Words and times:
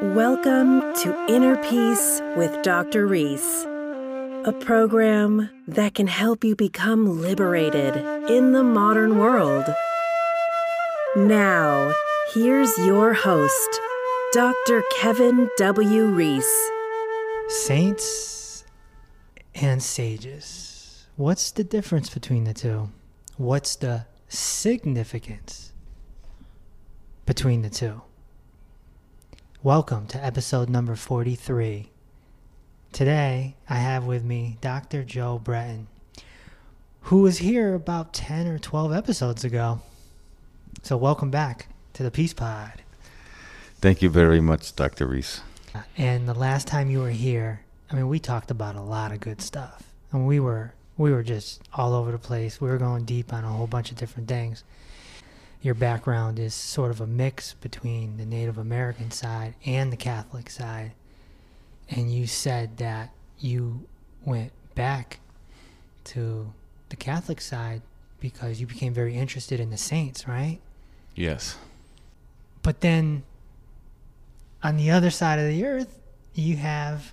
Welcome 0.00 0.94
to 1.02 1.26
Inner 1.28 1.56
Peace 1.56 2.22
with 2.36 2.62
Dr. 2.62 3.04
Reese, 3.04 3.64
a 4.44 4.54
program 4.60 5.50
that 5.66 5.94
can 5.94 6.06
help 6.06 6.44
you 6.44 6.54
become 6.54 7.20
liberated 7.20 7.96
in 8.30 8.52
the 8.52 8.62
modern 8.62 9.18
world. 9.18 9.64
Now, 11.16 11.92
here's 12.32 12.78
your 12.78 13.12
host, 13.12 13.80
Dr. 14.32 14.84
Kevin 14.98 15.50
W. 15.56 16.06
Reese. 16.06 16.70
Saints 17.48 18.64
and 19.56 19.82
sages. 19.82 21.08
What's 21.16 21.50
the 21.50 21.64
difference 21.64 22.08
between 22.08 22.44
the 22.44 22.54
two? 22.54 22.90
What's 23.36 23.74
the 23.74 24.06
significance 24.28 25.72
between 27.26 27.62
the 27.62 27.70
two? 27.70 28.02
Welcome 29.68 30.06
to 30.06 30.24
episode 30.24 30.70
number 30.70 30.96
43. 30.96 31.90
Today, 32.90 33.54
I 33.68 33.74
have 33.74 34.06
with 34.06 34.24
me 34.24 34.56
Dr. 34.62 35.04
Joe 35.04 35.38
Breton, 35.38 35.88
who 37.02 37.20
was 37.20 37.36
here 37.36 37.74
about 37.74 38.14
10 38.14 38.46
or 38.46 38.58
12 38.58 38.94
episodes 38.94 39.44
ago. 39.44 39.82
So, 40.82 40.96
welcome 40.96 41.30
back 41.30 41.68
to 41.92 42.02
the 42.02 42.10
Peace 42.10 42.32
Pod. 42.32 42.80
Thank 43.82 44.00
you 44.00 44.08
very 44.08 44.40
much, 44.40 44.74
Dr. 44.74 45.06
Reese. 45.06 45.42
Uh, 45.74 45.82
and 45.98 46.26
the 46.26 46.32
last 46.32 46.66
time 46.66 46.88
you 46.88 47.00
were 47.00 47.10
here, 47.10 47.60
I 47.90 47.94
mean, 47.94 48.08
we 48.08 48.18
talked 48.18 48.50
about 48.50 48.74
a 48.74 48.80
lot 48.80 49.12
of 49.12 49.20
good 49.20 49.42
stuff. 49.42 49.92
And 50.12 50.26
we 50.26 50.40
were 50.40 50.72
we 50.96 51.12
were 51.12 51.22
just 51.22 51.60
all 51.74 51.92
over 51.92 52.10
the 52.10 52.18
place. 52.18 52.58
We 52.58 52.70
were 52.70 52.78
going 52.78 53.04
deep 53.04 53.34
on 53.34 53.44
a 53.44 53.48
whole 53.48 53.66
bunch 53.66 53.90
of 53.90 53.98
different 53.98 54.28
things. 54.28 54.64
Your 55.60 55.74
background 55.74 56.38
is 56.38 56.54
sort 56.54 56.90
of 56.90 57.00
a 57.00 57.06
mix 57.06 57.54
between 57.54 58.16
the 58.16 58.24
Native 58.26 58.58
American 58.58 59.10
side 59.10 59.54
and 59.64 59.92
the 59.92 59.96
Catholic 59.96 60.50
side. 60.50 60.92
And 61.90 62.12
you 62.12 62.26
said 62.26 62.76
that 62.78 63.10
you 63.38 63.86
went 64.24 64.52
back 64.74 65.20
to 66.04 66.52
the 66.90 66.96
Catholic 66.96 67.40
side 67.40 67.82
because 68.20 68.60
you 68.60 68.66
became 68.66 68.94
very 68.94 69.16
interested 69.16 69.60
in 69.60 69.70
the 69.70 69.76
saints, 69.76 70.28
right? 70.28 70.60
Yes. 71.14 71.56
But 72.62 72.80
then 72.80 73.24
on 74.62 74.76
the 74.76 74.90
other 74.90 75.10
side 75.10 75.38
of 75.38 75.48
the 75.48 75.64
earth, 75.64 75.98
you 76.34 76.56
have 76.56 77.12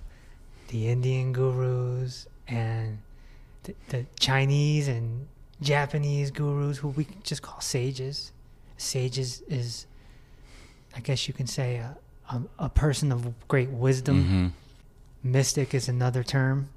the 0.68 0.88
Indian 0.88 1.32
gurus 1.32 2.26
and 2.48 2.98
the, 3.64 3.74
the 3.88 4.06
Chinese 4.18 4.88
and 4.88 5.26
Japanese 5.60 6.30
gurus 6.30 6.78
who 6.78 6.88
we 6.88 7.06
just 7.22 7.42
call 7.42 7.60
sages. 7.60 8.32
Sages 8.76 9.42
is, 9.48 9.86
I 10.94 11.00
guess 11.00 11.28
you 11.28 11.34
can 11.34 11.46
say, 11.46 11.76
a, 11.76 11.96
a, 12.30 12.42
a 12.58 12.68
person 12.68 13.12
of 13.12 13.46
great 13.48 13.70
wisdom. 13.70 14.24
hmm 14.24 14.46
Mystic 15.22 15.74
is 15.74 15.88
another 15.88 16.22
term. 16.22 16.68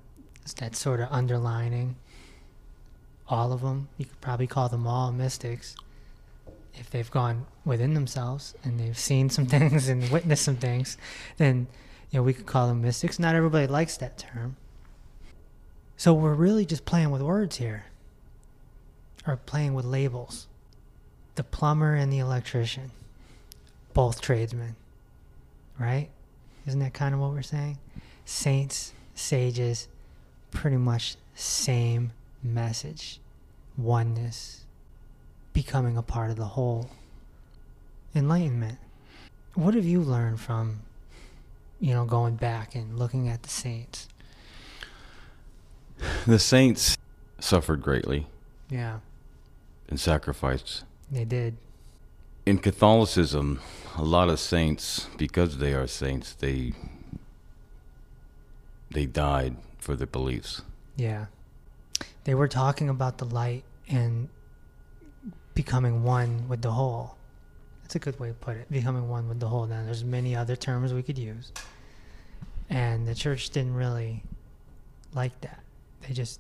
It's 0.42 0.54
that 0.56 0.76
sort 0.76 1.00
of 1.02 1.10
underlining 1.12 1.98
all 3.28 3.54
of 3.54 3.62
them. 3.62 3.90
You 3.98 4.06
could 4.06 4.20
probably 4.22 4.48
call 4.48 4.70
them 4.70 4.88
all 4.88 5.12
mystics 5.12 5.76
if 6.74 6.90
they've 6.90 7.12
gone 7.12 7.46
within 7.64 7.94
themselves 7.94 8.56
and 8.64 8.80
they've 8.80 8.98
seen 8.98 9.30
some 9.30 9.46
things 9.56 9.88
and 9.88 10.10
witnessed 10.10 10.44
some 10.44 10.56
things. 10.56 10.98
Then 11.38 11.68
you 12.10 12.18
know 12.20 12.24
we 12.24 12.34
could 12.34 12.48
call 12.48 12.68
them 12.68 12.82
mystics. 12.82 13.20
Not 13.20 13.36
everybody 13.36 13.68
likes 13.68 13.98
that 13.98 14.18
term. 14.18 14.56
So 15.96 16.14
we're 16.14 16.34
really 16.34 16.66
just 16.66 16.86
playing 16.86 17.12
with 17.12 17.22
words 17.22 17.58
here, 17.58 17.86
or 19.28 19.36
playing 19.36 19.76
with 19.76 19.86
labels. 19.86 20.48
The 21.40 21.46
plumber 21.46 21.96
and 21.96 22.12
the 22.12 22.20
electrician, 22.20 22.92
both 23.94 24.20
tradesmen, 24.20 24.76
right? 25.80 26.10
Isn't 26.68 26.82
that 26.82 26.94
kind 26.94 27.14
of 27.14 27.22
what 27.22 27.32
we're 27.32 27.44
saying? 27.44 27.78
Saints, 28.26 28.92
sages, 29.16 29.88
pretty 30.52 30.76
much 30.76 31.16
same 31.36 32.12
message. 32.44 33.22
Oneness, 33.78 34.66
becoming 35.54 35.96
a 35.96 36.02
part 36.02 36.30
of 36.30 36.36
the 36.36 36.44
whole. 36.44 36.90
Enlightenment. 38.14 38.78
What 39.54 39.76
have 39.76 39.86
you 39.86 40.02
learned 40.02 40.42
from, 40.42 40.82
you 41.80 41.94
know, 41.94 42.04
going 42.04 42.36
back 42.36 42.76
and 42.76 43.00
looking 43.00 43.30
at 43.30 43.44
the 43.44 43.50
saints? 43.50 44.10
The 46.28 46.38
saints 46.38 46.98
suffered 47.40 47.82
greatly 47.82 48.28
Yeah, 48.70 49.00
and 49.88 49.98
sacrificed. 50.02 50.84
They 51.12 51.26
did. 51.26 51.58
In 52.46 52.58
Catholicism, 52.58 53.60
a 53.98 54.04
lot 54.04 54.30
of 54.30 54.40
saints, 54.40 55.08
because 55.18 55.58
they 55.58 55.74
are 55.74 55.88
saints, 55.88 56.34
they 56.34 56.74
they 58.92 59.06
died 59.06 59.56
for 59.78 59.96
their 59.96 60.08
beliefs. 60.08 60.62
Yeah. 60.96 61.28
They 62.24 62.34
were 62.34 62.48
talking 62.48 62.90
about 62.90 63.18
the 63.18 63.26
light 63.26 63.64
and 63.88 64.30
becoming 65.54 66.04
one 66.04 66.48
with 66.48 66.62
the 66.62 66.72
whole. 66.72 67.18
That's 67.84 67.96
a 67.96 68.00
good 68.00 68.20
way 68.20 68.30
to 68.30 68.34
put 68.34 68.58
it. 68.58 68.70
Becoming 68.70 69.10
one 69.10 69.28
with 69.28 69.40
the 69.40 69.48
whole. 69.48 69.66
Now, 69.66 69.84
there's 69.84 70.04
many 70.04 70.36
other 70.36 70.56
terms 70.56 70.94
we 70.94 71.04
could 71.04 71.18
use. 71.18 71.52
And 72.70 73.08
the 73.08 73.16
church 73.16 73.50
didn't 73.50 73.74
really 73.74 74.24
like 75.14 75.40
that. 75.42 75.62
They 76.02 76.14
just, 76.14 76.40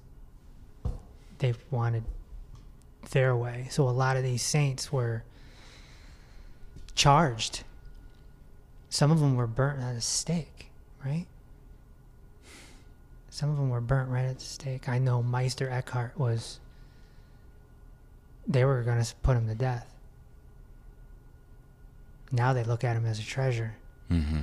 they 1.39 1.53
wanted 1.71 2.03
their 3.11 3.35
way. 3.35 3.67
So 3.69 3.87
a 3.87 3.91
lot 3.91 4.17
of 4.17 4.23
these 4.23 4.41
saints 4.41 4.91
were 4.91 5.23
charged. 6.95 7.63
Some 8.89 9.11
of 9.11 9.19
them 9.19 9.35
were 9.35 9.47
burnt 9.47 9.81
at 9.81 9.95
a 9.95 10.01
stake, 10.01 10.67
right? 11.05 11.25
Some 13.29 13.49
of 13.49 13.57
them 13.57 13.69
were 13.69 13.81
burnt 13.81 14.09
right 14.09 14.25
at 14.25 14.39
the 14.39 14.45
stake. 14.45 14.89
I 14.89 14.99
know 14.99 15.21
Meister 15.23 15.69
Eckhart 15.69 16.17
was. 16.19 16.59
They 18.47 18.65
were 18.65 18.81
going 18.81 19.01
to 19.03 19.15
put 19.21 19.37
him 19.37 19.47
to 19.47 19.55
death. 19.55 19.93
Now 22.31 22.53
they 22.53 22.63
look 22.63 22.83
at 22.83 22.95
him 22.95 23.05
as 23.05 23.19
a 23.19 23.23
treasure. 23.23 23.75
hmm 24.07 24.41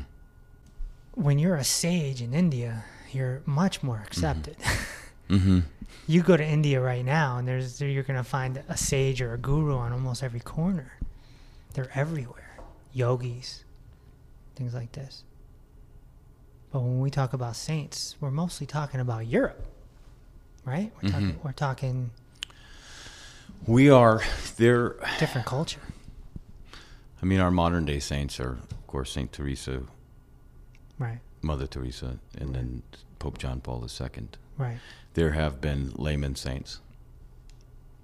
When 1.14 1.38
you're 1.38 1.56
a 1.56 1.64
sage 1.64 2.22
in 2.22 2.32
India, 2.32 2.84
you're 3.12 3.42
much 3.46 3.82
more 3.82 4.02
accepted. 4.06 4.56
hmm 5.28 5.60
you 6.09 6.22
go 6.22 6.37
to 6.37 6.44
India 6.44 6.81
right 6.81 7.04
now, 7.04 7.38
and 7.38 7.48
there's 7.48 7.81
you're 7.81 8.03
going 8.04 8.16
to 8.16 8.22
find 8.28 8.62
a 8.69 8.76
sage 8.76 9.20
or 9.20 9.34
a 9.34 9.38
guru 9.38 9.75
on 9.76 9.92
almost 9.92 10.22
every 10.22 10.38
corner. 10.41 10.92
They're 11.75 11.91
everywhere. 11.94 12.59
Yogis, 12.92 13.65
things 14.54 14.72
like 14.75 14.92
this. 14.92 15.25
But 16.72 16.81
when 16.81 17.00
we 17.00 17.10
talk 17.10 17.32
about 17.32 17.56
saints, 17.56 18.16
we're 18.20 18.31
mostly 18.31 18.66
talking 18.66 19.00
about 19.00 19.26
Europe, 19.26 19.65
right? 20.65 20.92
We're 21.03 21.10
talking, 21.10 21.32
Mhm. 21.34 21.44
we're 21.44 21.53
talking 21.53 22.10
We 23.66 23.91
are 23.91 24.22
there. 24.56 24.97
different 25.19 25.47
culture. 25.47 25.81
I 27.22 27.26
mean, 27.26 27.41
our 27.41 27.50
modern 27.50 27.84
day 27.84 27.98
saints 27.98 28.38
are, 28.38 28.53
of 28.53 28.86
course, 28.86 29.10
Saint 29.12 29.32
Teresa, 29.32 29.82
Right, 30.98 31.19
Mother 31.42 31.66
Teresa, 31.66 32.19
and 32.38 32.54
then 32.54 32.82
Pope 33.19 33.38
John 33.38 33.60
Paul 33.60 33.84
II. 33.84 34.28
Right, 34.58 34.78
There 35.14 35.32
have 35.32 35.60
been 35.60 35.92
layman 35.96 36.34
saints 36.36 36.80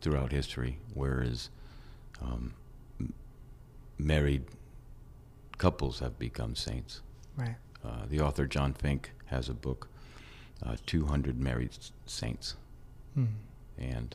throughout 0.00 0.32
history, 0.32 0.78
whereas 0.94 1.50
um, 2.20 2.54
married 3.98 4.44
couples 5.58 6.00
have 6.00 6.18
become 6.18 6.54
saints. 6.56 7.00
right. 7.36 7.56
Uh, 7.84 8.06
the 8.08 8.20
author 8.20 8.46
John 8.46 8.72
Fink 8.74 9.10
has 9.26 9.48
a 9.48 9.54
book, 9.54 9.88
uh, 10.64 10.76
200 10.86 11.38
Married 11.40 11.70
Saints, 12.06 12.54
Hmm. 13.14 13.24
and 13.76 14.14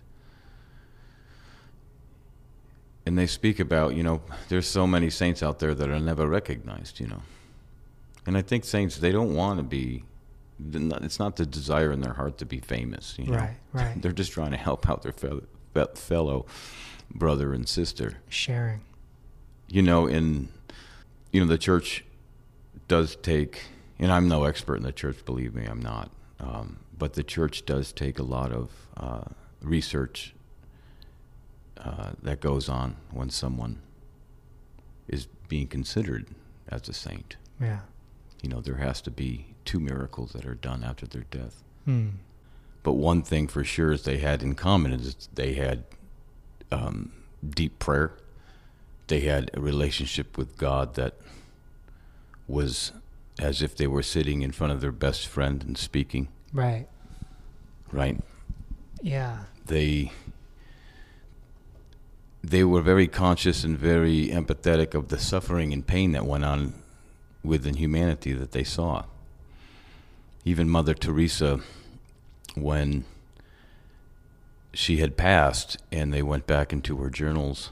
and 3.06 3.18
they 3.18 3.28
speak 3.28 3.60
about 3.60 3.96
you 3.96 4.04
know 4.04 4.22
there's 4.50 4.68
so 4.68 4.86
many 4.88 5.10
saints 5.10 5.42
out 5.44 5.60
there 5.60 5.74
that 5.74 5.90
are 5.90 6.00
never 6.00 6.28
recognized, 6.28 7.00
you 7.00 7.08
know, 7.08 7.22
and 8.26 8.38
I 8.38 8.42
think 8.42 8.64
saints 8.66 8.98
they 8.98 9.12
don't 9.12 9.34
want 9.36 9.58
to 9.60 9.64
be. 9.64 10.04
Not- 10.60 11.04
It's 11.04 11.20
not 11.20 11.36
the 11.36 11.46
desire 11.46 11.92
in 11.92 12.02
their 12.02 12.14
heart 12.14 12.38
to 12.40 12.46
be 12.46 12.60
famous, 12.60 13.16
you 13.18 13.26
know. 13.26 13.38
Right, 13.38 13.58
right. 13.74 14.02
They're 14.02 14.12
just 14.12 14.32
trying 14.32 14.52
to 14.52 14.58
help 14.58 14.90
out 14.90 15.02
their 15.04 15.12
fellow, 15.14 15.44
fellow 15.96 16.46
brother 17.14 17.54
and 17.54 17.68
sister 17.70 18.18
Sharing. 18.28 18.82
you 19.68 19.82
know, 19.82 20.08
in 20.08 20.50
you 21.32 21.40
know, 21.42 21.48
the 21.48 21.58
church 21.58 22.04
does 22.88 23.16
take, 23.18 23.62
and 24.00 24.12
I'm 24.12 24.28
no 24.28 24.44
expert 24.46 24.76
in 24.78 24.84
the 24.84 24.92
church, 24.92 25.24
believe 25.26 25.54
me, 25.54 25.66
I'm 25.66 25.82
not. 25.82 26.10
Um, 26.40 26.78
but 26.98 27.14
the 27.14 27.24
church 27.24 27.66
does 27.66 27.92
take 27.92 28.18
a 28.18 28.24
lot 28.24 28.52
of 28.52 28.72
uh, 28.96 29.24
research 29.62 30.34
uh, 31.78 32.12
that 32.24 32.40
goes 32.42 32.70
on 32.70 32.96
when 33.12 33.30
someone 33.30 33.82
is 35.08 35.28
being 35.48 35.68
considered 35.68 36.28
as 36.70 36.88
a 36.90 36.94
saint. 36.94 37.36
Yeah. 37.62 37.80
You 38.42 38.50
know, 38.50 38.62
there 38.62 38.76
has 38.78 39.02
to 39.02 39.12
be 39.12 39.54
two 39.68 39.80
miracles 39.80 40.32
that 40.32 40.46
are 40.46 40.56
done 40.56 40.84
after 40.84 41.06
their 41.06 41.26
death. 41.30 41.64
Hmm. 41.86 42.10
But 42.82 42.94
one 42.94 43.22
thing 43.22 43.48
for 43.48 43.64
sure 43.64 43.92
is 43.92 44.04
they 44.04 44.18
had 44.18 44.42
in 44.42 44.56
common 44.56 44.94
is 44.94 45.30
they 45.34 45.54
had 45.54 45.84
um, 46.72 47.12
deep 47.48 47.78
prayer. 47.80 48.14
They 49.08 49.20
had 49.22 49.52
a 49.54 49.62
relationship 49.62 50.38
with 50.38 50.58
God 50.58 50.96
that 50.96 51.16
was 52.48 52.94
as 53.40 53.62
if 53.62 53.76
they 53.76 53.88
were 53.88 54.02
sitting 54.04 54.42
in 54.42 54.52
front 54.52 54.74
of 54.74 54.82
their 54.82 54.92
best 54.92 55.28
friend 55.28 55.64
and 55.64 55.78
speaking, 55.78 56.30
Right. 56.54 56.88
right? 57.92 58.20
Yeah. 59.02 59.44
They 59.66 60.12
they 62.44 62.64
were 62.64 62.82
very 62.82 63.08
conscious 63.08 63.64
and 63.64 63.78
very 63.78 64.30
empathetic 64.30 64.94
of 64.94 65.10
the 65.10 65.20
suffering 65.20 65.74
and 65.74 65.86
pain 65.86 66.14
that 66.14 66.26
went 66.26 66.46
on 66.46 66.74
within 67.44 67.76
humanity 67.76 68.32
that 68.34 68.52
they 68.54 68.64
saw. 68.64 69.04
Even 70.48 70.70
Mother 70.70 70.94
Teresa, 70.94 71.60
when 72.56 73.04
she 74.74 74.96
had 74.96 75.18
passed 75.18 75.76
and 75.92 76.14
they 76.14 76.24
went 76.24 76.48
back 76.48 76.72
into 76.72 76.96
her 77.00 77.10
journals, 77.10 77.72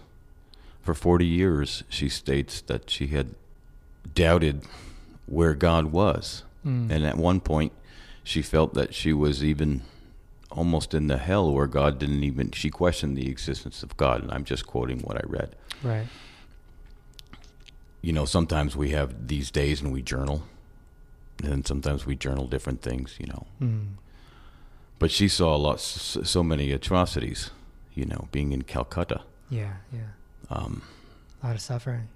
for 0.81 0.93
40 0.93 1.25
years 1.25 1.85
she 1.87 2.09
states 2.09 2.59
that 2.59 2.89
she 2.89 3.07
had 3.07 3.33
doubted 4.13 4.63
where 5.25 5.53
God 5.53 5.93
was. 5.93 6.43
Mm. 6.65 6.91
And 6.91 7.05
at 7.05 7.15
one 7.15 7.39
point, 7.39 7.71
she 8.25 8.41
felt 8.41 8.73
that 8.73 8.93
she 8.93 9.13
was 9.13 9.41
even 9.41 9.83
almost 10.51 10.93
in 10.93 11.07
the 11.07 11.17
hell 11.17 11.53
where 11.53 11.67
God 11.67 11.97
didn't 11.97 12.25
even, 12.25 12.51
she 12.51 12.69
questioned 12.69 13.17
the 13.17 13.29
existence 13.29 13.83
of 13.83 13.95
God. 13.95 14.21
And 14.21 14.33
I'm 14.33 14.43
just 14.43 14.67
quoting 14.67 14.99
what 14.99 15.15
I 15.15 15.23
read. 15.25 15.55
Right. 15.81 16.07
You 18.01 18.11
know, 18.11 18.25
sometimes 18.25 18.75
we 18.75 18.89
have 18.89 19.29
these 19.29 19.49
days 19.49 19.81
and 19.81 19.93
we 19.93 20.01
journal, 20.01 20.43
and 21.43 21.65
sometimes 21.67 22.05
we 22.05 22.15
journal 22.15 22.47
different 22.47 22.81
things, 22.81 23.15
you 23.19 23.27
know. 23.27 23.45
Mm. 23.61 23.87
But 24.99 25.11
she 25.11 25.27
saw 25.27 25.55
a 25.55 25.57
lot, 25.57 25.79
so 25.79 26.23
so 26.23 26.43
many 26.43 26.71
atrocities, 26.71 27.51
you 27.93 28.05
know, 28.05 28.27
being 28.31 28.51
in 28.53 28.61
Calcutta. 28.63 29.21
Yeah. 29.49 29.73
Yeah. 29.93 29.99
Um, 30.49 30.81
A 31.43 31.47
lot 31.47 31.55
of 31.55 31.61
suffering. 31.61 32.07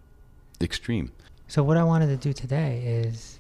extreme. 0.62 1.12
So 1.48 1.64
what 1.64 1.78
I 1.78 1.84
wanted 1.84 2.08
to 2.08 2.18
do 2.18 2.32
today 2.34 2.82
is, 2.86 3.40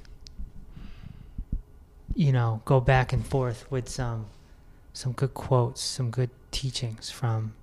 you 2.15 2.31
know, 2.31 2.61
go 2.65 2.79
back 2.79 3.13
and 3.13 3.25
forth 3.25 3.69
with 3.71 3.87
some, 3.87 4.25
some 4.93 5.11
good 5.13 5.33
quotes, 5.33 5.81
some 5.81 6.09
good 6.11 6.29
teachings 6.51 7.09
from. 7.09 7.53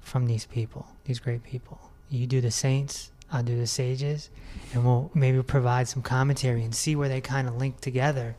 From 0.00 0.26
these 0.26 0.44
people, 0.44 0.86
these 1.06 1.18
great 1.18 1.42
people. 1.42 1.80
You 2.10 2.26
do 2.26 2.42
the 2.42 2.50
saints, 2.50 3.10
I'll 3.34 3.42
do 3.42 3.58
the 3.58 3.66
sages, 3.66 4.30
and 4.72 4.84
we'll 4.84 5.10
maybe 5.12 5.42
provide 5.42 5.88
some 5.88 6.02
commentary 6.02 6.62
and 6.62 6.72
see 6.72 6.94
where 6.94 7.08
they 7.08 7.20
kind 7.20 7.48
of 7.48 7.56
link 7.56 7.80
together. 7.80 8.36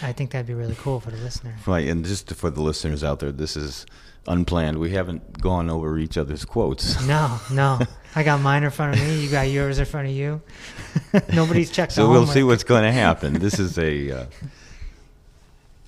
I 0.00 0.12
think 0.12 0.30
that'd 0.30 0.46
be 0.46 0.54
really 0.54 0.74
cool 0.76 1.00
for 1.00 1.10
the 1.10 1.18
listener. 1.18 1.54
Right, 1.66 1.86
and 1.86 2.02
just 2.02 2.32
for 2.32 2.48
the 2.48 2.62
listeners 2.62 3.04
out 3.04 3.18
there, 3.18 3.30
this 3.30 3.58
is 3.58 3.84
unplanned. 4.26 4.78
We 4.78 4.92
haven't 4.92 5.42
gone 5.42 5.68
over 5.68 5.98
each 5.98 6.16
other's 6.16 6.46
quotes. 6.46 6.96
No, 7.06 7.38
no. 7.52 7.78
I 8.14 8.22
got 8.22 8.40
mine 8.40 8.62
in 8.62 8.70
front 8.70 8.96
of 8.96 9.06
me. 9.06 9.20
You 9.20 9.30
got 9.30 9.48
yours 9.50 9.78
in 9.78 9.84
front 9.84 10.08
of 10.08 10.14
you. 10.14 10.40
Nobody's 11.34 11.70
checked. 11.70 11.92
So 11.92 12.10
we'll 12.10 12.26
see 12.26 12.42
what's 12.42 12.64
going 12.64 12.84
to 12.84 12.92
happen. 12.92 13.34
This 13.34 13.58
is 13.58 13.78
a 13.78 14.22
uh, 14.22 14.26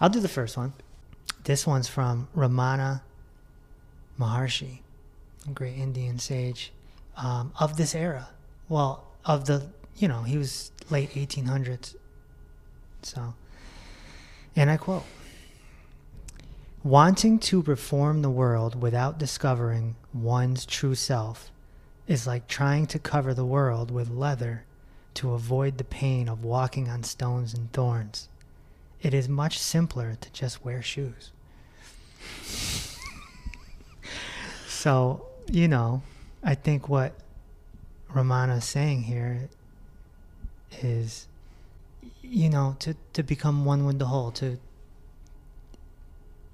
I'll 0.01 0.11
do 0.11 0.21
the 0.21 0.29
first 0.29 0.57
one. 0.59 0.75
This 1.45 1.67
one's 1.67 1.89
from 1.89 2.29
Ramana 2.37 3.01
Maharshi, 4.21 4.81
a 5.49 5.51
great 5.51 5.79
Indian 5.79 6.19
sage 6.19 6.73
um, 7.17 7.53
of 7.59 7.77
this 7.77 7.95
era. 7.95 8.29
Well, 8.69 9.05
of 9.25 9.47
the, 9.47 9.67
you 9.97 10.09
know, 10.09 10.23
he 10.23 10.39
was 10.39 10.73
late 10.91 11.11
1800s. 11.11 11.95
So, 13.03 13.35
and 14.55 14.71
I 14.71 14.77
quote 14.77 15.05
Wanting 16.85 17.39
to 17.41 17.63
reform 17.63 18.23
the 18.23 18.31
world 18.31 18.81
without 18.81 19.19
discovering 19.19 19.95
one's 20.13 20.67
true 20.67 20.95
self 20.95 21.51
is 22.09 22.27
like 22.27 22.49
trying 22.49 22.87
to 22.87 22.99
cover 22.99 23.33
the 23.33 23.45
world 23.45 23.91
with 23.91 24.11
leather 24.11 24.65
to 25.15 25.33
avoid 25.33 25.79
the 25.79 25.85
pain 25.85 26.29
of 26.29 26.45
walking 26.45 26.89
on 26.89 27.05
stones 27.05 27.55
and 27.55 27.73
thorns. 27.73 28.29
It 29.01 29.15
is 29.15 29.29
much 29.29 29.59
simpler 29.59 30.17
to 30.21 30.33
just 30.33 30.65
wear 30.65 30.83
shoes. 30.83 31.31
so, 34.67 35.27
you 35.51 35.69
know, 35.69 36.03
I 36.43 36.55
think 36.55 36.89
what 36.89 37.15
Ramana 38.13 38.59
is 38.59 38.65
saying 38.65 39.05
here 39.05 39.49
is, 40.81 41.27
you 42.21 42.49
know, 42.49 42.77
to, 42.81 42.97
to 43.13 43.23
become 43.23 43.65
one 43.65 43.87
with 43.87 43.99
the 43.99 44.07
whole, 44.07 44.33
to 44.33 44.59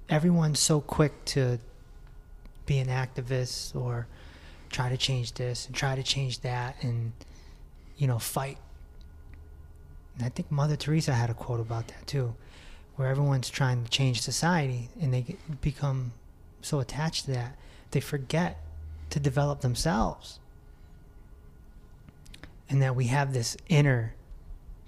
everyone's 0.07 0.59
so 0.59 0.79
quick 0.79 1.25
to 1.25 1.59
be 2.65 2.77
an 2.77 2.87
activist 2.87 3.75
or 3.75 4.07
try 4.69 4.89
to 4.89 4.97
change 4.97 5.33
this 5.33 5.65
and 5.65 5.75
try 5.75 5.95
to 5.95 6.03
change 6.03 6.41
that 6.41 6.75
and, 6.81 7.11
you 7.97 8.05
know, 8.05 8.19
fight. 8.19 8.57
And 10.15 10.25
I 10.25 10.29
think 10.29 10.51
Mother 10.51 10.75
Teresa 10.75 11.13
had 11.13 11.31
a 11.31 11.33
quote 11.33 11.59
about 11.59 11.87
that 11.87 12.05
too, 12.05 12.35
where 12.95 13.07
everyone's 13.07 13.49
trying 13.49 13.83
to 13.83 13.89
change 13.89 14.21
society 14.21 14.89
and 15.01 15.11
they 15.11 15.37
become 15.61 16.11
so 16.61 16.79
attached 16.79 17.25
to 17.25 17.31
that, 17.31 17.57
they 17.91 17.99
forget 17.99 18.63
to 19.09 19.19
develop 19.19 19.61
themselves. 19.61 20.39
And 22.69 22.81
that 22.81 22.95
we 22.95 23.05
have 23.05 23.33
this 23.33 23.57
inner 23.67 24.13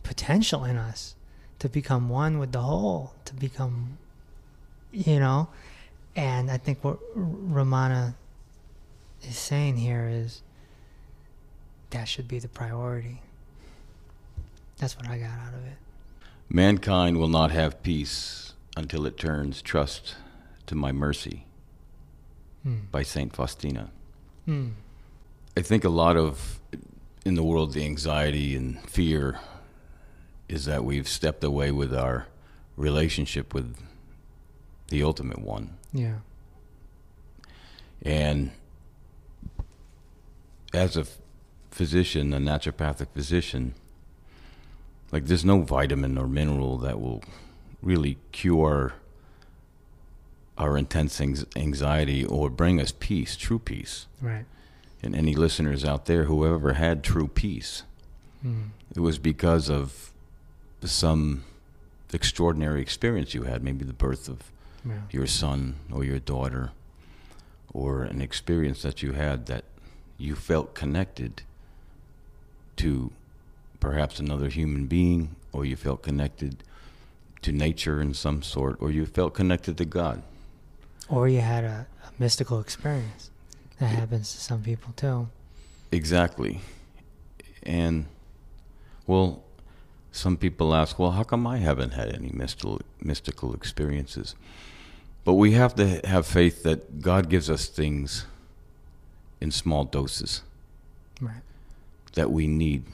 potential 0.03 0.63
in 0.65 0.77
us 0.77 1.15
to 1.59 1.69
become 1.69 2.09
one 2.09 2.37
with 2.37 2.51
the 2.51 2.61
whole, 2.61 3.13
to 3.25 3.33
become, 3.33 3.97
you 4.91 5.19
know. 5.19 5.49
And 6.15 6.51
I 6.51 6.57
think 6.57 6.83
what 6.83 6.99
Ramana 7.15 8.15
is 9.23 9.37
saying 9.37 9.77
here 9.77 10.07
is 10.11 10.41
that 11.91 12.05
should 12.07 12.27
be 12.27 12.39
the 12.39 12.47
priority. 12.47 13.21
That's 14.77 14.97
what 14.97 15.07
I 15.07 15.17
got 15.17 15.29
out 15.47 15.53
of 15.53 15.65
it. 15.65 15.77
mankind 16.49 17.17
will 17.17 17.27
not 17.27 17.51
have 17.51 17.81
peace 17.83 18.53
until 18.75 19.05
it 19.05 19.17
turns 19.17 19.61
trust 19.61 20.15
to 20.67 20.75
my 20.75 20.91
mercy 20.91 21.45
Hmm. 22.63 22.79
by 22.91 23.01
Saint 23.03 23.35
Faustina. 23.35 23.89
Hmm. 24.51 24.71
I 25.55 25.61
think 25.61 25.85
a 25.85 25.89
lot 25.89 26.17
of 26.17 26.59
in 27.23 27.35
the 27.35 27.43
world 27.43 27.71
the 27.71 27.85
anxiety 27.85 28.53
and 28.53 28.81
fear 28.81 29.39
is 30.49 30.65
that 30.65 30.83
we've 30.83 31.07
stepped 31.07 31.41
away 31.41 31.71
with 31.71 31.95
our 31.95 32.27
relationship 32.75 33.53
with 33.53 33.77
the 34.89 35.03
ultimate 35.03 35.39
one. 35.39 35.77
Yeah. 35.93 36.15
And 38.01 38.51
as 40.73 40.97
a 40.97 41.05
physician, 41.69 42.33
a 42.33 42.37
naturopathic 42.37 43.07
physician, 43.13 43.73
like 45.13 45.27
there's 45.27 45.45
no 45.45 45.61
vitamin 45.61 46.17
or 46.17 46.27
mineral 46.27 46.77
that 46.79 46.99
will 46.99 47.23
really 47.81 48.17
cure 48.33 48.95
our 50.61 50.77
intense 50.77 51.19
anxiety 51.55 52.23
or 52.23 52.47
bring 52.47 52.79
us 52.79 52.93
peace, 52.99 53.35
true 53.35 53.57
peace. 53.57 54.05
Right. 54.21 54.45
And 55.01 55.15
any 55.15 55.33
listeners 55.33 55.83
out 55.83 56.05
there 56.05 56.25
who 56.25 56.45
ever 56.45 56.73
had 56.73 57.03
true 57.03 57.27
peace, 57.27 57.81
Hmm. 58.43 58.65
it 58.95 58.99
was 58.99 59.17
because 59.17 59.69
of 59.69 60.11
some 60.83 61.43
extraordinary 62.13 62.79
experience 62.81 63.33
you 63.33 63.43
had, 63.43 63.63
maybe 63.63 63.83
the 63.85 63.93
birth 63.93 64.29
of 64.29 64.51
Yeah. 64.85 65.01
your 65.09 65.25
son 65.27 65.75
or 65.91 66.03
your 66.03 66.19
daughter, 66.19 66.71
or 67.73 68.03
an 68.03 68.21
experience 68.21 68.83
that 68.83 69.01
you 69.01 69.13
had 69.13 69.47
that 69.47 69.63
you 70.19 70.35
felt 70.35 70.75
connected 70.75 71.41
to 72.77 73.11
perhaps 73.79 74.19
another 74.19 74.49
human 74.49 74.85
being, 74.85 75.35
or 75.51 75.65
you 75.65 75.75
felt 75.75 76.03
connected 76.03 76.63
to 77.41 77.51
nature 77.51 77.99
in 77.99 78.13
some 78.13 78.43
sort, 78.43 78.77
or 78.79 78.91
you 78.91 79.05
felt 79.07 79.33
connected 79.33 79.75
to 79.77 79.85
God. 79.85 80.21
Or 81.11 81.27
you 81.27 81.41
had 81.41 81.63
a, 81.65 81.85
a 82.07 82.09
mystical 82.19 82.59
experience. 82.59 83.29
That 83.79 83.87
happens 83.87 84.31
to 84.33 84.39
some 84.39 84.63
people 84.63 84.93
too. 84.95 85.27
Exactly. 85.91 86.61
And, 87.63 88.05
well, 89.05 89.43
some 90.11 90.37
people 90.37 90.73
ask, 90.73 90.97
well, 90.97 91.11
how 91.11 91.23
come 91.23 91.45
I 91.45 91.57
haven't 91.57 91.91
had 91.91 92.13
any 92.15 92.31
mystical, 92.33 92.81
mystical 93.01 93.53
experiences? 93.53 94.35
But 95.25 95.33
we 95.33 95.51
have 95.51 95.75
to 95.75 95.99
have 96.05 96.25
faith 96.25 96.63
that 96.63 97.01
God 97.01 97.29
gives 97.29 97.49
us 97.49 97.67
things 97.67 98.25
in 99.39 99.51
small 99.51 99.83
doses 99.83 100.41
Right. 101.19 101.41
that 102.13 102.31
we 102.31 102.47
need. 102.47 102.85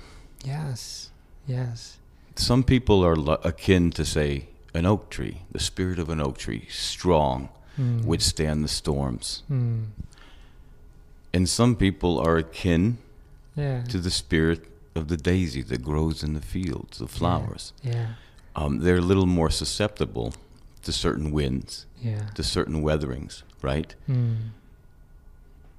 Yes. 0.43 1.11
Yes. 1.47 1.97
Some 2.35 2.63
people 2.63 3.03
are 3.03 3.15
akin 3.43 3.91
to, 3.91 4.03
say, 4.05 4.47
an 4.73 4.85
oak 4.85 5.09
tree, 5.09 5.41
the 5.51 5.59
spirit 5.59 5.99
of 5.99 6.09
an 6.09 6.19
oak 6.21 6.37
tree, 6.37 6.67
strong, 6.69 7.49
Hmm. 7.77 8.01
withstand 8.05 8.63
the 8.63 8.67
storms. 8.67 9.43
Hmm. 9.47 9.83
And 11.33 11.47
some 11.47 11.75
people 11.75 12.19
are 12.19 12.37
akin 12.37 12.97
Yeah. 13.55 13.83
to 13.85 13.99
the 13.99 14.09
spirit 14.11 14.67
of 14.95 15.07
the 15.07 15.17
daisy 15.17 15.61
that 15.63 15.83
grows 15.83 16.23
in 16.23 16.33
the 16.33 16.41
fields, 16.41 16.97
the 16.97 17.07
flowers. 17.07 17.73
Yeah. 17.83 18.13
Um, 18.55 18.79
they're 18.79 18.97
a 18.97 19.01
little 19.01 19.27
more 19.27 19.51
susceptible 19.51 20.33
to 20.83 20.91
certain 20.91 21.31
winds, 21.31 21.85
Yeah. 22.01 22.29
to 22.35 22.43
certain 22.43 22.81
weatherings, 22.81 23.43
right? 23.61 23.93
Hmm. 24.07 24.33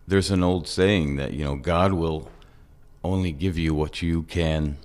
There's 0.07 0.31
an 0.31 0.43
old 0.45 0.67
saying 0.69 1.17
that, 1.17 1.33
you 1.35 1.45
know, 1.45 1.57
God 1.57 1.93
will 1.93 2.31
only 3.03 3.33
give 3.33 3.59
you 3.59 3.75
what 3.75 4.01
you 4.03 4.23
can 4.23 4.77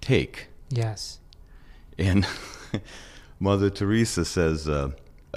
take. 0.00 0.48
Yes. 0.68 1.18
And 1.98 2.26
Mother 3.40 3.70
Teresa 3.70 4.24
says, 4.24 4.68
uh, 4.68 4.90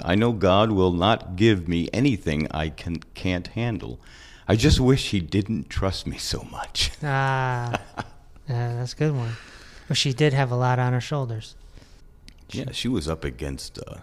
I 0.04 0.14
know 0.14 0.32
God 0.32 0.70
will 0.72 0.92
not 0.92 1.36
give 1.36 1.68
me 1.68 1.88
anything 1.92 2.48
I 2.50 2.68
can, 2.70 2.98
can't 3.14 3.46
handle. 3.48 4.00
I 4.46 4.56
just 4.56 4.80
wish 4.80 5.10
He 5.10 5.20
didn't 5.20 5.68
trust 5.68 6.06
me 6.06 6.18
so 6.18 6.42
much. 6.50 6.90
Ah, 7.02 7.80
yeah, 8.48 8.76
that's 8.76 8.94
a 8.94 8.96
good 8.96 9.14
one. 9.14 9.32
But 9.88 9.96
she 9.96 10.12
did 10.12 10.32
have 10.32 10.50
a 10.50 10.56
lot 10.56 10.78
on 10.78 10.92
her 10.92 11.00
shoulders. 11.00 11.54
Yeah, 12.50 12.72
she 12.72 12.88
was 12.88 13.08
up 13.08 13.24
against 13.24 13.78
uh, 13.78 13.96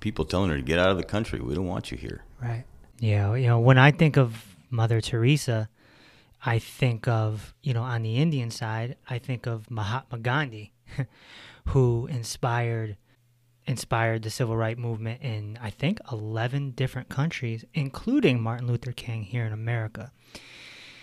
people 0.00 0.24
telling 0.24 0.50
her 0.50 0.56
to 0.56 0.62
get 0.62 0.78
out 0.78 0.90
of 0.90 0.96
the 0.96 1.04
country. 1.04 1.40
We 1.40 1.54
don't 1.54 1.66
want 1.66 1.92
you 1.92 1.98
here. 1.98 2.22
Right. 2.42 2.64
Yeah. 2.98 3.34
You 3.34 3.46
know, 3.46 3.60
when 3.60 3.78
I 3.78 3.92
think 3.92 4.16
of 4.16 4.56
Mother 4.70 5.00
Teresa, 5.00 5.68
I 6.44 6.58
think 6.58 7.06
of, 7.08 7.54
you 7.62 7.74
know, 7.74 7.82
on 7.82 8.02
the 8.02 8.16
Indian 8.16 8.50
side, 8.50 8.96
I 9.08 9.18
think 9.18 9.46
of 9.46 9.70
Mahatma 9.70 10.18
Gandhi, 10.18 10.72
who 11.66 12.06
inspired 12.06 12.96
inspired 13.66 14.22
the 14.22 14.30
civil 14.30 14.56
rights 14.56 14.78
movement 14.78 15.22
in 15.22 15.58
I 15.60 15.70
think 15.70 15.98
11 16.10 16.72
different 16.72 17.08
countries, 17.08 17.64
including 17.74 18.40
Martin 18.40 18.66
Luther 18.66 18.92
King 18.92 19.24
here 19.24 19.44
in 19.44 19.52
America. 19.52 20.12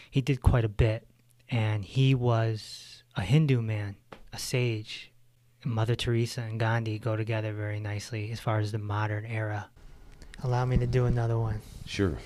He 0.09 0.21
did 0.21 0.41
quite 0.41 0.65
a 0.65 0.69
bit 0.69 1.07
and 1.49 1.83
he 1.83 2.15
was 2.15 3.03
a 3.15 3.21
Hindu 3.21 3.61
man, 3.61 3.95
a 4.31 4.39
sage. 4.39 5.11
Mother 5.65 5.95
Teresa 5.95 6.41
and 6.41 6.59
Gandhi 6.59 6.99
go 6.99 7.15
together 7.15 7.53
very 7.53 7.79
nicely 7.79 8.31
as 8.31 8.39
far 8.39 8.59
as 8.59 8.71
the 8.71 8.77
modern 8.77 9.25
era. 9.25 9.69
Allow 10.43 10.65
me 10.65 10.77
to 10.77 10.87
do 10.87 11.05
another 11.05 11.37
one. 11.39 11.61
Sure. 11.85 12.17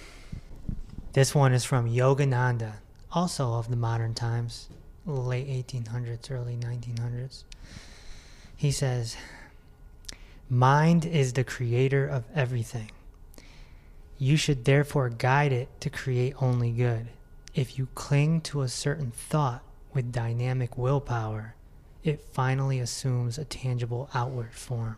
This 1.14 1.36
one 1.36 1.54
is 1.54 1.64
from 1.64 1.90
Yogananda, 1.90 2.74
also 3.12 3.54
of 3.54 3.70
the 3.70 3.76
modern 3.76 4.14
times, 4.14 4.70
late 5.06 5.48
1800s, 5.48 6.32
early 6.32 6.56
1900s. 6.56 7.44
He 8.56 8.72
says, 8.72 9.16
Mind 10.50 11.06
is 11.06 11.34
the 11.34 11.44
creator 11.44 12.08
of 12.08 12.24
everything. 12.34 12.90
You 14.18 14.38
should 14.38 14.64
therefore 14.64 15.10
guide 15.10 15.52
it 15.52 15.68
to 15.82 15.90
create 15.90 16.42
only 16.42 16.72
good. 16.72 17.10
If 17.54 17.78
you 17.78 17.90
cling 17.96 18.40
to 18.42 18.62
a 18.62 18.70
certain 18.70 19.12
thought 19.12 19.62
with 19.94 20.14
dynamic 20.14 20.78
willpower, 20.78 21.56
it 22.02 22.22
finally 22.32 22.80
assumes 22.80 23.38
a 23.38 23.44
tangible 23.44 24.10
outward 24.14 24.54
form. 24.54 24.96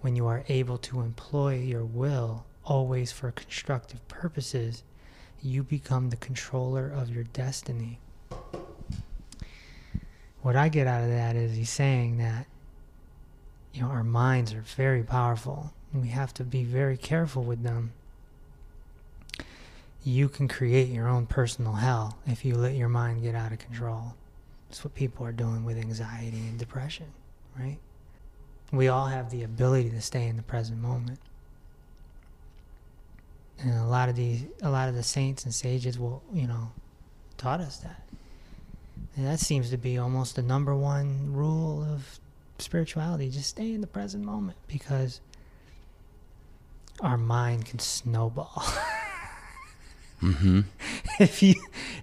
When 0.00 0.16
you 0.16 0.26
are 0.26 0.44
able 0.48 0.78
to 0.78 1.02
employ 1.02 1.56
your 1.56 1.84
will 1.84 2.46
always 2.64 3.12
for 3.12 3.32
constructive 3.32 4.08
purposes, 4.08 4.84
you 5.42 5.64
become 5.64 6.08
the 6.08 6.16
controller 6.16 6.88
of 6.88 7.10
your 7.10 7.24
destiny. 7.24 7.98
What 10.40 10.56
I 10.56 10.70
get 10.70 10.86
out 10.86 11.02
of 11.02 11.10
that 11.10 11.36
is 11.36 11.54
he's 11.56 11.68
saying 11.68 12.16
that 12.18 12.46
you 13.76 13.82
know 13.82 13.88
our 13.88 14.02
minds 14.02 14.54
are 14.54 14.62
very 14.62 15.02
powerful 15.02 15.70
and 15.92 16.00
we 16.00 16.08
have 16.08 16.32
to 16.34 16.44
be 16.44 16.64
very 16.64 16.96
careful 16.96 17.44
with 17.44 17.62
them. 17.62 17.92
You 20.02 20.30
can 20.30 20.48
create 20.48 20.88
your 20.88 21.08
own 21.08 21.26
personal 21.26 21.74
hell 21.74 22.16
if 22.26 22.44
you 22.44 22.54
let 22.54 22.74
your 22.74 22.88
mind 22.88 23.22
get 23.22 23.34
out 23.34 23.52
of 23.52 23.58
control. 23.58 24.14
That's 24.68 24.82
what 24.82 24.94
people 24.94 25.26
are 25.26 25.32
doing 25.32 25.64
with 25.64 25.76
anxiety 25.76 26.38
and 26.38 26.58
depression, 26.58 27.06
right? 27.58 27.78
We 28.72 28.88
all 28.88 29.06
have 29.06 29.30
the 29.30 29.42
ability 29.42 29.90
to 29.90 30.00
stay 30.00 30.26
in 30.26 30.36
the 30.36 30.42
present 30.42 30.80
moment. 30.80 31.18
And 33.58 33.74
a 33.78 33.84
lot 33.84 34.08
of 34.08 34.16
these 34.16 34.44
a 34.62 34.70
lot 34.70 34.88
of 34.88 34.94
the 34.94 35.02
saints 35.02 35.44
and 35.44 35.54
sages 35.54 35.98
will, 35.98 36.22
you 36.32 36.46
know, 36.46 36.70
taught 37.36 37.60
us 37.60 37.76
that. 37.78 38.08
And 39.16 39.26
that 39.26 39.40
seems 39.40 39.68
to 39.70 39.76
be 39.76 39.98
almost 39.98 40.36
the 40.36 40.42
number 40.42 40.74
one 40.74 41.32
rule 41.32 41.84
of 41.84 42.20
spirituality. 42.58 43.30
Just 43.30 43.48
stay 43.50 43.72
in 43.72 43.80
the 43.80 43.86
present 43.86 44.24
moment 44.24 44.56
because 44.68 45.20
our 47.00 47.16
mind 47.16 47.66
can 47.66 47.78
snowball. 47.78 48.62
Mm-hmm. 50.22 50.62
if 51.20 51.42
you 51.42 51.54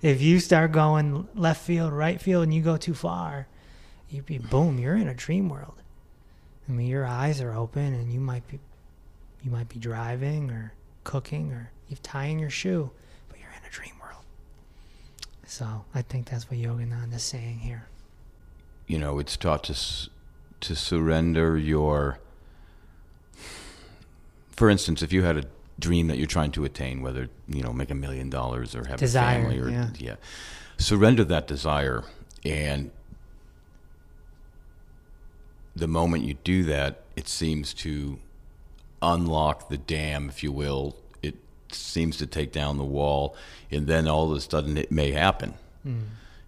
if 0.03 0.21
you 0.21 0.39
start 0.39 0.71
going 0.71 1.27
left 1.33 1.63
field, 1.65 1.91
right 1.93 2.21
field, 2.21 2.43
and 2.43 2.53
you 2.53 2.61
go 2.61 2.77
too 2.77 2.93
far, 2.93 3.47
you 4.07 4.21
be 4.21 4.37
boom, 4.37 4.77
you're 4.77 4.95
in 4.95 5.07
a 5.07 5.15
dream 5.15 5.49
world. 5.49 5.73
I 6.69 6.71
mean, 6.73 6.85
your 6.85 7.07
eyes 7.07 7.41
are 7.41 7.53
open, 7.53 7.93
and 7.95 8.13
you 8.13 8.19
might 8.19 8.47
be 8.47 8.59
you 9.43 9.49
might 9.49 9.67
be 9.67 9.79
driving 9.79 10.51
or 10.51 10.73
cooking 11.03 11.51
or 11.51 11.71
you're 11.89 11.97
tying 12.03 12.37
your 12.37 12.51
shoe, 12.51 12.91
but 13.29 13.39
you're 13.39 13.49
in 13.49 13.67
a 13.67 13.71
dream 13.71 13.93
world. 13.99 14.23
So 15.47 15.83
I 15.95 16.03
think 16.03 16.29
that's 16.29 16.51
what 16.51 16.59
Yogananda 16.59 17.15
is 17.15 17.23
saying 17.23 17.59
here. 17.59 17.87
You 18.85 18.99
know, 18.99 19.17
it's 19.17 19.35
taught 19.35 19.63
to 19.65 19.73
s- 19.73 20.07
to 20.63 20.75
surrender 20.75 21.57
your. 21.57 22.19
For 24.51 24.69
instance, 24.69 25.01
if 25.01 25.11
you 25.11 25.23
had 25.23 25.37
a 25.37 25.43
dream 25.79 26.07
that 26.07 26.17
you're 26.17 26.27
trying 26.27 26.51
to 26.51 26.63
attain, 26.65 27.01
whether 27.01 27.29
you 27.47 27.61
know 27.61 27.73
make 27.73 27.91
a 27.91 27.95
million 27.95 28.29
dollars 28.29 28.75
or 28.75 28.85
have 28.87 28.99
Desire, 28.99 29.39
a 29.39 29.41
family, 29.41 29.59
or 29.59 29.69
yeah. 29.97 30.15
surrender 30.77 31.23
that 31.25 31.47
desire, 31.47 32.03
and 32.45 32.91
the 35.75 35.87
moment 35.87 36.23
you 36.23 36.35
do 36.43 36.63
that, 36.63 37.03
it 37.15 37.27
seems 37.27 37.73
to 37.73 38.19
unlock 39.01 39.69
the 39.69 39.77
dam, 39.77 40.29
if 40.29 40.43
you 40.43 40.51
will. 40.51 40.95
It 41.21 41.35
seems 41.71 42.17
to 42.17 42.27
take 42.27 42.51
down 42.51 42.77
the 42.77 42.83
wall, 42.83 43.35
and 43.69 43.87
then 43.87 44.07
all 44.07 44.31
of 44.31 44.37
a 44.37 44.41
sudden 44.41 44.77
it 44.77 44.91
may 44.91 45.11
happen. 45.11 45.55
Hmm. 45.83 45.99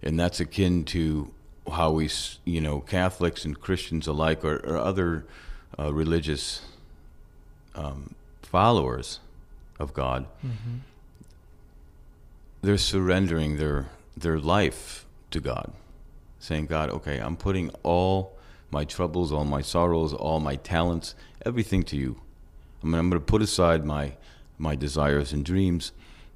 And 0.02 0.20
that's 0.20 0.40
akin 0.40 0.86
to 0.86 1.34
how 1.72 1.92
we, 1.92 2.10
you 2.44 2.62
know, 2.62 2.80
Catholics 2.82 3.46
and 3.46 3.60
Christians 3.60 4.08
alike, 4.08 4.44
or, 4.44 4.58
or 4.58 4.78
other 4.78 5.26
uh, 5.80 5.94
religious 5.94 6.62
um, 7.74 8.16
followers 8.42 9.20
of 9.80 9.94
God, 9.94 10.26
they're 12.62 12.78
surrendering 12.78 13.58
their 13.58 13.88
their 14.18 14.40
life 14.40 15.06
to 15.32 15.40
God, 15.40 15.74
saying, 16.40 16.68
"God, 16.68 16.90
okay, 16.90 17.20
I'm 17.20 17.36
putting 17.36 17.72
all 17.84 18.34
my 18.72 18.86
troubles, 18.86 19.32
all 19.32 19.46
my 19.46 19.62
sorrows, 19.62 20.14
all 20.14 20.40
my 20.40 20.56
talents, 20.56 21.16
everything 21.46 21.84
to 21.84 21.98
you. 21.98 22.22
I 22.82 22.86
mean, 22.86 22.96
I'm 22.96 23.10
going 23.10 23.22
to 23.22 23.26
put 23.26 23.42
aside 23.42 23.86
my 23.86 24.14
my 24.58 24.76
desires 24.76 25.34
and 25.34 25.44
dreams, 25.44 25.92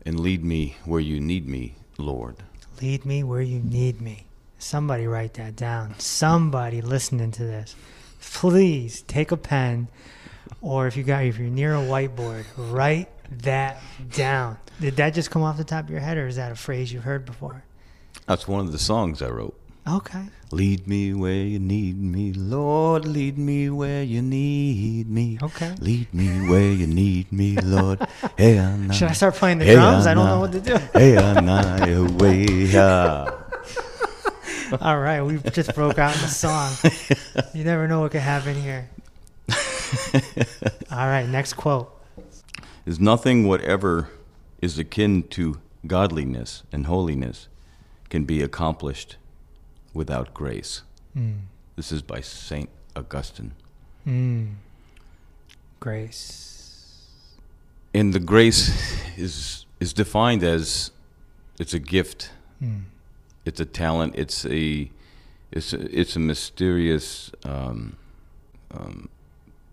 and 0.05 0.19
lead 0.19 0.43
me 0.43 0.75
where 0.85 1.01
you 1.01 1.19
need 1.19 1.47
me, 1.47 1.75
Lord." 1.97 2.37
Lead 2.81 3.05
me 3.05 3.23
where 3.23 3.41
you 3.41 3.59
need 3.59 3.99
me. 3.99 4.25
Somebody 4.59 5.07
write 5.07 5.33
that 5.35 5.55
down. 5.55 5.95
Somebody 5.99 6.81
listening 6.81 7.31
to 7.31 7.43
this, 7.43 7.75
please 8.21 9.01
take 9.03 9.31
a 9.31 9.37
pen, 9.37 9.87
or 10.61 10.85
if 10.85 10.95
you 10.97 11.03
got 11.03 11.23
if 11.23 11.37
you're 11.39 11.49
near 11.49 11.73
a 11.75 11.79
whiteboard, 11.79 12.43
write 12.57 13.09
that 13.43 13.81
down. 14.13 14.57
Did 14.81 14.97
that 14.97 15.13
just 15.13 15.31
come 15.31 15.41
off 15.43 15.57
the 15.57 15.63
top 15.63 15.85
of 15.85 15.89
your 15.91 15.99
head, 16.01 16.17
or 16.17 16.27
is 16.27 16.35
that 16.35 16.51
a 16.51 16.55
phrase 16.55 16.91
you've 16.91 17.03
heard 17.05 17.25
before? 17.25 17.63
That's 18.27 18.47
one 18.47 18.59
of 18.65 18.71
the 18.71 18.79
songs 18.79 19.21
I 19.21 19.29
wrote. 19.29 19.55
Okay. 19.87 20.23
Lead 20.51 20.87
me 20.87 21.13
where 21.13 21.33
you 21.33 21.57
need 21.57 21.99
me, 21.99 22.33
Lord. 22.33 23.05
Lead 23.05 23.37
me 23.37 23.69
where 23.69 24.03
you 24.03 24.21
need 24.21 25.09
me. 25.09 25.39
Okay. 25.41 25.73
Lead 25.79 26.13
me 26.13 26.47
where 26.49 26.71
you 26.71 26.85
need 26.85 27.31
me, 27.31 27.55
Lord. 27.55 28.05
Hey, 28.37 28.59
I'm 28.59 28.91
Should 28.91 29.07
I 29.07 29.13
start 29.13 29.35
playing 29.35 29.59
the 29.59 29.65
Hey, 29.65 29.75
drums? 29.75 30.05
I 30.05 30.13
don't 30.13 30.27
Anna. 30.27 30.35
know 30.35 30.41
what 30.41 30.51
to 30.51 30.59
do. 30.61 30.77
Hey, 30.93 31.17
I'm 31.17 31.45
not 31.45 31.87
away. 31.89 32.45
All 34.81 34.99
right, 34.99 35.21
we 35.21 35.37
just 35.51 35.73
broke 35.73 35.97
out 35.97 36.15
in 36.15 36.21
the 36.21 36.27
song. 36.27 36.71
You 37.53 37.63
never 37.63 37.87
know 37.87 38.01
what 38.01 38.11
could 38.11 38.21
happen 38.21 38.55
here. 38.55 38.89
All 40.91 41.07
right, 41.07 41.27
next 41.27 41.53
quote. 41.53 41.91
Is 42.85 42.99
nothing 42.99 43.47
whatever 43.47 44.09
is 44.61 44.77
akin 44.77 45.23
to 45.29 45.59
godliness 45.87 46.63
and 46.71 46.85
holiness 46.85 47.47
can 48.09 48.25
be 48.25 48.41
accomplished 48.41 49.17
without 49.93 50.33
grace. 50.33 50.83
Mm. 51.17 51.41
This 51.75 51.91
is 51.91 52.01
by 52.01 52.21
Saint 52.21 52.69
Augustine. 52.95 53.53
Mm. 54.07 54.55
Grace. 55.79 57.07
And 57.93 58.13
the 58.13 58.19
grace 58.19 58.69
is 59.17 59.65
is 59.79 59.93
defined 59.93 60.43
as 60.43 60.91
it's 61.57 61.73
a 61.73 61.79
gift 61.79 62.31
Mm. 62.61 62.83
It's 63.49 63.59
a 63.59 63.65
talent. 63.65 64.13
It's 64.15 64.45
a 64.45 64.89
it's 65.51 65.73
a, 65.73 65.99
it's 65.99 66.15
a 66.15 66.19
mysterious 66.19 67.31
um, 67.43 67.97
um, 68.71 69.09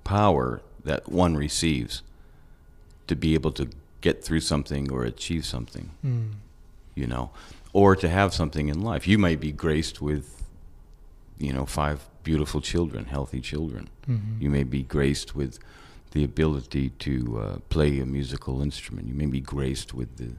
power 0.03 0.63
that 0.85 1.09
one 1.09 1.37
receives 1.37 2.03
to 3.07 3.15
be 3.15 3.35
able 3.35 3.53
to 3.53 3.69
get 4.01 4.25
through 4.25 4.41
something 4.41 4.91
or 4.91 5.05
achieve 5.05 5.45
something. 5.45 5.91
Mm. 6.05 6.33
You 6.95 7.07
know, 7.07 7.31
or 7.75 7.95
to 7.97 8.09
have 8.09 8.33
something 8.33 8.69
in 8.69 8.81
life. 8.81 9.07
You 9.07 9.19
may 9.19 9.37
be 9.37 9.53
graced 9.53 10.01
with, 10.01 10.43
you 11.39 11.53
know, 11.53 11.67
five 11.67 11.99
beautiful 12.23 12.63
children, 12.63 13.05
healthy 13.05 13.43
children. 13.43 13.91
Mhm. 14.09 14.41
You 14.41 14.49
may 14.49 14.65
be 14.65 14.83
graced 14.83 15.37
with 15.37 15.59
the 16.13 16.25
ability 16.25 16.89
to 17.07 17.39
uh, 17.39 17.59
play 17.69 18.01
a 18.01 18.07
musical 18.07 18.63
instrument. 18.63 19.09
You 19.09 19.15
may 19.15 19.27
be 19.27 19.41
graced 19.41 19.93
with 19.93 20.17
the 20.17 20.31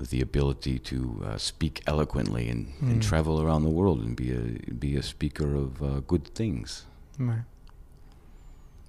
the 0.00 0.20
ability 0.20 0.78
to 0.78 1.22
uh, 1.26 1.36
speak 1.38 1.82
eloquently 1.86 2.48
and, 2.48 2.72
and 2.80 3.00
Mm. 3.02 3.08
travel 3.08 3.40
around 3.42 3.62
the 3.64 3.70
world 3.70 4.00
and 4.00 4.16
be 4.16 4.30
a 4.32 4.72
be 4.74 4.96
a 4.96 5.02
speaker 5.02 5.54
of 5.54 5.82
uh, 5.82 6.00
good 6.06 6.26
things. 6.34 6.86
Right. 7.18 7.44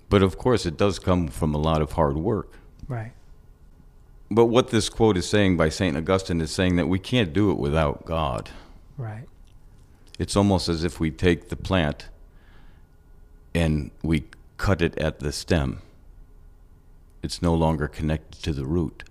But 0.10 0.24
of 0.24 0.38
course, 0.38 0.65
it 0.65 0.77
does 0.77 1.00
come 1.00 1.27
from 1.27 1.53
a 1.53 1.58
lot 1.58 1.82
of 1.82 1.94
hard 1.94 2.18
work. 2.18 2.53
Right. 2.88 3.12
But 4.30 4.46
what 4.46 4.70
this 4.70 4.89
quote 4.89 5.18
is 5.18 5.27
saying 5.27 5.58
by 5.58 5.70
Saint 5.70 5.98
Augustine 5.98 6.39
is 6.41 6.51
saying 6.51 6.77
that 6.77 6.88
we 6.88 7.00
can't 7.00 7.34
do 7.34 7.51
it 7.51 7.58
without 7.58 8.06
God. 8.06 8.50
Right. 8.98 9.27
It's 10.18 10.36
almost 10.38 10.70
as 10.70 10.84
if 10.84 11.00
we 11.00 11.12
take 11.12 11.50
the 11.50 11.56
plant 11.58 12.08
and 13.53 13.91
we 14.03 14.24
cut 14.58 14.82
it 14.82 14.98
at 14.98 15.20
the 15.20 15.32
stem. 15.32 15.82
It's 17.24 17.41
no 17.41 17.53
longer 17.53 17.88
connected 17.88 18.41
to 18.44 18.53
the 18.53 18.65
root. 18.65 19.03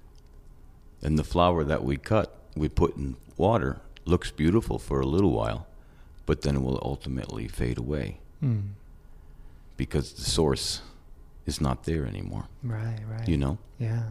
And 1.02 1.18
the 1.18 1.24
flower 1.24 1.64
that 1.64 1.82
we 1.84 1.96
cut, 1.96 2.36
we 2.54 2.68
put 2.68 2.96
in 2.96 3.16
water, 3.36 3.80
looks 4.04 4.30
beautiful 4.30 4.78
for 4.78 5.00
a 5.00 5.06
little 5.06 5.30
while, 5.32 5.66
but 6.26 6.42
then 6.42 6.56
it 6.56 6.62
will 6.62 6.80
ultimately 6.82 7.48
fade 7.48 7.78
away 7.78 8.18
Mm. 8.42 8.70
because 9.76 10.12
the 10.14 10.22
source 10.22 10.80
is 11.46 11.60
not 11.60 11.84
there 11.84 12.06
anymore. 12.06 12.46
Right. 12.62 12.98
Right. 13.08 13.28
You 13.28 13.36
know? 13.36 13.58
Yeah. 13.78 14.02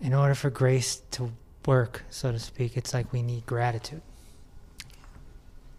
In 0.00 0.14
order 0.14 0.34
for 0.34 0.50
grace 0.50 1.02
to 1.12 1.30
work, 1.66 2.04
so 2.10 2.32
to 2.32 2.38
speak, 2.38 2.76
it's 2.76 2.92
like 2.94 3.12
we 3.12 3.22
need 3.22 3.44
gratitude. 3.46 4.02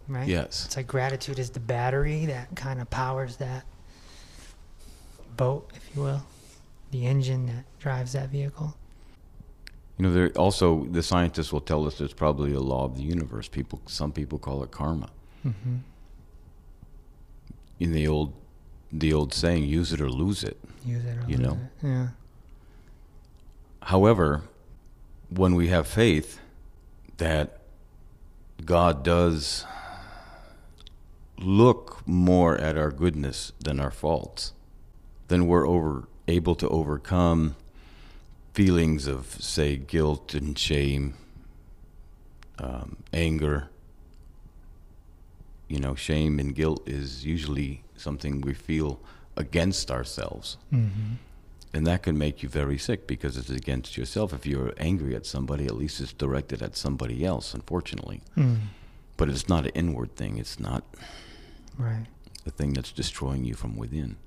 Right? 0.07 0.27
Yes. 0.27 0.65
It's 0.65 0.75
like 0.77 0.88
gratitude 0.88 1.39
is 1.39 1.50
the 1.51 1.59
battery 1.59 2.25
that 2.27 2.55
kind 2.55 2.81
of 2.81 2.89
powers 2.89 3.38
that 3.38 3.65
boat, 5.38 5.71
if 5.75 5.95
you 5.95 6.01
will, 6.03 6.23
the 6.91 7.05
engine 7.07 7.47
that 7.47 7.65
drives 7.79 8.13
that 8.13 8.29
vehicle. 8.29 8.75
You 9.97 10.03
know, 10.03 10.13
there 10.13 10.29
also 10.31 10.85
the 10.85 11.03
scientists 11.03 11.53
will 11.53 11.62
tell 11.62 11.85
us 11.85 11.97
there's 11.97 12.13
probably 12.13 12.53
a 12.53 12.59
law 12.59 12.85
of 12.85 12.95
the 12.97 13.03
universe. 13.03 13.47
People, 13.47 13.81
some 13.85 14.12
people 14.12 14.39
call 14.39 14.63
it 14.63 14.71
karma. 14.71 15.09
Mm-hmm. 15.45 15.77
In 17.79 17.91
the 17.91 18.07
old, 18.07 18.33
the 18.91 19.13
old 19.13 19.33
saying, 19.33 19.65
"Use 19.65 19.93
it 19.93 20.01
or 20.01 20.09
lose 20.09 20.43
it." 20.43 20.57
Use 20.85 21.05
it 21.05 21.17
or 21.17 21.25
You 21.27 21.38
lose 21.38 21.47
know? 21.47 21.53
it. 21.81 21.88
Yeah. 21.88 22.07
However, 23.83 24.43
when 25.29 25.55
we 25.55 25.67
have 25.67 25.88
faith 25.88 26.39
that 27.17 27.59
God 28.65 29.03
does 29.03 29.65
look 31.38 32.01
more 32.07 32.57
at 32.57 32.77
our 32.77 32.91
goodness 32.91 33.51
than 33.59 33.79
our 33.79 33.91
faults, 33.91 34.53
then 35.27 35.47
we're 35.47 35.67
over 35.67 36.07
able 36.27 36.55
to 36.55 36.69
overcome 36.69 37.55
feelings 38.53 39.07
of, 39.07 39.25
say, 39.39 39.77
guilt 39.77 40.33
and 40.33 40.57
shame, 40.57 41.15
um, 42.60 42.98
anger. 43.12 43.69
You 45.67 45.79
know, 45.79 45.95
shame 45.95 46.39
and 46.39 46.53
guilt 46.53 46.88
is 46.88 47.25
usually 47.25 47.83
something 47.95 48.41
we 48.41 48.53
feel 48.53 49.00
against 49.36 49.89
ourselves. 49.89 50.57
Mm-hmm. 50.72 51.13
And 51.75 51.88
that 51.88 52.03
can 52.03 52.17
make 52.17 52.43
you 52.43 52.50
very 52.50 52.77
sick 52.77 53.07
because 53.07 53.36
it's 53.36 53.50
against 53.50 53.98
yourself. 53.98 54.31
If 54.31 54.45
you're 54.45 54.74
angry 54.77 55.15
at 55.15 55.25
somebody, 55.25 55.65
at 55.65 55.74
least 55.75 56.00
it's 56.00 56.13
directed 56.13 56.62
at 56.62 56.75
somebody 56.75 57.25
else, 57.25 57.55
unfortunately. 57.55 58.22
Mm. 58.38 58.57
But 59.17 59.29
it's 59.29 59.50
not 59.50 59.65
an 59.65 59.72
inward 59.74 60.15
thing, 60.15 60.38
it's 60.38 60.60
not 60.60 60.83
Right. 61.77 62.05
a 62.45 62.51
thing 62.51 62.74
that's 62.74 62.91
destroying 62.91 63.43
you 63.43 63.55
from 63.55 63.75
within. 63.75 64.17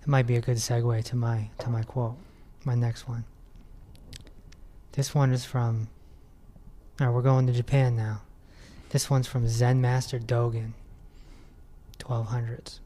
That 0.00 0.08
might 0.08 0.26
be 0.26 0.36
a 0.36 0.40
good 0.40 0.56
segue 0.56 1.04
to 1.04 1.16
my 1.16 1.50
to 1.58 1.70
my 1.70 1.82
quote, 1.82 2.16
my 2.64 2.74
next 2.74 3.08
one. 3.08 3.24
This 4.92 5.14
one 5.14 5.32
is 5.32 5.44
from. 5.44 5.88
Now 6.98 7.12
we're 7.12 7.22
going 7.22 7.46
to 7.46 7.52
Japan 7.52 7.96
now. 7.96 8.22
This 8.90 9.10
one's 9.10 9.28
from 9.28 9.46
Zen 9.46 9.80
Master 9.80 10.18
Dogen, 10.18 10.72
1200s. 11.98 12.80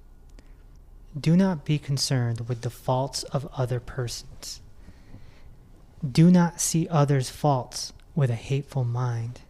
Do 1.18 1.36
not 1.36 1.64
be 1.64 1.78
concerned 1.78 2.48
with 2.48 2.62
the 2.62 2.70
faults 2.70 3.22
of 3.24 3.48
other 3.56 3.78
persons. 3.80 4.60
Do 6.10 6.30
not 6.30 6.60
see 6.60 6.88
others' 6.88 7.30
faults 7.30 7.92
with 8.14 8.30
a 8.30 8.34
hateful 8.34 8.84
mind. 8.84 9.42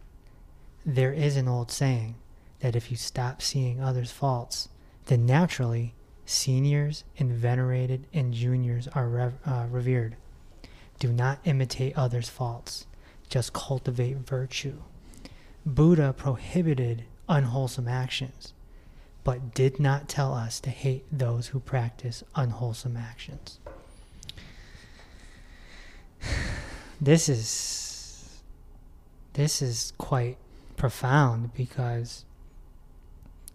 There 0.85 1.11
is 1.13 1.37
an 1.37 1.47
old 1.47 1.71
saying 1.71 2.15
that 2.59 2.75
if 2.75 2.91
you 2.91 2.97
stop 2.97 3.41
seeing 3.41 3.81
others' 3.81 4.11
faults, 4.11 4.69
then 5.05 5.25
naturally 5.25 5.95
seniors 6.25 7.03
and 7.17 7.31
venerated 7.31 8.07
and 8.13 8.33
juniors 8.33 8.87
are 8.89 9.07
rev- 9.07 9.39
uh, 9.45 9.65
revered. 9.69 10.15
Do 10.99 11.11
not 11.11 11.39
imitate 11.43 11.97
others' 11.97 12.29
faults, 12.29 12.85
just 13.29 13.53
cultivate 13.53 14.17
virtue. 14.17 14.81
Buddha 15.65 16.13
prohibited 16.13 17.05
unwholesome 17.27 17.87
actions, 17.87 18.53
but 19.23 19.53
did 19.53 19.79
not 19.79 20.07
tell 20.07 20.33
us 20.33 20.59
to 20.61 20.69
hate 20.69 21.05
those 21.11 21.47
who 21.47 21.59
practice 21.59 22.23
unwholesome 22.35 22.97
actions. 22.97 23.59
This 27.01 27.27
is 27.27 28.41
this 29.33 29.61
is 29.61 29.91
quite 29.97 30.37
profound 30.77 31.53
because 31.53 32.23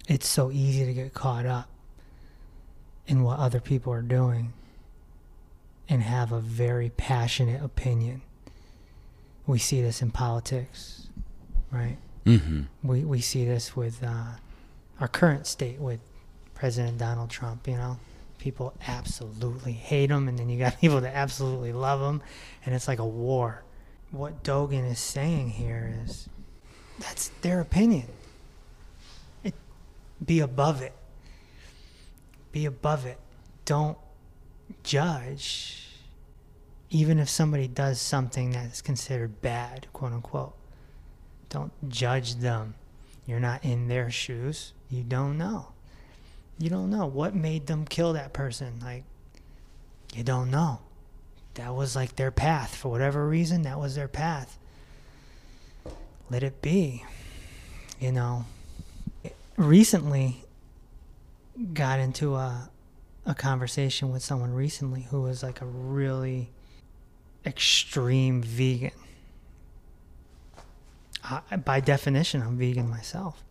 it's 0.06 0.28
so 0.28 0.50
easy 0.50 0.84
to 0.84 0.92
get 0.92 1.14
caught 1.14 1.46
up 1.46 1.70
in 3.08 3.22
what 3.24 3.38
other 3.38 3.58
people 3.58 3.92
are 3.92 4.02
doing 4.02 4.52
and 5.88 6.02
have 6.02 6.30
a 6.30 6.38
very 6.38 6.90
passionate 6.90 7.64
opinion. 7.64 8.20
We 9.46 9.58
see 9.58 9.80
this 9.80 10.02
in 10.02 10.10
politics, 10.10 11.08
right? 11.72 11.96
Mm-hmm. 12.26 12.62
We 12.82 13.04
we 13.04 13.20
see 13.22 13.46
this 13.46 13.74
with 13.74 14.04
uh, 14.04 14.36
our 15.00 15.08
current 15.08 15.46
state 15.46 15.80
with 15.80 16.00
President 16.54 16.98
Donald 16.98 17.30
Trump. 17.30 17.66
You 17.66 17.76
know, 17.76 17.98
people 18.38 18.74
absolutely 18.86 19.72
hate 19.72 20.10
him, 20.10 20.28
and 20.28 20.38
then 20.38 20.50
you 20.50 20.58
got 20.58 20.78
people 20.80 21.00
that 21.00 21.16
absolutely 21.16 21.72
love 21.72 22.02
him, 22.02 22.22
and 22.66 22.74
it's 22.74 22.86
like 22.86 22.98
a 22.98 23.06
war. 23.06 23.64
What 24.10 24.42
Dogen 24.44 24.90
is 24.90 24.98
saying 24.98 25.50
here 25.50 25.94
is 26.04 26.28
that's 26.98 27.28
their 27.40 27.60
opinion. 27.60 28.08
It 29.42 29.54
be 30.24 30.40
above 30.40 30.82
it. 30.82 30.92
Be 32.58 32.66
above 32.66 33.06
it. 33.06 33.20
Don't 33.66 33.96
judge 34.82 35.86
even 36.90 37.20
if 37.20 37.28
somebody 37.28 37.68
does 37.68 38.00
something 38.00 38.50
that's 38.50 38.82
considered 38.82 39.40
bad, 39.40 39.86
quote 39.92 40.12
unquote. 40.12 40.56
Don't 41.50 41.70
judge 41.88 42.34
them. 42.34 42.74
You're 43.26 43.38
not 43.38 43.64
in 43.64 43.86
their 43.86 44.10
shoes. 44.10 44.72
You 44.90 45.04
don't 45.04 45.38
know. 45.38 45.68
You 46.58 46.68
don't 46.68 46.90
know 46.90 47.06
what 47.06 47.32
made 47.32 47.68
them 47.68 47.84
kill 47.84 48.14
that 48.14 48.32
person. 48.32 48.80
Like, 48.82 49.04
you 50.12 50.24
don't 50.24 50.50
know. 50.50 50.80
That 51.54 51.76
was 51.76 51.94
like 51.94 52.16
their 52.16 52.32
path. 52.32 52.74
For 52.74 52.88
whatever 52.88 53.28
reason, 53.28 53.62
that 53.62 53.78
was 53.78 53.94
their 53.94 54.08
path. 54.08 54.58
Let 56.28 56.42
it 56.42 56.60
be. 56.60 57.04
You 58.00 58.10
know, 58.10 58.46
recently 59.56 60.42
got 61.72 61.98
into 61.98 62.34
a, 62.34 62.70
a 63.26 63.34
conversation 63.34 64.10
with 64.10 64.22
someone 64.22 64.52
recently 64.52 65.02
who 65.02 65.22
was 65.22 65.42
like 65.42 65.60
a 65.60 65.66
really 65.66 66.50
extreme 67.44 68.42
vegan. 68.42 68.92
I, 71.24 71.56
by 71.56 71.80
definition, 71.80 72.42
I'm 72.42 72.56
vegan 72.56 72.88
myself. 72.88 73.44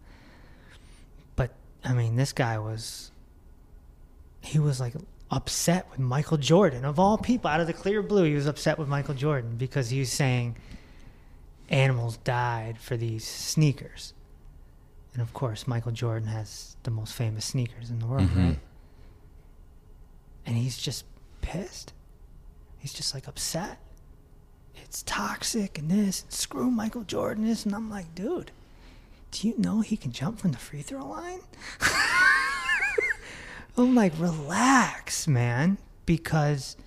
But 1.35 1.51
I 1.83 1.93
mean, 1.93 2.15
this 2.15 2.33
guy 2.33 2.57
was. 2.57 3.11
He 4.41 4.59
was 4.59 4.79
like 4.79 4.93
upset 5.29 5.87
with 5.91 5.99
Michael 5.99 6.37
Jordan. 6.37 6.85
Of 6.85 6.99
all 6.99 7.17
people, 7.17 7.49
out 7.49 7.59
of 7.59 7.67
the 7.67 7.73
clear 7.73 8.01
blue, 8.01 8.23
he 8.23 8.33
was 8.33 8.47
upset 8.47 8.77
with 8.77 8.87
Michael 8.87 9.15
Jordan 9.15 9.57
because 9.57 9.89
he 9.89 9.99
was 9.99 10.11
saying 10.11 10.55
animals 11.69 12.17
died 12.17 12.77
for 12.79 12.95
these 12.95 13.27
sneakers. 13.27 14.13
And 15.17 15.23
of 15.23 15.33
course, 15.33 15.65
Michael 15.67 15.91
Jordan 15.93 16.27
has 16.27 16.77
the 16.83 16.91
most 16.91 17.13
famous 17.15 17.43
sneakers 17.43 17.89
in 17.89 17.97
the 17.97 18.05
world, 18.05 18.29
Mhm. 18.29 18.35
right? 18.49 18.59
And 20.45 20.55
he's 20.57 20.77
just 20.77 21.05
pissed. 21.41 21.91
He's 22.77 22.93
just 22.93 23.15
like 23.15 23.27
upset. 23.27 23.79
It's 24.75 25.01
toxic 25.01 25.79
and 25.79 25.89
this, 25.89 26.21
and 26.21 26.31
screw 26.31 26.69
Michael 26.69 27.01
Jordan 27.03 27.45
this. 27.45 27.65
And 27.65 27.73
I'm 27.73 27.89
like, 27.89 28.13
dude, 28.13 28.51
do 29.31 29.47
you 29.47 29.55
know 29.57 29.81
he 29.81 29.97
can 29.97 30.11
jump 30.11 30.37
from 30.39 30.51
the 30.51 30.59
free 30.59 30.83
throw 30.83 31.03
line? 31.07 31.39
I'm 33.75 33.95
like, 33.95 34.13
relax, 34.19 35.27
man, 35.27 35.79
because 36.05 36.77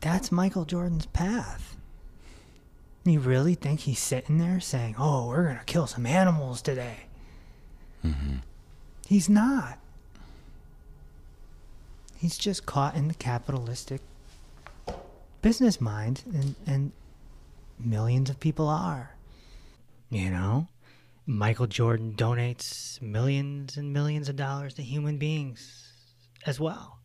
that's 0.00 0.32
Michael 0.32 0.64
Jordan's 0.64 1.06
path. 1.06 1.76
You 3.04 3.20
really 3.20 3.54
think 3.54 3.80
he's 3.80 4.00
sitting 4.00 4.38
there 4.38 4.58
saying, 4.58 4.96
oh, 4.98 5.28
we're 5.28 5.44
going 5.44 5.58
to 5.58 5.64
kill 5.64 5.86
some 5.86 6.04
animals 6.06 6.60
today? 6.62 7.04
Mm-hmm. 8.04 8.36
He's 9.06 9.28
not. 9.28 9.78
He's 12.16 12.38
just 12.38 12.66
caught 12.66 12.94
in 12.94 13.08
the 13.08 13.14
capitalistic 13.14 14.00
business 15.42 15.80
mind 15.80 16.22
and, 16.32 16.54
and 16.66 16.92
millions 17.78 18.30
of 18.30 18.40
people 18.40 18.68
are. 18.68 19.10
You 20.10 20.30
know? 20.30 20.68
Michael 21.26 21.66
Jordan 21.66 22.14
donates 22.16 23.00
millions 23.00 23.76
and 23.76 23.92
millions 23.92 24.28
of 24.28 24.36
dollars 24.36 24.74
to 24.74 24.82
human 24.82 25.16
beings 25.16 25.90
as 26.46 26.60
well. 26.60 26.98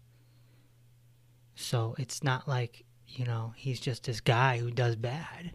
So 1.56 1.96
it's 1.98 2.24
not 2.24 2.48
like, 2.48 2.84
you 3.08 3.26
know, 3.26 3.54
he's 3.56 3.80
just 3.80 4.04
this 4.04 4.20
guy 4.20 4.58
who 4.58 4.72
does 4.72 4.96
bad. 4.96 5.52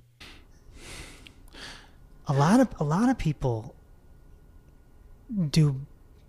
A 2.26 2.32
lot 2.32 2.60
of 2.60 2.68
a 2.80 2.84
lot 2.84 3.10
of 3.10 3.18
people 3.18 3.74
do 5.50 5.80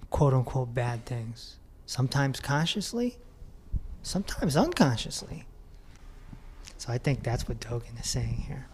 quote 0.09 0.33
unquote 0.33 0.73
bad 0.73 1.05
things. 1.05 1.57
Sometimes 1.85 2.39
consciously, 2.39 3.17
sometimes 4.01 4.57
unconsciously. 4.57 5.45
So 6.77 6.91
I 6.91 6.97
think 6.97 7.23
that's 7.23 7.47
what 7.47 7.59
Dogen 7.59 7.99
is 7.99 8.07
saying 8.07 8.45
here. 8.47 8.67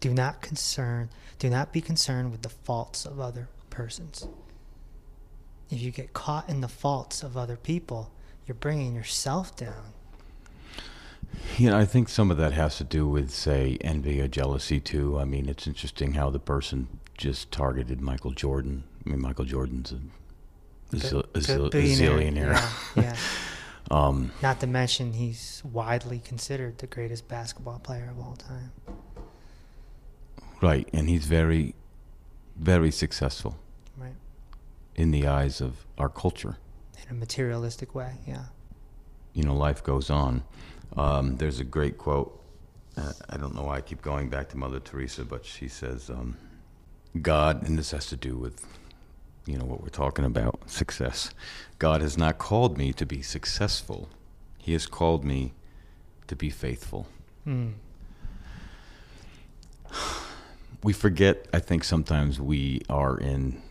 Do 0.00 0.12
not 0.12 0.40
concern, 0.40 1.08
do 1.38 1.48
not 1.50 1.72
be 1.72 1.80
concerned 1.80 2.30
with 2.30 2.42
the 2.42 2.48
faults 2.48 3.04
of 3.04 3.20
other 3.20 3.48
persons. 3.70 4.28
If 5.70 5.80
you 5.80 5.90
get 5.90 6.12
caught 6.12 6.48
in 6.48 6.60
the 6.60 6.68
faults 6.68 7.22
of 7.22 7.36
other 7.36 7.56
people, 7.56 8.10
you're 8.46 8.54
bringing 8.54 8.94
yourself 8.94 9.56
down. 9.56 9.92
You 11.58 11.70
know, 11.70 11.78
I 11.78 11.84
think 11.84 12.08
some 12.08 12.30
of 12.30 12.36
that 12.36 12.52
has 12.52 12.76
to 12.78 12.84
do 12.84 13.08
with, 13.08 13.30
say, 13.30 13.78
envy 13.80 14.20
or 14.20 14.28
jealousy 14.28 14.80
too. 14.80 15.18
I 15.18 15.24
mean, 15.24 15.48
it's 15.48 15.66
interesting 15.66 16.12
how 16.12 16.30
the 16.30 16.38
person 16.38 16.88
just 17.16 17.50
targeted 17.50 18.00
Michael 18.00 18.30
Jordan. 18.30 18.84
I 19.06 19.10
mean, 19.10 19.20
Michael 19.20 19.44
Jordan's 19.44 19.92
a, 19.92 20.00
a, 20.92 20.98
zil- 20.98 21.24
a, 21.34 21.40
zil- 21.40 21.66
a 21.66 21.70
zillionaire. 21.70 22.52
Yeah, 22.96 23.02
yeah. 23.02 23.16
Um, 23.88 24.32
Not 24.42 24.58
to 24.60 24.66
mention, 24.66 25.12
he's 25.12 25.62
widely 25.64 26.18
considered 26.18 26.78
the 26.78 26.88
greatest 26.88 27.28
basketball 27.28 27.78
player 27.78 28.08
of 28.10 28.18
all 28.18 28.34
time. 28.34 28.72
right, 30.60 30.88
and 30.92 31.08
he's 31.08 31.24
very, 31.26 31.76
very 32.56 32.90
successful 32.90 33.56
Right. 33.96 34.16
in 34.96 35.12
the 35.12 35.28
eyes 35.28 35.60
of 35.60 35.86
our 35.98 36.08
culture. 36.08 36.56
In 37.04 37.10
a 37.16 37.18
materialistic 37.20 37.94
way, 37.94 38.14
yeah. 38.26 38.46
you 39.34 39.44
know, 39.44 39.54
life 39.54 39.84
goes 39.84 40.10
on. 40.10 40.42
Um, 40.96 41.36
there's 41.36 41.60
a 41.60 41.64
great 41.64 41.96
quote. 41.96 42.42
Uh, 42.96 43.12
I 43.30 43.36
don't 43.36 43.54
know 43.54 43.62
why 43.62 43.76
I 43.76 43.80
keep 43.82 44.02
going 44.02 44.28
back 44.30 44.48
to 44.48 44.56
Mother 44.56 44.80
Teresa, 44.80 45.24
but 45.24 45.44
she 45.46 45.68
says, 45.68 46.10
um, 46.10 46.36
God, 47.22 47.62
and 47.68 47.78
this 47.78 47.92
has 47.92 48.06
to 48.06 48.16
do 48.16 48.36
with, 48.36 48.66
you 49.46 49.56
know, 49.56 49.64
what 49.64 49.80
we're 49.82 49.88
talking 49.88 50.24
about 50.24 50.68
success. 50.68 51.30
God 51.78 52.00
has 52.02 52.18
not 52.18 52.38
called 52.38 52.76
me 52.76 52.92
to 52.94 53.06
be 53.06 53.22
successful, 53.22 54.08
He 54.58 54.72
has 54.72 54.86
called 54.86 55.24
me 55.24 55.54
to 56.26 56.36
be 56.36 56.50
faithful. 56.50 57.06
Mm. 57.46 57.74
We 60.82 60.92
forget, 60.92 61.46
I 61.54 61.58
think 61.58 61.84
sometimes 61.84 62.40
we 62.40 62.82
are 62.88 63.16
in, 63.16 63.62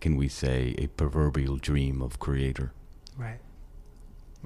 can 0.00 0.16
we 0.16 0.28
say, 0.28 0.74
a 0.78 0.88
proverbial 0.88 1.56
dream 1.56 2.02
of 2.02 2.18
Creator. 2.18 2.72
Right. 3.16 3.38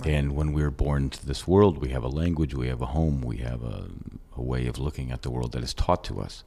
And 0.05 0.37
when 0.37 0.53
we're 0.53 0.71
born 0.71 1.05
into 1.05 1.25
this 1.25 1.47
world, 1.47 1.79
we 1.79 1.89
have 1.89 2.05
a 2.05 2.09
language, 2.09 2.55
we 2.55 2.69
have 2.69 2.83
a 2.83 2.87
home, 2.87 3.23
we 3.23 3.39
have 3.39 3.63
a, 3.63 3.87
a 4.37 4.43
way 4.43 4.67
of 4.67 4.79
looking 4.79 5.11
at 5.11 5.23
the 5.23 5.31
world 5.31 5.53
that 5.53 5.63
is 5.63 5.73
taught 5.73 6.05
to 6.05 6.21
us. 6.21 6.45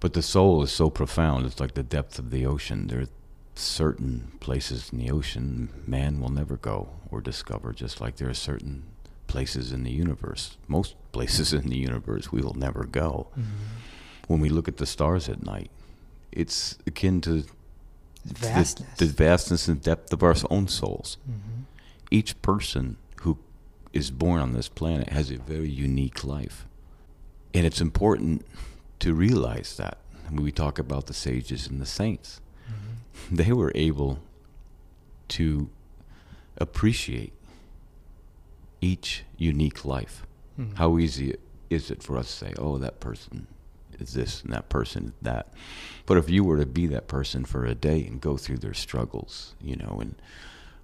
But 0.00 0.14
the 0.14 0.22
soul 0.22 0.62
is 0.62 0.72
so 0.72 0.88
profound, 0.90 1.46
it's 1.46 1.60
like 1.60 1.74
the 1.74 1.82
depth 1.82 2.18
of 2.18 2.30
the 2.30 2.46
ocean. 2.46 2.86
There 2.86 3.00
are 3.02 3.06
certain 3.54 4.32
places 4.40 4.90
in 4.92 4.98
the 4.98 5.10
ocean 5.10 5.68
man 5.86 6.20
will 6.20 6.30
never 6.30 6.56
go 6.56 6.88
or 7.10 7.20
discover, 7.20 7.72
just 7.72 8.00
like 8.00 8.16
there 8.16 8.30
are 8.30 8.34
certain 8.34 8.84
places 9.26 9.72
in 9.72 9.82
the 9.84 9.90
universe, 9.90 10.56
most 10.66 10.94
places 11.12 11.52
in 11.52 11.68
the 11.68 11.76
universe 11.76 12.32
we 12.32 12.40
will 12.40 12.54
never 12.54 12.84
go. 12.84 13.28
Mhm. 13.38 13.44
When 14.28 14.40
we 14.40 14.48
look 14.48 14.68
at 14.68 14.78
the 14.78 14.86
stars 14.86 15.28
at 15.28 15.42
night, 15.44 15.70
it's 16.32 16.78
akin 16.86 17.20
to 17.22 17.42
the- 17.42 18.34
Vastness. 18.34 18.96
the 18.98 19.06
vastness 19.06 19.68
and 19.68 19.80
depth 19.82 20.12
of 20.12 20.22
our 20.22 20.34
own 20.50 20.68
souls 20.68 21.16
Mhm. 21.28 21.64
each 22.10 22.40
person 22.42 22.96
who 23.22 23.38
is 23.92 24.10
born 24.10 24.40
on 24.40 24.52
this 24.52 24.68
planet 24.68 25.08
has 25.10 25.30
a 25.30 25.36
very 25.38 25.68
unique 25.70 26.22
life. 26.24 26.66
And 27.54 27.66
it's 27.66 27.80
important 27.80 28.44
to 29.00 29.14
realize 29.14 29.76
that. 29.76 29.98
When 30.28 30.44
we 30.44 30.52
talk 30.52 30.78
about 30.78 31.06
the 31.06 31.14
sages 31.14 31.66
and 31.66 31.80
the 31.80 31.86
saints, 31.86 32.40
Mhm. 32.68 33.36
they 33.36 33.52
were 33.52 33.72
able 33.74 34.20
to 35.28 35.68
appreciate 36.56 37.32
each 38.80 39.24
unique 39.36 39.84
life. 39.84 40.24
Mhm. 40.58 40.76
How 40.76 40.98
easy 40.98 41.36
is 41.68 41.90
it 41.90 42.02
for 42.02 42.16
us 42.16 42.26
to 42.28 42.32
say, 42.46 42.54
oh, 42.58 42.78
that 42.78 43.00
person 43.00 43.46
is 43.98 44.12
this 44.14 44.42
and 44.42 44.52
that 44.52 44.68
person 44.68 45.06
is 45.06 45.12
that? 45.22 45.52
But 46.06 46.16
if 46.18 46.30
you 46.30 46.44
were 46.44 46.58
to 46.58 46.66
be 46.66 46.86
that 46.88 47.08
person 47.08 47.44
for 47.44 47.64
a 47.64 47.74
day 47.74 48.06
and 48.06 48.20
go 48.20 48.36
through 48.36 48.58
their 48.58 48.74
struggles, 48.74 49.54
you 49.60 49.76
know, 49.76 49.98
and 50.00 50.14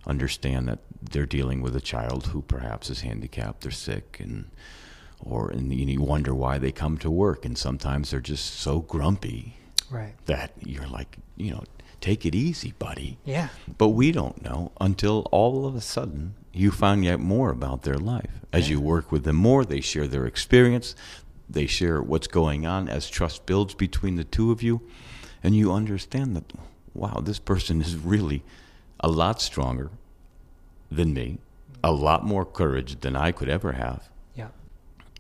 understand 0.07 0.69
that 0.69 0.81
they're 1.03 1.27
dealing 1.27 1.61
with 1.63 1.75
a 1.77 1.81
child 1.81 2.29
who 2.29 2.43
perhaps 2.43 2.91
is 2.91 3.01
handicapped, 3.01 3.63
they're 3.63 3.71
sick, 3.73 4.19
and 4.21 4.51
or 5.21 5.51
and 5.51 5.73
you 5.73 6.01
wonder 6.03 6.35
why 6.35 6.59
they 6.59 6.73
come 6.73 6.99
to 6.99 7.11
work, 7.11 7.45
and 7.45 7.57
sometimes 7.57 8.11
they're 8.11 8.21
just 8.21 8.55
so 8.61 8.81
grumpy 8.81 9.57
Right. 9.91 10.15
that 10.27 10.53
you're 10.61 10.87
like, 10.89 11.19
you 11.37 11.51
know, 11.53 11.65
take 12.01 12.27
it 12.27 12.35
easy, 12.35 12.75
buddy. 12.79 13.19
Yeah. 13.25 13.49
But 13.79 13.89
we 13.89 14.13
don't 14.13 14.43
know 14.43 14.73
until 14.81 15.27
all 15.33 15.67
of 15.67 15.75
a 15.75 15.81
sudden 15.81 16.35
you 16.53 16.71
find 16.71 17.07
out 17.07 17.21
more 17.21 17.51
about 17.51 17.83
their 17.83 17.99
life. 17.99 18.31
As 18.53 18.69
you 18.71 18.81
work 18.81 19.13
with 19.13 19.25
them 19.25 19.37
more, 19.37 19.65
they 19.65 19.81
share 19.81 20.07
their 20.07 20.27
experience, 20.27 20.95
they 21.49 21.67
share 21.67 22.03
what's 22.03 22.27
going 22.27 22.67
on 22.67 22.89
as 22.89 23.09
trust 23.11 23.47
builds 23.47 23.75
between 23.75 24.17
the 24.17 24.25
two 24.25 24.51
of 24.51 24.63
you, 24.63 24.81
and 25.43 25.55
you 25.55 25.73
understand 25.73 26.35
that, 26.37 26.53
wow, 26.95 27.21
this 27.23 27.39
person 27.39 27.81
is 27.81 27.97
really 27.97 28.43
a 29.01 29.09
lot 29.09 29.41
stronger 29.43 29.91
than 30.91 31.13
me, 31.15 31.39
a 31.85 31.93
lot 31.93 32.25
more 32.25 32.45
courage 32.45 33.01
than 33.01 33.15
I 33.15 33.31
could 33.33 33.49
ever 33.49 33.73
have, 33.73 34.09
Yeah. 34.09 34.16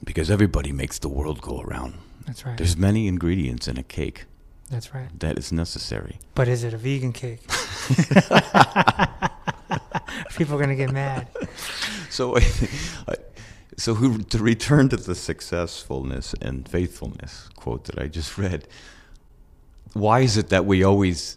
Because 0.05 0.31
everybody 0.31 0.73
makes 0.73 0.99
the 0.99 1.09
world 1.09 1.41
go 1.41 1.61
around. 1.61 1.95
That's 2.27 2.45
right. 2.45 2.57
There's 2.57 2.77
many 2.77 3.07
ingredients 3.07 3.69
in 3.69 3.79
a 3.79 3.83
cake 3.83 4.25
That's 4.71 4.95
right. 4.95 5.09
that 5.21 5.39
is 5.39 5.53
necessary. 5.53 6.19
But 6.35 6.49
is 6.49 6.65
it 6.65 6.75
a 6.75 6.77
vegan 6.77 7.13
cake? 7.13 7.41
People 10.37 10.57
are 10.57 10.61
gonna 10.61 10.75
get 10.77 10.93
mad. 10.93 11.29
So, 12.11 12.37
so 13.77 13.95
who, 13.95 14.19
to 14.19 14.39
return 14.39 14.89
to 14.89 14.97
the 14.97 15.15
successfulness 15.15 16.35
and 16.41 16.69
faithfulness 16.69 17.49
quote 17.57 17.85
that 17.85 17.99
I 17.99 18.09
just 18.09 18.37
read, 18.39 18.67
why 19.93 20.21
is 20.21 20.37
it 20.37 20.49
that 20.49 20.67
we 20.67 20.83
always 20.83 21.37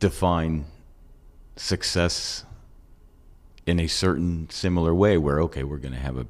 define 0.00 0.64
success 1.56 2.44
in 3.66 3.78
a 3.80 3.86
certain 3.86 4.48
similar 4.50 4.94
way? 4.94 5.16
Where 5.18 5.40
okay, 5.42 5.64
we're 5.64 5.78
going 5.78 5.94
to 5.94 6.00
have 6.00 6.16
a, 6.16 6.26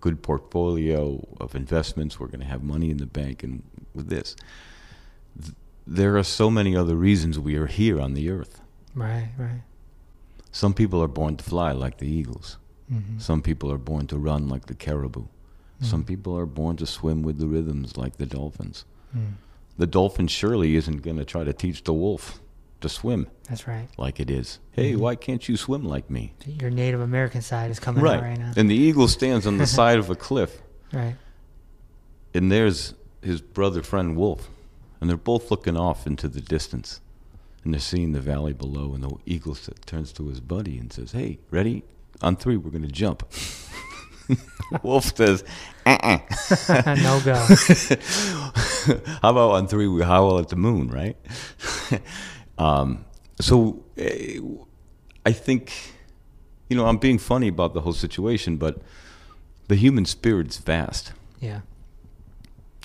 good 0.00 0.22
portfolio 0.22 1.26
of 1.40 1.54
investments, 1.54 2.18
we're 2.20 2.26
going 2.28 2.40
to 2.40 2.46
have 2.46 2.62
money 2.62 2.90
in 2.90 2.98
the 2.98 3.06
bank, 3.06 3.42
and 3.42 3.62
with 3.94 4.08
this, 4.08 4.36
there 5.86 6.16
are 6.16 6.22
so 6.24 6.50
many 6.50 6.76
other 6.76 6.94
reasons 6.96 7.38
we 7.38 7.56
are 7.56 7.66
here 7.66 8.00
on 8.00 8.14
the 8.14 8.30
earth. 8.30 8.60
Right. 8.94 9.30
Right. 9.38 9.62
Some 10.52 10.72
people 10.74 11.02
are 11.02 11.08
born 11.08 11.36
to 11.36 11.44
fly 11.44 11.72
like 11.72 11.98
the 11.98 12.08
eagles. 12.08 12.58
Mhm. 12.92 13.20
Some 13.20 13.42
people 13.42 13.70
are 13.72 13.78
born 13.78 14.06
to 14.08 14.18
run 14.18 14.48
like 14.48 14.66
the 14.66 14.74
caribou. 14.74 15.24
Some 15.80 16.04
Mm. 16.04 16.06
people 16.06 16.38
are 16.38 16.46
born 16.46 16.76
to 16.76 16.86
swim 16.86 17.22
with 17.22 17.38
the 17.38 17.46
rhythms 17.48 17.96
like 17.96 18.16
the 18.16 18.26
dolphins. 18.26 18.84
Mm. 19.14 19.34
The 19.76 19.86
dolphin 19.86 20.28
surely 20.28 20.76
isn't 20.76 21.02
going 21.02 21.16
to 21.16 21.24
try 21.24 21.42
to 21.44 21.52
teach 21.52 21.82
the 21.84 21.92
wolf 21.92 22.40
to 22.84 22.88
swim 22.88 23.26
That's 23.48 23.66
right. 23.66 23.88
like 23.98 24.20
it 24.20 24.30
is. 24.30 24.58
Hey, 24.72 24.92
Mhm. 24.92 24.98
why 24.98 25.16
can't 25.16 25.48
you 25.48 25.56
swim 25.56 25.84
like 25.84 26.08
me? 26.08 26.32
Your 26.46 26.70
Native 26.70 27.00
American 27.00 27.42
side 27.42 27.70
is 27.70 27.80
coming 27.80 28.06
out 28.06 28.22
right 28.22 28.38
now. 28.38 28.52
And 28.56 28.70
the 28.70 28.74
eagle 28.76 29.08
stands 29.08 29.46
on 29.46 29.58
the 29.58 29.66
side 29.78 29.98
of 29.98 30.08
a 30.10 30.14
cliff, 30.16 30.62
right. 30.92 31.16
and 32.32 32.50
there's 32.52 32.94
his 33.22 33.40
brother 33.40 33.82
friend 33.82 34.16
wolf, 34.16 34.48
and 35.00 35.10
they're 35.10 35.16
both 35.16 35.50
looking 35.50 35.76
off 35.76 36.06
into 36.06 36.28
the 36.28 36.40
distance, 36.40 37.00
and 37.64 37.72
they're 37.74 37.80
seeing 37.80 38.12
the 38.12 38.20
valley 38.20 38.52
below. 38.52 38.94
And 38.94 39.02
the 39.02 39.16
eagle 39.26 39.56
turns 39.86 40.12
to 40.12 40.28
his 40.28 40.40
buddy 40.40 40.78
and 40.78 40.92
says, 40.92 41.12
"Hey, 41.12 41.38
ready? 41.50 41.82
On 42.22 42.36
three, 42.36 42.56
we're 42.56 42.70
going 42.70 42.82
to 42.86 42.92
jump." 42.92 43.22
wolf 44.82 45.14
says, 45.16 45.44
"Uh-uh." 45.86 46.18
no 47.02 47.20
go. 47.24 47.34
How 49.22 49.30
about 49.30 49.50
on 49.52 49.66
three 49.68 49.86
we 49.88 50.02
howl 50.02 50.38
at 50.38 50.48
the 50.48 50.56
moon, 50.56 50.88
right? 50.88 51.16
Um, 52.58 53.04
so 53.40 53.82
eh, 53.96 54.40
I 55.26 55.32
think, 55.32 55.72
you 56.68 56.76
know, 56.76 56.86
I'm 56.86 56.98
being 56.98 57.18
funny 57.18 57.48
about 57.48 57.74
the 57.74 57.80
whole 57.80 57.92
situation, 57.94 58.56
but 58.56 58.80
the 59.68 59.74
human 59.76 60.04
spirit's 60.04 60.58
vast. 60.58 61.12
Yeah. 61.40 61.60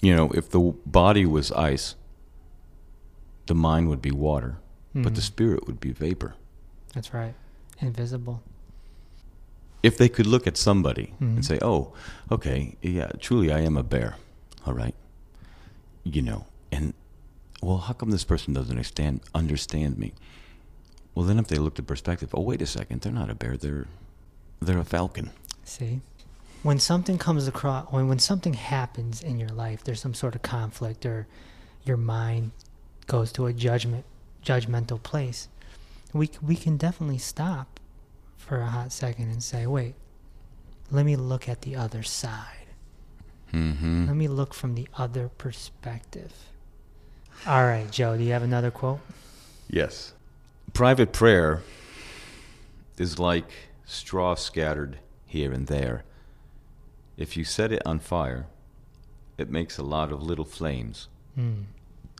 You 0.01 0.15
know, 0.15 0.31
if 0.31 0.49
the 0.49 0.73
body 0.85 1.25
was 1.25 1.51
ice, 1.51 1.95
the 3.47 3.55
mind 3.55 3.89
would 3.89 4.01
be 4.01 4.11
water, 4.11 4.57
but 4.93 5.15
the 5.15 5.21
Mhm. 5.21 5.25
spirit 5.25 5.67
would 5.67 5.79
be 5.79 5.91
vapor. 5.91 6.35
That's 6.93 7.13
right. 7.13 7.33
Invisible. 7.81 8.41
if 9.81 9.97
they 9.97 10.09
could 10.09 10.27
look 10.27 10.45
at 10.45 10.57
somebody 10.57 11.13
Mhm. 11.21 11.35
and 11.35 11.45
say, 11.45 11.57
"Oh, 11.61 11.93
okay, 12.29 12.75
yeah, 12.81 13.09
truly, 13.21 13.49
I 13.49 13.61
am 13.61 13.77
a 13.77 13.83
bear," 13.83 14.17
all 14.65 14.73
right, 14.73 14.93
you 16.03 16.21
know, 16.21 16.47
and 16.69 16.93
well, 17.61 17.77
how 17.77 17.93
come 17.93 18.11
this 18.11 18.23
person 18.23 18.53
doesn't 18.53 18.71
understand 18.71 19.21
understand 19.35 19.97
me? 19.97 20.13
Well, 21.13 21.25
then 21.25 21.39
if 21.39 21.47
they 21.47 21.57
looked 21.57 21.79
at 21.79 21.87
perspective, 21.87 22.29
oh, 22.33 22.41
wait 22.41 22.61
a 22.61 22.65
second, 22.65 23.01
they're 23.01 23.11
not 23.11 23.29
a 23.29 23.35
bear, 23.35 23.57
they're 23.57 23.87
they're 24.61 24.79
a 24.79 24.85
falcon. 24.85 25.31
See, 25.63 26.01
when 26.63 26.79
something 26.79 27.17
comes 27.17 27.47
across, 27.47 27.91
when 27.91 28.07
when 28.07 28.19
something 28.19 28.53
happens 28.53 29.21
in 29.21 29.39
your 29.39 29.49
life, 29.49 29.83
there's 29.83 30.01
some 30.01 30.13
sort 30.13 30.35
of 30.35 30.41
conflict, 30.41 31.05
or 31.05 31.27
your 31.83 31.97
mind 31.97 32.51
goes 33.07 33.31
to 33.33 33.47
a 33.47 33.53
judgment, 33.53 34.05
judgmental 34.43 35.01
place. 35.01 35.47
We 36.13 36.29
we 36.41 36.55
can 36.55 36.77
definitely 36.77 37.17
stop 37.17 37.79
for 38.37 38.61
a 38.61 38.67
hot 38.67 38.91
second 38.91 39.29
and 39.29 39.43
say, 39.43 39.67
wait, 39.67 39.95
let 40.91 41.05
me 41.05 41.15
look 41.15 41.47
at 41.47 41.61
the 41.61 41.75
other 41.75 42.03
side. 42.03 42.67
Mm-hmm. 43.53 44.07
Let 44.07 44.15
me 44.15 44.27
look 44.27 44.53
from 44.53 44.75
the 44.75 44.87
other 44.95 45.29
perspective. 45.29 46.33
All 47.47 47.65
right, 47.65 47.89
Joe, 47.89 48.17
do 48.17 48.23
you 48.23 48.33
have 48.33 48.43
another 48.43 48.69
quote? 48.69 48.99
Yes. 49.69 50.13
Private 50.73 51.13
prayer 51.13 51.61
is 52.97 53.17
like 53.17 53.49
straw 53.85 54.35
scattered 54.35 54.99
here 55.25 55.51
and 55.51 55.67
there. 55.67 56.03
If 57.17 57.37
you 57.37 57.43
set 57.43 57.71
it 57.71 57.81
on 57.85 57.99
fire, 57.99 58.47
it 59.37 59.49
makes 59.49 59.77
a 59.77 59.83
lot 59.83 60.11
of 60.11 60.21
little 60.21 60.45
flames. 60.45 61.07
Hmm. 61.35 61.63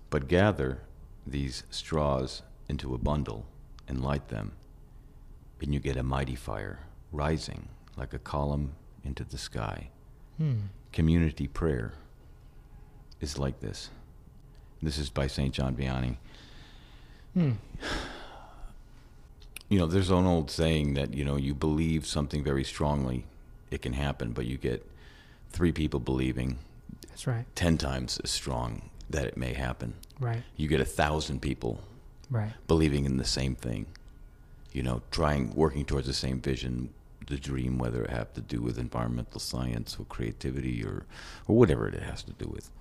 But 0.10 0.27
gather 0.27 0.79
these 1.27 1.63
straws 1.69 2.41
into 2.69 2.95
a 2.95 2.97
bundle 2.97 3.45
and 3.88 4.01
light 4.01 4.29
them, 4.29 4.53
and 5.62 5.73
you 5.73 5.79
get 5.79 5.97
a 5.97 6.03
mighty 6.03 6.36
fire 6.36 6.79
rising 7.12 7.67
like 7.97 8.13
a 8.13 8.19
column 8.19 8.73
into 9.03 9.23
the 9.23 9.38
sky. 9.38 9.89
Hmm. 10.38 10.55
Community 10.93 11.47
prayer 11.47 11.93
is 13.19 13.38
like 13.38 13.60
this. 13.60 13.89
This 14.81 14.97
is 14.97 15.09
by 15.09 15.27
St. 15.27 15.53
John 15.53 15.75
Vianney. 15.75 16.15
Hmm. 17.33 17.51
You 19.67 19.77
know, 19.77 19.85
there's 19.85 20.09
an 20.09 20.25
old 20.25 20.49
saying 20.49 20.95
that, 20.95 21.13
you 21.13 21.23
know, 21.23 21.35
you 21.35 21.53
believe 21.53 22.05
something 22.07 22.43
very 22.43 22.63
strongly, 22.63 23.25
it 23.69 23.81
can 23.83 23.93
happen, 23.93 24.31
but 24.31 24.45
you 24.45 24.57
get 24.57 24.83
three 25.51 25.71
people 25.71 25.99
believing 25.99 26.57
That's 27.09 27.27
right. 27.27 27.45
10 27.55 27.77
times 27.77 28.19
as 28.23 28.31
strong 28.31 28.89
that 29.09 29.25
it 29.25 29.37
may 29.37 29.53
happen. 29.53 29.93
Right. 30.19 30.41
You 30.55 30.67
get 30.67 30.81
a 30.81 30.85
thousand 30.85 31.41
people 31.41 31.81
Right. 32.31 32.51
believing 32.67 33.05
in 33.05 33.17
the 33.17 33.25
same 33.25 33.55
thing, 33.55 33.85
you 34.71 34.81
know, 34.83 35.01
trying, 35.11 35.53
working 35.55 35.85
towards 35.85 36.07
the 36.07 36.13
same 36.13 36.39
vision, 36.41 36.89
the 37.27 37.37
dream, 37.37 37.77
whether 37.77 38.03
it 38.03 38.09
have 38.09 38.33
to 38.33 38.41
do 38.41 38.61
with 38.61 38.77
environmental 38.79 39.39
science 39.39 39.97
or 39.99 40.05
creativity 40.05 40.83
or, 40.83 41.05
or 41.47 41.57
whatever 41.57 41.87
it 41.87 42.01
has 42.01 42.23
to 42.23 42.31
do 42.33 42.47
with. 42.47 42.71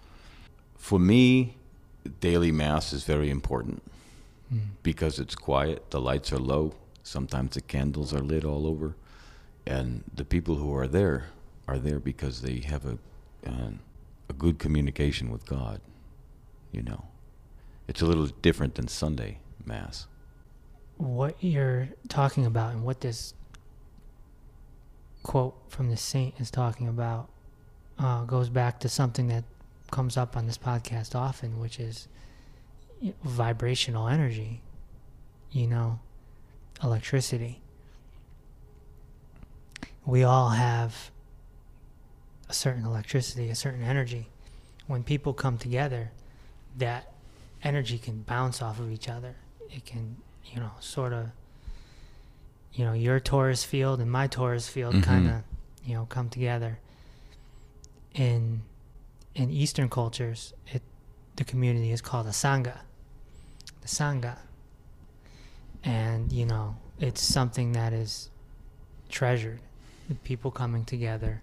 For 0.77 0.99
me, 0.99 1.57
daily 2.21 2.53
mass 2.53 2.93
is 2.93 3.05
very 3.05 3.31
important 3.31 3.83
Hmm. 4.51 4.59
because 4.83 5.19
it's 5.19 5.35
quiet, 5.35 5.91
the 5.91 6.01
lights 6.01 6.33
are 6.33 6.39
low, 6.39 6.73
sometimes 7.03 7.55
the 7.55 7.61
candles 7.61 8.15
are 8.15 8.21
lit 8.23 8.45
all 8.47 8.67
over, 8.67 8.95
and 9.67 10.05
the 10.15 10.25
people 10.25 10.55
who 10.57 10.75
are 10.75 10.89
there 10.89 11.27
are 11.67 11.79
there 11.79 11.99
because 12.01 12.41
they 12.41 12.61
have 12.61 12.87
a 12.87 12.99
uh, 13.47 13.73
a 14.31 14.33
good 14.33 14.59
communication 14.59 15.31
with 15.31 15.45
God. 15.45 15.81
You 16.73 16.83
know, 16.83 17.05
it's 17.87 18.01
a 18.01 18.07
little 18.07 18.27
different 18.27 18.75
than 18.77 18.89
Sunday 18.89 19.39
mass. 19.67 20.07
what 20.97 21.37
you're 21.41 21.89
talking 22.09 22.45
about 22.47 22.73
and 22.73 22.83
what 22.85 23.01
this 23.03 23.35
quote 25.23 25.55
from 25.69 25.91
the 25.91 25.97
saint 25.97 26.35
is 26.41 26.51
talking 26.51 26.89
about 26.89 27.29
uh, 27.99 28.25
goes 28.25 28.49
back 28.49 28.81
to 28.81 28.89
something 28.89 29.29
that 29.29 29.45
comes 29.91 30.17
up 30.17 30.37
on 30.37 30.47
this 30.47 30.59
podcast 30.59 31.15
often, 31.15 31.59
which 31.61 31.79
is 31.81 32.09
vibrational 33.25 34.09
energy, 34.09 34.61
you 35.51 35.67
know, 35.67 35.99
electricity. 36.83 37.61
We 40.05 40.23
all 40.25 40.51
have 40.51 41.11
a 42.49 42.53
certain 42.55 42.85
electricity, 42.85 43.51
a 43.51 43.55
certain 43.55 43.83
energy. 43.83 44.29
When 44.87 45.03
people 45.03 45.35
come 45.35 45.59
together, 45.59 46.13
that 46.79 47.13
energy 47.63 47.99
can 47.99 48.23
bounce 48.23 48.63
off 48.63 48.79
of 48.81 48.91
each 48.91 49.09
other. 49.09 49.37
It 49.71 49.85
can, 49.85 50.17
you 50.47 50.61
know, 50.61 50.71
sort 50.81 51.13
of, 51.13 51.31
you 52.73 52.85
know, 52.85 52.95
your 52.95 53.21
torus 53.21 53.67
field 53.67 54.01
and 54.01 54.11
my 54.11 54.29
torus 54.29 54.69
field 54.69 54.95
Mhm. 54.95 55.03
kind 55.03 55.29
of, 55.29 55.43
you 55.85 55.95
know, 55.95 56.07
come 56.07 56.31
together. 56.31 56.79
In 58.15 58.63
in 59.39 59.51
Eastern 59.51 59.89
cultures, 59.89 60.53
it 60.67 60.83
the 61.37 61.45
community 61.45 61.93
is 61.93 62.01
called 62.01 62.27
a 62.27 62.31
sangha. 62.31 62.79
The 63.81 63.89
sangha, 63.89 64.37
and 65.85 66.33
you 66.33 66.45
know, 66.45 66.77
it's 66.99 67.23
something 67.23 67.73
that 67.73 67.93
is 67.93 68.31
treasured. 69.09 69.61
People 70.25 70.51
coming 70.51 70.85
together, 70.85 71.43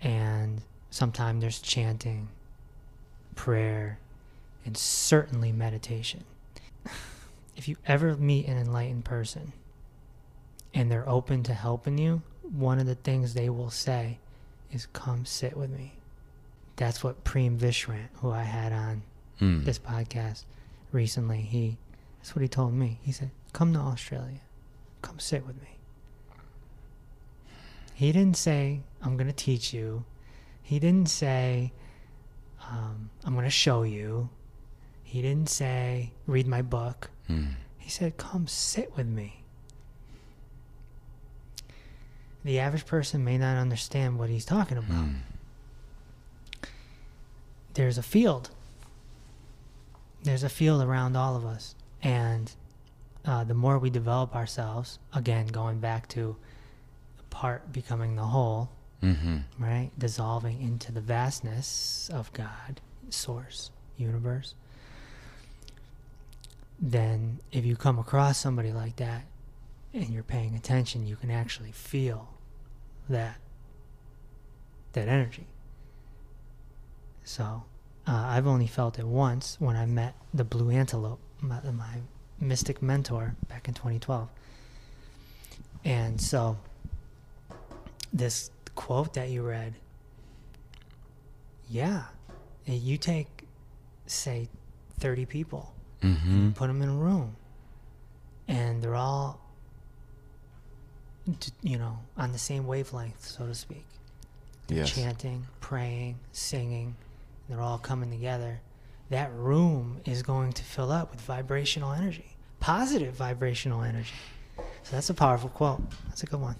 and 0.00 0.62
sometimes 0.90 1.40
there's 1.40 1.60
chanting, 1.60 2.28
prayer, 3.34 3.98
and 4.64 4.76
certainly 4.76 5.52
meditation. 5.52 6.24
If 7.56 7.68
you 7.68 7.76
ever 7.84 8.16
meet 8.16 8.46
an 8.46 8.56
enlightened 8.56 9.04
person 9.04 9.52
and 10.72 10.90
they're 10.90 11.06
open 11.06 11.42
to 11.42 11.52
helping 11.52 11.98
you, 11.98 12.22
one 12.40 12.78
of 12.78 12.86
the 12.86 12.94
things 12.94 13.34
they 13.34 13.50
will 13.50 13.68
say 13.68 14.18
is, 14.72 14.86
Come 14.94 15.26
sit 15.26 15.58
with 15.58 15.68
me. 15.68 15.99
That's 16.80 17.04
what 17.04 17.24
Preem 17.24 17.58
Vishrant, 17.58 18.08
who 18.22 18.30
I 18.30 18.42
had 18.42 18.72
on 18.72 19.02
Hmm. 19.38 19.64
this 19.64 19.78
podcast 19.78 20.44
recently, 20.92 21.42
he 21.42 21.76
that's 22.18 22.34
what 22.34 22.40
he 22.40 22.48
told 22.48 22.72
me. 22.72 22.98
He 23.02 23.12
said, 23.12 23.30
Come 23.52 23.74
to 23.74 23.78
Australia. 23.78 24.40
Come 25.02 25.18
sit 25.18 25.46
with 25.46 25.60
me. 25.60 25.76
He 27.92 28.12
didn't 28.12 28.38
say, 28.38 28.80
I'm 29.02 29.18
going 29.18 29.26
to 29.26 29.32
teach 29.34 29.74
you. 29.74 30.04
He 30.62 30.78
didn't 30.78 31.10
say, 31.10 31.72
um, 32.66 33.10
I'm 33.24 33.34
going 33.34 33.44
to 33.44 33.50
show 33.50 33.82
you. 33.82 34.30
He 35.04 35.20
didn't 35.20 35.50
say, 35.50 36.12
read 36.26 36.46
my 36.46 36.62
book. 36.62 37.10
Hmm. 37.26 37.44
He 37.76 37.90
said, 37.90 38.16
Come 38.16 38.46
sit 38.46 38.96
with 38.96 39.06
me. 39.06 39.42
The 42.42 42.58
average 42.58 42.86
person 42.86 43.22
may 43.22 43.36
not 43.36 43.58
understand 43.58 44.18
what 44.18 44.30
he's 44.30 44.46
talking 44.46 44.78
about. 44.78 45.04
Hmm. 45.04 45.14
There's 47.74 47.98
a 47.98 48.02
field. 48.02 48.50
There's 50.22 50.42
a 50.42 50.48
field 50.48 50.82
around 50.82 51.16
all 51.16 51.36
of 51.36 51.44
us. 51.44 51.74
And 52.02 52.52
uh, 53.24 53.44
the 53.44 53.54
more 53.54 53.78
we 53.78 53.90
develop 53.90 54.34
ourselves, 54.34 54.98
again, 55.14 55.46
going 55.46 55.78
back 55.80 56.08
to 56.08 56.36
the 57.16 57.22
part 57.24 57.72
becoming 57.72 58.16
the 58.16 58.24
whole, 58.24 58.70
Mm-hmm. 59.02 59.38
right? 59.58 59.90
Dissolving 59.98 60.60
into 60.60 60.92
the 60.92 61.00
vastness 61.00 62.10
of 62.12 62.30
God, 62.34 62.82
source, 63.08 63.70
universe. 63.96 64.54
Then, 66.78 67.40
if 67.50 67.64
you 67.64 67.76
come 67.76 67.98
across 67.98 68.36
somebody 68.38 68.72
like 68.72 68.96
that 68.96 69.24
and 69.94 70.10
you're 70.10 70.22
paying 70.22 70.54
attention, 70.54 71.06
you 71.06 71.16
can 71.16 71.30
actually 71.30 71.72
feel 71.72 72.28
that 73.08 73.38
that 74.92 75.08
energy. 75.08 75.46
So, 77.30 77.62
uh, 78.08 78.24
I've 78.26 78.48
only 78.48 78.66
felt 78.66 78.98
it 78.98 79.06
once 79.06 79.54
when 79.60 79.76
I 79.76 79.86
met 79.86 80.16
the 80.34 80.42
blue 80.42 80.70
antelope, 80.70 81.20
my, 81.40 81.60
my 81.70 81.98
mystic 82.40 82.82
mentor, 82.82 83.36
back 83.48 83.68
in 83.68 83.74
2012. 83.74 84.28
And 85.84 86.20
so, 86.20 86.58
this 88.12 88.50
quote 88.74 89.14
that 89.14 89.28
you 89.28 89.42
read, 89.46 89.74
yeah, 91.68 92.02
you 92.66 92.96
take, 92.96 93.46
say, 94.06 94.48
30 94.98 95.24
people, 95.26 95.72
Mm-hmm. 96.02 96.50
put 96.52 96.66
them 96.66 96.82
in 96.82 96.88
a 96.88 96.94
room, 96.96 97.36
and 98.48 98.82
they're 98.82 98.96
all, 98.96 99.38
you 101.62 101.78
know, 101.78 101.98
on 102.16 102.32
the 102.32 102.38
same 102.38 102.66
wavelength, 102.66 103.24
so 103.24 103.46
to 103.46 103.54
speak. 103.54 103.84
They're 104.66 104.78
Yes. 104.78 104.90
chanting, 104.94 105.46
praying, 105.60 106.18
singing, 106.32 106.96
they're 107.50 107.60
all 107.60 107.78
coming 107.78 108.10
together. 108.10 108.60
That 109.10 109.32
room 109.32 110.00
is 110.04 110.22
going 110.22 110.52
to 110.52 110.62
fill 110.62 110.92
up 110.92 111.10
with 111.10 111.20
vibrational 111.20 111.92
energy, 111.92 112.36
positive 112.60 113.14
vibrational 113.14 113.82
energy. 113.82 114.14
So 114.56 114.92
that's 114.92 115.10
a 115.10 115.14
powerful 115.14 115.48
quote. 115.48 115.82
That's 116.08 116.22
a 116.22 116.26
good 116.26 116.40
one. 116.40 116.56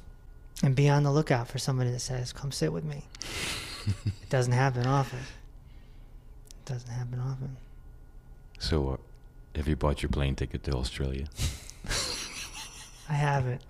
And 0.63 0.75
be 0.75 0.89
on 0.89 1.05
the 1.05 1.13
lookout 1.13 1.49
for 1.49 1.59
somebody 1.59 1.91
that 1.91 2.01
says, 2.01 2.33
"Come 2.33 2.53
sit 2.53 2.73
with 2.73 2.85
me." 2.85 3.05
it 3.87 4.29
doesn't 4.29 4.53
happen 4.53 4.87
often. 4.87 5.21
It 5.21 6.65
doesn't 6.67 6.91
happen 6.91 7.21
often. 7.21 7.57
So, 8.59 8.91
uh, 8.91 8.97
have 9.55 9.69
you 9.69 9.77
bought 9.77 10.03
your 10.03 10.11
plane 10.11 10.35
ticket 10.35 10.65
to 10.65 10.73
Australia? 10.75 11.27
I 13.09 13.15
haven't. 13.15 13.63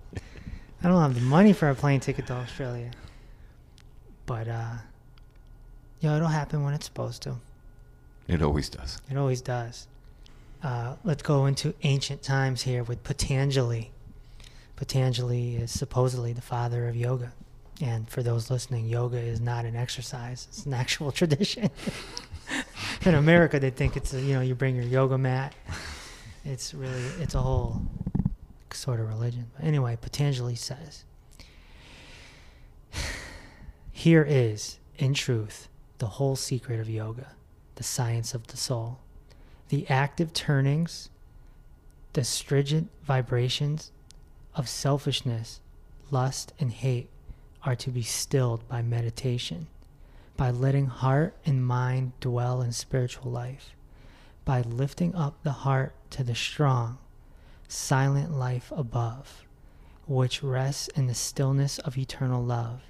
I 0.83 0.87
don't 0.87 1.01
have 1.01 1.15
the 1.15 1.21
money 1.21 1.53
for 1.53 1.69
a 1.69 1.75
plane 1.75 1.99
ticket 1.99 2.27
to 2.27 2.33
Australia. 2.33 2.91
But 4.25 4.47
uh 4.47 4.73
know, 6.09 6.15
it'll 6.15 6.27
happen 6.27 6.63
when 6.63 6.73
it's 6.73 6.85
supposed 6.85 7.21
to. 7.23 7.35
It 8.27 8.41
always 8.41 8.69
does. 8.69 8.99
It 9.09 9.17
always 9.17 9.41
does. 9.41 9.87
Uh, 10.63 10.95
let's 11.03 11.23
go 11.23 11.45
into 11.45 11.73
ancient 11.83 12.21
times 12.21 12.63
here 12.63 12.83
with 12.83 13.03
Patanjali. 13.03 13.91
Patanjali 14.75 15.55
is 15.55 15.71
supposedly 15.71 16.33
the 16.33 16.41
father 16.41 16.87
of 16.87 16.95
yoga. 16.95 17.33
And 17.81 18.07
for 18.07 18.21
those 18.21 18.51
listening, 18.51 18.87
yoga 18.87 19.17
is 19.17 19.41
not 19.41 19.65
an 19.65 19.75
exercise, 19.75 20.47
it's 20.49 20.65
an 20.65 20.73
actual 20.83 21.11
tradition. 21.11 21.69
In 23.05 23.15
America, 23.15 23.59
they 23.59 23.69
think 23.69 23.95
it's, 23.97 24.13
a, 24.13 24.21
you 24.21 24.33
know, 24.33 24.41
you 24.41 24.55
bring 24.55 24.75
your 24.75 24.85
yoga 24.85 25.17
mat. 25.17 25.55
It's 26.43 26.73
really, 26.73 27.03
it's 27.19 27.35
a 27.35 27.41
whole 27.41 27.81
sort 28.71 28.99
of 28.99 29.07
religion. 29.07 29.47
But 29.55 29.65
anyway, 29.65 29.97
Patanjali 29.99 30.55
says, 30.55 31.05
Here 33.91 34.25
is, 34.27 34.77
in 34.97 35.13
truth, 35.13 35.67
the 36.01 36.07
whole 36.07 36.35
secret 36.35 36.79
of 36.79 36.89
yoga, 36.89 37.27
the 37.75 37.83
science 37.83 38.33
of 38.33 38.47
the 38.47 38.57
soul. 38.57 38.97
The 39.69 39.87
active 39.87 40.33
turnings, 40.33 41.11
the 42.13 42.23
stringent 42.23 42.89
vibrations 43.03 43.91
of 44.55 44.67
selfishness, 44.67 45.61
lust, 46.09 46.53
and 46.59 46.71
hate 46.71 47.07
are 47.63 47.75
to 47.75 47.91
be 47.91 48.01
stilled 48.01 48.67
by 48.67 48.81
meditation, 48.81 49.67
by 50.35 50.49
letting 50.49 50.87
heart 50.87 51.35
and 51.45 51.63
mind 51.63 52.13
dwell 52.19 52.63
in 52.63 52.71
spiritual 52.71 53.31
life, 53.31 53.75
by 54.43 54.61
lifting 54.61 55.13
up 55.13 55.43
the 55.43 55.51
heart 55.51 55.93
to 56.09 56.23
the 56.23 56.33
strong, 56.33 56.97
silent 57.67 58.31
life 58.33 58.73
above, 58.75 59.45
which 60.07 60.41
rests 60.41 60.87
in 60.95 61.05
the 61.05 61.13
stillness 61.13 61.77
of 61.77 61.95
eternal 61.95 62.43
love 62.43 62.81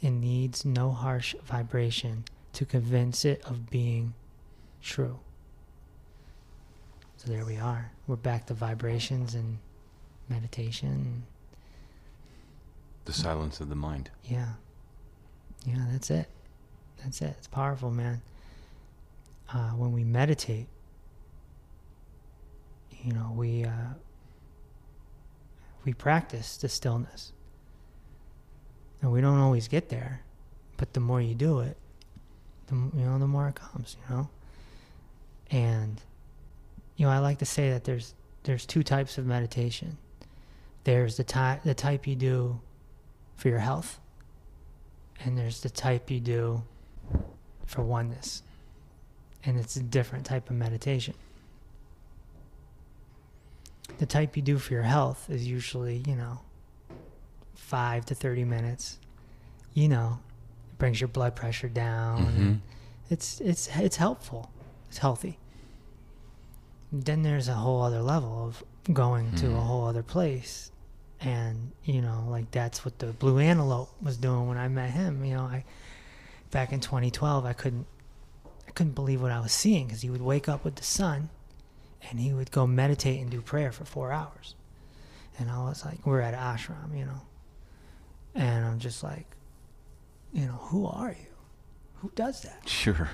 and 0.00 0.20
needs 0.20 0.64
no 0.64 0.92
harsh 0.92 1.34
vibration 1.42 2.22
to 2.52 2.64
convince 2.64 3.24
it 3.24 3.42
of 3.44 3.70
being 3.70 4.14
true. 4.82 5.18
So 7.16 7.30
there 7.30 7.44
we 7.44 7.56
are. 7.56 7.90
We're 8.06 8.16
back 8.16 8.46
to 8.46 8.54
vibrations 8.54 9.34
and 9.34 9.58
meditation. 10.28 11.24
The 13.04 13.12
silence 13.12 13.60
of 13.60 13.68
the 13.68 13.74
mind. 13.74 14.10
Yeah. 14.24 14.52
Yeah, 15.66 15.84
that's 15.90 16.10
it. 16.10 16.28
That's 17.02 17.20
it. 17.20 17.34
It's 17.38 17.46
powerful, 17.48 17.90
man. 17.90 18.22
Uh, 19.52 19.70
when 19.70 19.92
we 19.92 20.04
meditate, 20.04 20.68
you 23.02 23.12
know, 23.12 23.32
we 23.34 23.64
uh, 23.64 23.94
we 25.84 25.92
practice 25.92 26.56
the 26.56 26.68
stillness, 26.68 27.32
and 29.02 29.10
we 29.10 29.20
don't 29.20 29.38
always 29.38 29.66
get 29.66 29.88
there, 29.88 30.22
but 30.76 30.92
the 30.92 31.00
more 31.00 31.20
you 31.20 31.34
do 31.34 31.60
it, 31.60 31.76
the 32.70 32.98
you 32.98 33.04
know 33.04 33.18
the 33.18 33.26
more 33.26 33.48
it 33.48 33.54
comes. 33.54 33.96
You 34.00 34.14
know, 34.14 34.28
and 35.50 36.00
you 36.96 37.06
know 37.06 37.12
I 37.12 37.18
like 37.18 37.38
to 37.38 37.46
say 37.46 37.70
that 37.70 37.84
there's 37.84 38.14
there's 38.44 38.64
two 38.64 38.82
types 38.82 39.18
of 39.18 39.26
meditation. 39.26 39.98
There's 40.84 41.16
the 41.16 41.24
type 41.24 41.62
the 41.64 41.74
type 41.74 42.06
you 42.06 42.16
do 42.16 42.60
for 43.36 43.48
your 43.48 43.58
health, 43.58 44.00
and 45.24 45.36
there's 45.36 45.60
the 45.60 45.70
type 45.70 46.10
you 46.10 46.20
do 46.20 46.62
for 47.66 47.82
oneness. 47.82 48.42
And 49.44 49.58
it's 49.58 49.76
a 49.76 49.82
different 49.82 50.26
type 50.26 50.50
of 50.50 50.56
meditation. 50.56 51.14
The 53.98 54.06
type 54.06 54.36
you 54.36 54.42
do 54.42 54.58
for 54.58 54.74
your 54.74 54.82
health 54.82 55.28
is 55.30 55.46
usually, 55.46 56.02
you 56.06 56.14
know, 56.14 56.40
five 57.54 58.04
to 58.06 58.14
30 58.14 58.44
minutes. 58.44 58.98
You 59.72 59.88
know, 59.88 60.18
brings 60.80 61.00
your 61.00 61.06
blood 61.08 61.36
pressure 61.36 61.68
down. 61.68 62.26
Mm-hmm. 62.26 62.52
It's, 63.10 63.40
it's, 63.40 63.68
it's 63.76 63.96
helpful. 63.96 64.50
It's 64.88 64.98
healthy. 64.98 65.38
Then 66.92 67.22
there's 67.22 67.46
a 67.48 67.54
whole 67.54 67.82
other 67.82 68.02
level 68.02 68.44
of 68.46 68.64
going 68.92 69.32
to 69.36 69.46
a 69.46 69.50
Mhm. 69.50 69.62
whole 69.66 69.86
other 69.86 70.02
place 70.02 70.72
and 71.20 71.70
you 71.84 72.00
know 72.00 72.24
like 72.30 72.50
that's 72.50 72.82
what 72.82 72.98
the 72.98 73.08
blue 73.08 73.38
antelope 73.38 73.90
was 74.00 74.16
doing 74.16 74.48
when 74.48 74.56
i 74.56 74.66
met 74.68 74.90
him 74.90 75.22
you 75.22 75.34
know 75.34 75.42
i 75.42 75.62
back 76.50 76.72
in 76.72 76.80
2012 76.80 77.44
i 77.44 77.52
couldn't 77.52 77.86
i 78.66 78.70
couldn't 78.70 78.94
believe 78.94 79.20
what 79.20 79.30
i 79.30 79.38
was 79.38 79.52
seeing 79.52 79.86
because 79.86 80.00
he 80.00 80.08
would 80.08 80.22
wake 80.22 80.48
up 80.48 80.64
with 80.64 80.76
the 80.76 80.82
sun 80.82 81.28
and 82.08 82.18
he 82.18 82.32
would 82.32 82.50
go 82.50 82.66
meditate 82.66 83.20
and 83.20 83.30
do 83.30 83.42
prayer 83.42 83.70
for 83.70 83.84
four 83.84 84.10
hours 84.12 84.54
and 85.38 85.50
i 85.50 85.58
was 85.58 85.84
like 85.84 86.04
we're 86.06 86.22
at 86.22 86.32
ashram 86.34 86.96
you 86.98 87.04
know 87.04 87.20
and 88.34 88.64
i'm 88.64 88.78
just 88.78 89.02
like 89.02 89.26
you 90.32 90.46
know 90.46 90.52
who 90.52 90.86
are 90.86 91.10
you? 91.10 91.26
Who 91.96 92.12
does 92.14 92.42
that? 92.42 92.68
Sure. 92.68 93.10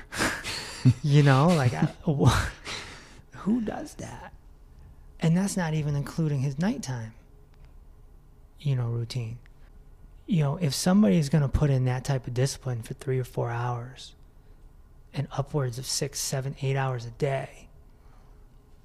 you 1.03 1.23
know 1.23 1.49
like 1.49 1.75
I, 1.75 1.89
who 3.37 3.61
does 3.61 3.95
that? 3.95 4.33
And 5.21 5.37
that's 5.37 5.57
not 5.57 5.75
even 5.75 5.97
including 5.97 6.41
his 6.41 6.59
nighttime 6.59 7.15
you 8.61 8.75
know 8.75 8.89
routine. 8.89 9.39
You 10.27 10.43
know 10.43 10.57
if 10.57 10.75
somebody 10.75 11.19
is 11.19 11.29
going 11.29 11.43
to 11.43 11.49
put 11.49 11.71
in 11.71 11.85
that 11.85 12.05
type 12.05 12.27
of 12.27 12.35
discipline 12.35 12.83
for 12.83 12.95
three 12.95 13.19
or 13.19 13.25
four 13.25 13.51
hours 13.51 14.15
and 15.15 15.29
upwards 15.33 15.79
of 15.79 15.87
six 15.87 16.19
seven 16.19 16.57
eight 16.63 16.77
hours 16.77 17.07
a 17.07 17.11
day 17.11 17.69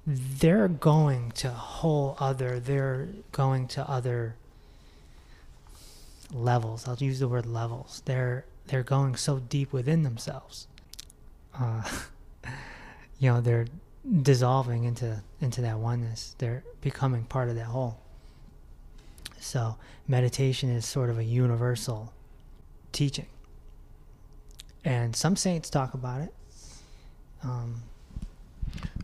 they're 0.06 0.68
going 0.68 1.30
to 1.32 1.50
whole 1.50 2.16
other 2.18 2.58
they're 2.58 3.08
going 3.32 3.68
to 3.68 3.88
other 3.88 4.36
levels. 6.32 6.88
I'll 6.88 6.96
use 6.96 7.18
the 7.20 7.28
word 7.28 7.46
levels. 7.46 8.02
They're 8.04 8.44
they're 8.66 8.82
going 8.82 9.16
so 9.16 9.38
deep 9.38 9.72
within 9.72 10.02
themselves. 10.02 10.66
Uh, 11.58 11.82
you 13.18 13.30
know 13.30 13.40
they're 13.40 13.66
dissolving 14.22 14.84
into 14.84 15.22
into 15.40 15.60
that 15.62 15.78
oneness. 15.78 16.34
They're 16.38 16.64
becoming 16.80 17.24
part 17.24 17.48
of 17.48 17.56
that 17.56 17.66
whole. 17.66 17.98
So 19.38 19.76
meditation 20.06 20.70
is 20.70 20.86
sort 20.86 21.10
of 21.10 21.18
a 21.18 21.24
universal 21.24 22.12
teaching. 22.92 23.26
And 24.84 25.14
some 25.14 25.36
saints 25.36 25.70
talk 25.70 25.94
about 25.94 26.22
it. 26.22 26.34
Um, 27.42 27.82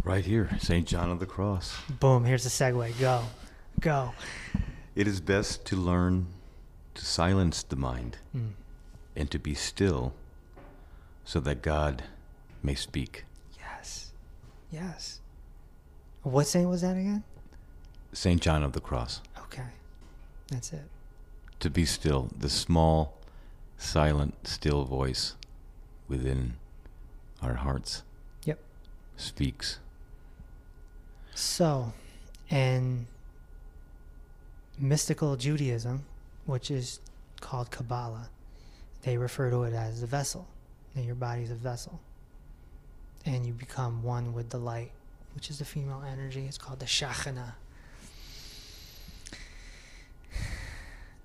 Right 0.04 0.24
here, 0.24 0.48
St. 0.60 0.86
John 0.86 1.10
of 1.10 1.20
the 1.20 1.26
Cross. 1.26 1.76
boom 2.00 2.24
here's 2.24 2.44
the 2.44 2.50
segue. 2.50 2.98
Go 2.98 3.22
go. 3.80 4.12
It 4.94 5.06
is 5.06 5.20
best 5.20 5.66
to 5.66 5.76
learn 5.76 6.26
to 6.98 7.04
silence 7.04 7.62
the 7.62 7.76
mind 7.76 8.18
Mm. 8.34 8.52
and 9.16 9.30
to 9.30 9.38
be 9.38 9.54
still 9.54 10.12
so 11.24 11.38
that 11.40 11.62
God 11.62 12.02
may 12.62 12.74
speak. 12.74 13.24
yes 13.58 14.12
yes 14.70 15.20
what 16.22 16.46
saint 16.46 16.68
was 16.68 16.82
that 16.82 16.96
again 16.96 17.22
St. 18.12 18.40
John 18.40 18.62
of 18.64 18.72
the 18.72 18.80
Cross. 18.80 19.22
okay 19.44 19.68
that's 20.48 20.72
it 20.72 20.88
To 21.60 21.70
be 21.70 21.84
still, 21.84 22.30
the 22.38 22.48
small, 22.50 23.14
silent, 23.76 24.34
still 24.46 24.84
voice 24.84 25.34
within 26.08 26.54
our 27.42 27.54
hearts 27.54 28.02
Yep. 28.44 28.58
speaks. 29.16 29.78
So, 31.34 31.92
in 32.48 33.06
mystical 34.78 35.36
Judaism, 35.36 36.04
which 36.48 36.70
is 36.70 37.00
called 37.42 37.70
Kabbalah, 37.70 38.30
they 39.02 39.18
refer 39.18 39.50
to 39.50 39.64
it 39.64 39.74
as 39.74 40.00
the 40.00 40.06
vessel. 40.06 40.48
And 40.96 41.04
your 41.04 41.14
body 41.14 41.42
is 41.42 41.50
a 41.50 41.54
vessel. 41.54 42.00
And 43.26 43.44
you 43.46 43.52
become 43.52 44.02
one 44.02 44.32
with 44.32 44.48
the 44.48 44.56
light, 44.58 44.90
which 45.34 45.50
is 45.50 45.58
the 45.58 45.64
female 45.66 46.02
energy. 46.10 46.46
It's 46.46 46.56
called 46.56 46.80
the 46.80 46.86
Shekhinah. 46.86 47.52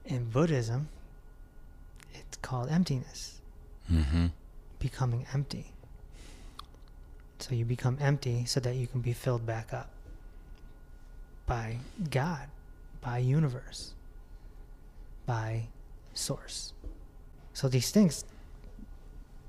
In 0.06 0.26
Buddhism, 0.30 0.90
it's 2.14 2.38
called 2.42 2.70
emptiness, 2.70 3.40
Mm-hmm. 3.92 4.28
becoming 4.80 5.26
empty. 5.34 5.68
So 7.40 7.56
you 7.56 7.64
become 7.66 7.98
empty 8.02 8.46
so 8.46 8.60
that 8.60 8.76
you 8.76 8.88
can 8.88 9.02
be 9.02 9.14
filled 9.14 9.46
back 9.46 9.74
up 9.74 9.90
by 11.46 11.78
God, 12.10 12.48
by 13.02 13.18
universe, 13.20 13.94
by 15.26 15.68
source. 16.14 16.74
So 17.54 17.68
these 17.68 17.92
things 17.92 18.26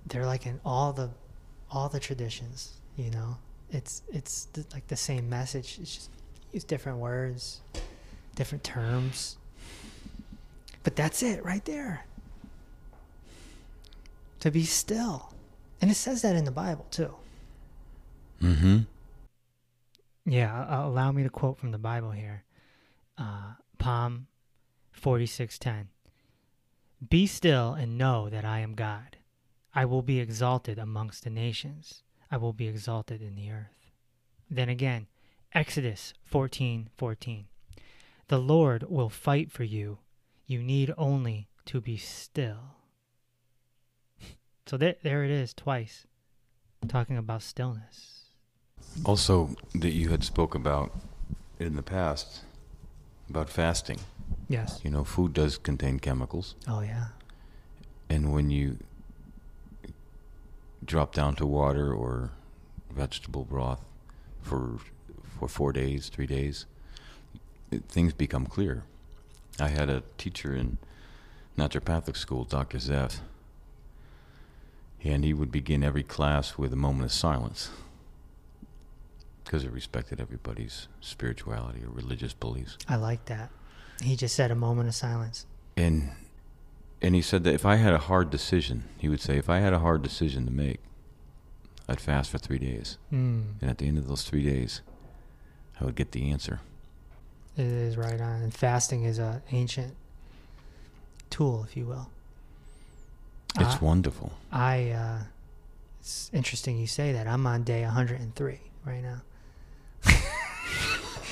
they're 0.07 0.27
like 0.27 0.47
in 0.47 0.61
all 0.65 0.93
the 0.93 1.11
all 1.71 1.89
the 1.89 2.01
traditions, 2.01 2.75
you 2.97 3.11
know. 3.11 3.37
It's 3.71 4.03
it's 4.13 4.47
th- 4.47 4.67
like 4.73 4.87
the 4.87 4.97
same 4.97 5.29
message. 5.29 5.79
It's 5.81 5.95
just 5.95 6.11
use 6.53 6.65
different 6.65 6.99
words, 6.99 7.61
different 8.37 8.63
terms. 8.63 9.37
But 10.83 10.97
that's 10.97 11.23
it 11.23 11.45
right 11.45 11.65
there. 11.65 12.05
To 14.41 14.51
be 14.51 14.65
still. 14.65 15.33
And 15.81 15.91
it 15.91 15.95
says 15.95 16.23
that 16.23 16.37
in 16.37 16.45
the 16.45 16.51
Bible 16.51 16.87
too. 16.91 17.15
Mm-hmm. 18.43 18.79
Yeah, 20.27 20.65
uh, 20.65 20.87
allow 20.87 21.13
me 21.13 21.23
to 21.23 21.31
quote 21.31 21.59
from 21.59 21.71
the 21.71 21.79
Bible 21.79 22.11
here. 22.11 22.45
Uh, 23.19 23.55
Psalm 23.83 24.27
46:10 25.05 25.89
Be 27.11 27.27
still 27.27 27.75
and 27.75 27.99
know 27.99 28.31
that 28.31 28.47
I 28.47 28.61
am 28.61 28.73
God. 28.75 29.19
I 29.75 29.85
will 29.85 30.01
be 30.01 30.19
exalted 30.19 30.79
amongst 30.79 31.25
the 31.25 31.31
nations. 31.31 32.03
I 32.31 32.39
will 32.39 32.55
be 32.55 32.69
exalted 32.69 33.21
in 33.21 33.35
the 33.35 33.51
earth. 33.51 33.91
Then 34.49 34.71
again, 34.71 35.09
Exodus 35.53 36.15
14:14 36.33 37.45
The 38.29 38.39
Lord 38.39 38.85
will 38.85 39.11
fight 39.11 39.53
for 39.53 39.65
you. 39.65 39.99
You 40.47 40.63
need 40.63 40.91
only 40.97 41.49
to 41.67 41.83
be 41.83 41.99
still. 41.99 42.77
so 44.67 44.79
there 44.79 44.97
there 45.03 45.23
it 45.23 45.31
is 45.31 45.53
twice 45.53 46.07
talking 46.89 47.19
about 47.19 47.43
stillness. 47.43 48.31
Also, 49.05 49.55
that 49.75 49.93
you 49.93 50.09
had 50.09 50.25
spoke 50.25 50.55
about 50.55 50.93
in 51.59 51.77
the 51.77 51.83
past 51.83 52.41
about 53.29 53.51
fasting. 53.51 53.99
Yes. 54.49 54.81
You 54.85 54.91
know, 54.91 55.05
food 55.05 55.33
does 55.33 55.57
contain 55.59 55.99
chemicals, 55.99 56.55
Oh 56.69 56.81
yeah. 56.81 57.07
and 58.11 58.33
when 58.33 58.51
you 58.51 58.79
drop 60.85 61.15
down 61.15 61.35
to 61.37 61.47
water 61.47 61.93
or 61.95 62.31
vegetable 62.95 63.45
broth 63.45 63.81
for 64.43 64.79
for 65.39 65.49
four 65.49 65.73
days, 65.73 66.09
three 66.09 66.27
days, 66.27 66.67
it, 67.71 67.85
things 67.89 68.13
become 68.13 68.47
clear. 68.47 68.85
I 69.59 69.69
had 69.69 69.89
a 69.89 70.03
teacher 70.19 70.55
in 70.55 70.79
naturopathic 71.59 72.17
school, 72.17 72.45
Dr. 72.45 72.79
Zeff, 72.79 73.19
and 75.03 75.25
he 75.25 75.33
would 75.35 75.51
begin 75.51 75.83
every 75.83 76.03
class 76.03 76.57
with 76.59 76.73
a 76.73 76.77
moment 76.77 77.05
of 77.07 77.13
silence 77.13 77.71
because 79.45 79.63
he 79.63 79.69
respected 79.69 80.21
everybody's 80.21 80.89
spirituality 81.01 81.83
or 81.85 81.91
religious 81.91 82.33
beliefs. 82.33 82.77
I 82.89 82.97
like 82.97 83.25
that. 83.27 83.51
He 84.03 84.17
just 84.17 84.35
said 84.35 84.51
a 84.51 84.55
moment 84.55 84.89
of 84.89 84.95
silence. 84.95 85.47
And 85.77 86.11
and 87.03 87.15
he 87.15 87.23
said 87.23 87.45
that 87.45 87.55
if 87.55 87.67
I 87.67 87.77
had 87.77 87.93
a 87.93 87.99
hard 87.99 88.31
decision, 88.31 88.85
he 88.99 89.09
would 89.09 89.21
say, 89.21 89.37
if 89.37 89.51
I 89.51 89.59
had 89.59 89.73
a 89.75 89.79
hard 89.81 90.03
decision 90.03 90.47
to 90.47 90.53
make, 90.53 90.81
I'd 91.89 92.01
fast 92.01 92.31
for 92.31 92.39
three 92.39 92.59
days. 92.59 92.97
Mm. 93.13 93.61
And 93.61 93.71
at 93.71 93.79
the 93.79 93.87
end 93.87 93.99
of 93.99 94.07
those 94.09 94.23
three 94.23 94.43
days, 94.43 94.81
I 95.81 95.85
would 95.85 95.97
get 95.97 96.13
the 96.13 96.31
answer. 96.31 96.61
It 97.57 97.67
is 97.67 97.97
right 97.97 98.21
on. 98.21 98.43
And 98.43 98.55
fasting 98.55 99.05
is 99.05 99.19
an 99.19 99.43
ancient 99.53 99.95
tool, 101.31 101.65
if 101.69 101.77
you 101.77 101.85
will. 101.87 102.09
It's 103.61 103.75
Uh, 103.75 103.79
wonderful. 103.83 104.33
I. 104.51 104.91
Uh, 104.91 105.19
it's 106.01 106.31
interesting 106.35 106.77
you 106.79 106.87
say 106.87 107.13
that. 107.13 107.27
I'm 107.27 107.47
on 107.47 107.63
day 107.65 107.83
103 107.83 108.61
right 108.85 109.03
now. 109.03 109.23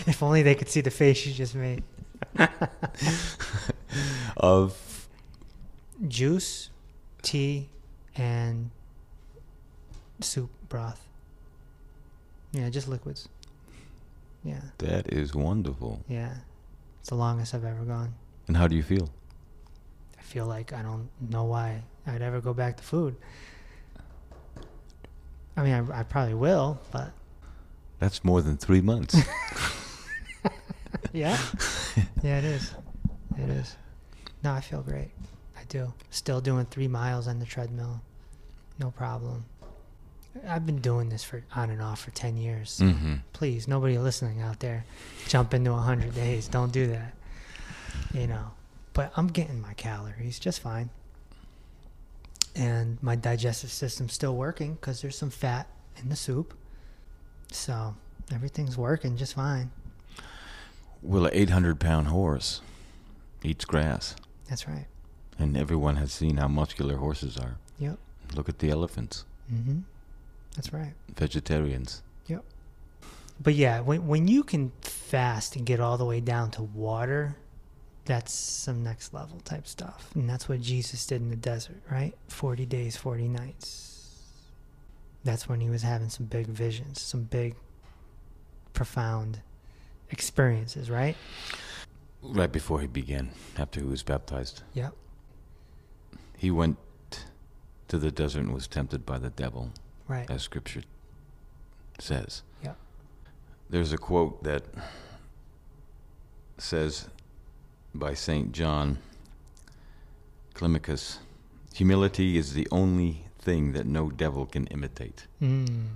if 0.06 0.22
only 0.22 0.42
they 0.42 0.54
could 0.54 0.68
see 0.68 0.80
the 0.80 0.90
face 0.90 1.26
you 1.26 1.32
just 1.32 1.54
made. 1.54 1.82
Of 4.36 5.08
Juice, 6.08 6.70
tea, 7.22 7.68
and 8.16 8.70
soup 10.20 10.50
broth. 10.68 11.06
Yeah, 12.52 12.68
just 12.70 12.88
liquids. 12.88 13.28
Yeah, 14.44 14.60
that 14.78 15.12
is 15.12 15.34
wonderful. 15.34 16.02
yeah. 16.08 16.34
It's 17.00 17.08
the 17.08 17.14
longest 17.16 17.52
I've 17.54 17.64
ever 17.64 17.84
gone. 17.84 18.14
And 18.46 18.56
how 18.56 18.66
do 18.68 18.76
you 18.76 18.82
feel? 18.82 19.10
I 20.18 20.22
feel 20.22 20.46
like 20.46 20.72
I 20.72 20.82
don't 20.82 21.08
know 21.30 21.44
why 21.44 21.82
I'd 22.06 22.22
ever 22.22 22.40
go 22.40 22.54
back 22.54 22.76
to 22.76 22.82
food. 22.82 23.16
I 25.56 25.62
mean, 25.62 25.72
I, 25.74 26.00
I 26.00 26.02
probably 26.04 26.34
will, 26.34 26.80
but 26.92 27.10
That's 27.98 28.24
more 28.24 28.40
than 28.40 28.56
three 28.56 28.80
months. 28.80 29.16
yeah, 31.12 31.36
yeah, 32.22 32.38
it 32.38 32.44
is. 32.44 32.74
It 33.38 33.48
is. 33.50 33.76
No, 34.42 34.52
I 34.52 34.60
feel 34.60 34.82
great. 34.82 35.10
I 35.56 35.64
do. 35.68 35.92
Still 36.10 36.40
doing 36.40 36.66
three 36.66 36.88
miles 36.88 37.28
on 37.28 37.38
the 37.38 37.46
treadmill, 37.46 38.00
no 38.78 38.90
problem. 38.90 39.44
I've 40.48 40.64
been 40.64 40.80
doing 40.80 41.10
this 41.10 41.22
for 41.22 41.44
on 41.54 41.70
and 41.70 41.82
off 41.82 42.00
for 42.00 42.10
ten 42.10 42.36
years. 42.36 42.80
mm-hmm. 42.82 43.16
Please, 43.32 43.68
nobody 43.68 43.98
listening 43.98 44.40
out 44.40 44.60
there, 44.60 44.84
jump 45.28 45.52
into 45.54 45.72
hundred 45.74 46.14
days. 46.14 46.48
Don't 46.48 46.72
do 46.72 46.86
that. 46.88 47.14
You 48.14 48.26
know, 48.26 48.50
but 48.94 49.12
I'm 49.16 49.28
getting 49.28 49.60
my 49.60 49.74
calories 49.74 50.38
just 50.38 50.60
fine, 50.60 50.88
and 52.56 53.00
my 53.02 53.14
digestive 53.14 53.70
system's 53.70 54.14
still 54.14 54.34
working 54.34 54.74
because 54.74 55.02
there's 55.02 55.16
some 55.16 55.30
fat 55.30 55.66
in 56.00 56.08
the 56.08 56.16
soup. 56.16 56.54
So 57.50 57.94
everything's 58.32 58.78
working 58.78 59.16
just 59.18 59.34
fine. 59.34 59.70
Well, 61.02 61.26
an 61.26 61.32
800 61.34 61.80
pound 61.80 62.08
horse 62.08 62.60
eats 63.42 63.64
grass. 63.64 64.14
That's 64.48 64.68
right. 64.68 64.86
And 65.38 65.56
everyone 65.56 65.96
has 65.96 66.12
seen 66.12 66.36
how 66.36 66.48
muscular 66.48 66.96
horses 66.96 67.36
are. 67.36 67.56
Yep. 67.78 67.98
Look 68.34 68.48
at 68.48 68.58
the 68.60 68.70
elephants, 68.70 69.24
Mm-hmm. 69.52 69.80
That's 70.54 70.72
right. 70.72 70.92
vegetarians. 71.14 72.02
Yep. 72.26 72.44
But 73.42 73.54
yeah, 73.54 73.80
when 73.80 74.06
when 74.06 74.28
you 74.28 74.42
can 74.44 74.70
fast 74.82 75.56
and 75.56 75.66
get 75.66 75.80
all 75.80 75.98
the 75.98 76.04
way 76.04 76.20
down 76.20 76.50
to 76.52 76.62
water, 76.62 77.36
that's 78.04 78.32
some 78.32 78.82
next 78.84 79.12
level 79.12 79.40
type 79.40 79.66
stuff. 79.66 80.10
And 80.14 80.28
that's 80.30 80.48
what 80.48 80.60
Jesus 80.60 81.06
did 81.06 81.20
in 81.22 81.30
the 81.30 81.36
desert, 81.36 81.82
right? 81.90 82.14
40 82.28 82.64
days, 82.66 82.96
40 82.96 83.28
nights. 83.28 83.88
That's 85.24 85.48
when 85.48 85.60
he 85.60 85.68
was 85.70 85.82
having 85.82 86.08
some 86.10 86.26
big 86.26 86.46
visions, 86.46 87.00
some 87.00 87.22
big 87.24 87.54
profound 88.72 89.40
experiences, 90.12 90.90
right? 90.90 91.16
Right 92.22 92.52
before 92.52 92.80
he 92.80 92.86
began, 92.86 93.30
after 93.58 93.80
he 93.80 93.86
was 93.86 94.02
baptized, 94.02 94.62
Yep. 94.74 94.94
he 96.36 96.50
went 96.50 96.76
to 97.88 97.98
the 97.98 98.10
desert 98.12 98.40
and 98.40 98.54
was 98.54 98.68
tempted 98.68 99.04
by 99.04 99.18
the 99.18 99.30
devil, 99.30 99.70
Right. 100.06 100.30
as 100.30 100.42
scripture 100.42 100.82
says. 101.98 102.42
Yep. 102.62 102.76
There's 103.70 103.92
a 103.92 103.98
quote 103.98 104.42
that 104.44 104.64
says 106.58 107.08
by 107.94 108.14
St. 108.14 108.52
John 108.52 108.98
Climacus 110.54 111.18
Humility 111.74 112.36
is 112.36 112.52
the 112.52 112.68
only 112.70 113.24
thing 113.38 113.72
that 113.72 113.86
no 113.86 114.10
devil 114.10 114.44
can 114.46 114.66
imitate. 114.68 115.26
Mm. 115.40 115.86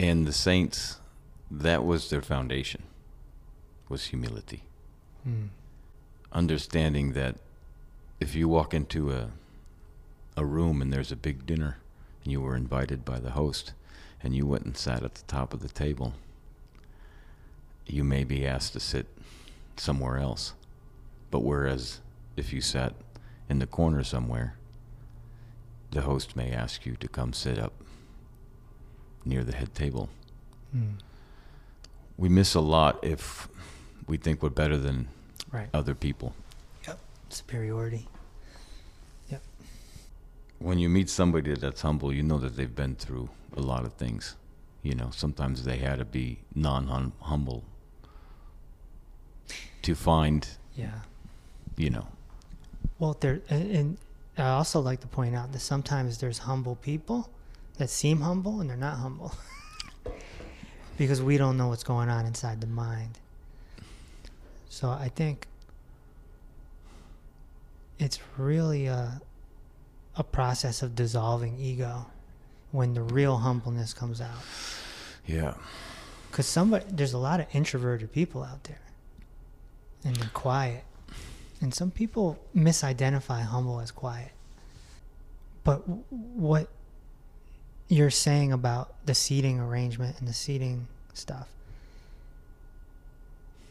And 0.00 0.26
the 0.26 0.32
saints, 0.32 0.96
that 1.50 1.84
was 1.84 2.10
their 2.10 2.22
foundation, 2.22 2.82
was 3.88 4.06
humility. 4.06 4.62
Mm. 5.26 5.48
Understanding 6.32 7.12
that 7.12 7.36
if 8.20 8.34
you 8.34 8.48
walk 8.48 8.72
into 8.72 9.10
a 9.10 9.30
a 10.36 10.44
room 10.44 10.80
and 10.80 10.92
there's 10.92 11.12
a 11.12 11.16
big 11.16 11.46
dinner 11.46 11.78
and 12.24 12.32
you 12.32 12.40
were 12.40 12.56
invited 12.56 13.04
by 13.04 13.18
the 13.18 13.32
host 13.32 13.72
and 14.22 14.34
you 14.34 14.46
went 14.46 14.64
and 14.64 14.76
sat 14.76 15.02
at 15.02 15.14
the 15.14 15.22
top 15.26 15.52
of 15.52 15.60
the 15.60 15.68
table, 15.68 16.14
you 17.86 18.04
may 18.04 18.24
be 18.24 18.46
asked 18.46 18.72
to 18.72 18.80
sit 18.80 19.06
somewhere 19.76 20.18
else. 20.18 20.54
But 21.30 21.40
whereas 21.40 22.00
if 22.36 22.52
you 22.52 22.60
sat 22.60 22.94
in 23.48 23.58
the 23.58 23.66
corner 23.66 24.02
somewhere, 24.02 24.54
the 25.90 26.02
host 26.02 26.36
may 26.36 26.52
ask 26.52 26.86
you 26.86 26.96
to 26.96 27.08
come 27.08 27.32
sit 27.32 27.58
up 27.58 27.72
near 29.24 29.44
the 29.44 29.56
head 29.56 29.74
table. 29.74 30.08
Mm. 30.74 30.94
We 32.20 32.28
miss 32.28 32.54
a 32.54 32.60
lot 32.60 32.98
if 33.02 33.48
we 34.06 34.18
think 34.18 34.42
we're 34.42 34.50
better 34.50 34.76
than 34.76 35.08
Right. 35.50 35.70
other 35.72 35.94
people. 35.94 36.34
Yep, 36.86 36.98
superiority. 37.30 38.06
Yep. 39.30 39.42
When 40.58 40.78
you 40.78 40.90
meet 40.90 41.08
somebody 41.08 41.54
that's 41.54 41.80
humble, 41.80 42.12
you 42.12 42.22
know 42.22 42.36
that 42.38 42.56
they've 42.56 42.76
been 42.76 42.94
through 42.94 43.30
a 43.56 43.60
lot 43.62 43.86
of 43.86 43.94
things. 43.94 44.36
You 44.82 44.94
know, 44.94 45.08
sometimes 45.10 45.64
they 45.64 45.78
had 45.78 45.98
to 45.98 46.04
be 46.04 46.40
non 46.54 47.12
humble 47.22 47.64
to 49.82 49.94
find, 49.94 50.46
Yeah. 50.76 51.00
you 51.76 51.88
know. 51.88 52.06
Well, 52.98 53.16
there 53.18 53.40
and, 53.48 53.70
and 53.74 53.98
I 54.36 54.50
also 54.50 54.78
like 54.80 55.00
to 55.00 55.06
point 55.06 55.34
out 55.34 55.52
that 55.52 55.60
sometimes 55.60 56.18
there's 56.18 56.38
humble 56.40 56.76
people 56.76 57.30
that 57.78 57.88
seem 57.88 58.20
humble 58.20 58.60
and 58.60 58.68
they're 58.68 58.76
not 58.76 58.98
humble 58.98 59.32
because 61.00 61.22
we 61.22 61.38
don't 61.38 61.56
know 61.56 61.68
what's 61.68 61.82
going 61.82 62.10
on 62.10 62.26
inside 62.26 62.60
the 62.60 62.66
mind. 62.66 63.18
So 64.68 64.90
I 64.90 65.08
think 65.08 65.46
it's 67.98 68.18
really 68.36 68.84
a 68.84 69.22
a 70.16 70.22
process 70.22 70.82
of 70.82 70.94
dissolving 70.94 71.56
ego 71.58 72.04
when 72.72 72.92
the 72.92 73.00
real 73.00 73.38
humbleness 73.38 73.94
comes 73.94 74.20
out. 74.20 74.42
Yeah. 75.24 75.54
Because 76.30 76.44
somebody, 76.44 76.84
there's 76.90 77.14
a 77.14 77.18
lot 77.18 77.40
of 77.40 77.46
introverted 77.54 78.12
people 78.12 78.42
out 78.42 78.64
there, 78.64 78.82
and 80.04 80.14
they're 80.16 80.28
quiet. 80.34 80.84
And 81.62 81.72
some 81.72 81.90
people 81.90 82.38
misidentify 82.54 83.40
humble 83.40 83.80
as 83.80 83.90
quiet. 83.90 84.32
But 85.64 85.78
what 86.10 86.68
you're 87.90 88.08
saying 88.08 88.52
about 88.52 88.94
the 89.04 89.14
seating 89.14 89.58
arrangement 89.58 90.18
and 90.20 90.28
the 90.28 90.32
seating 90.32 90.86
stuff, 91.12 91.48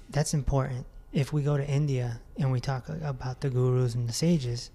that's 0.09 0.33
important. 0.33 0.85
if 1.11 1.33
we 1.33 1.41
go 1.41 1.57
to 1.57 1.67
India 1.67 2.19
and 2.37 2.51
we 2.51 2.59
talk 2.59 2.87
about 3.01 3.41
the 3.41 3.49
gurus 3.49 3.95
and 3.95 4.07
the 4.07 4.13
sages, 4.13 4.69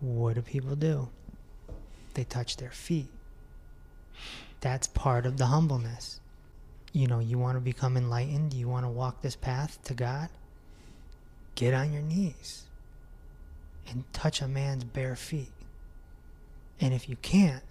what 0.00 0.34
do 0.34 0.42
people 0.42 0.76
do? 0.76 1.08
They 2.14 2.22
touch 2.24 2.58
their 2.58 2.70
feet. 2.70 3.08
That's 4.60 4.86
part 4.86 5.26
of 5.26 5.36
the 5.36 5.46
humbleness. 5.46 6.20
You 6.92 7.08
know, 7.08 7.18
you 7.18 7.38
want 7.38 7.56
to 7.56 7.60
become 7.60 7.96
enlightened, 7.96 8.54
you 8.54 8.68
want 8.68 8.84
to 8.84 8.90
walk 8.90 9.22
this 9.22 9.34
path 9.34 9.82
to 9.84 9.94
God, 9.94 10.28
get 11.54 11.74
on 11.74 11.92
your 11.92 12.02
knees 12.02 12.64
and 13.88 14.04
touch 14.12 14.40
a 14.42 14.48
man's 14.48 14.84
bare 14.84 15.16
feet. 15.16 15.52
And 16.80 16.92
if 16.92 17.08
you 17.08 17.16
can't, 17.16 17.62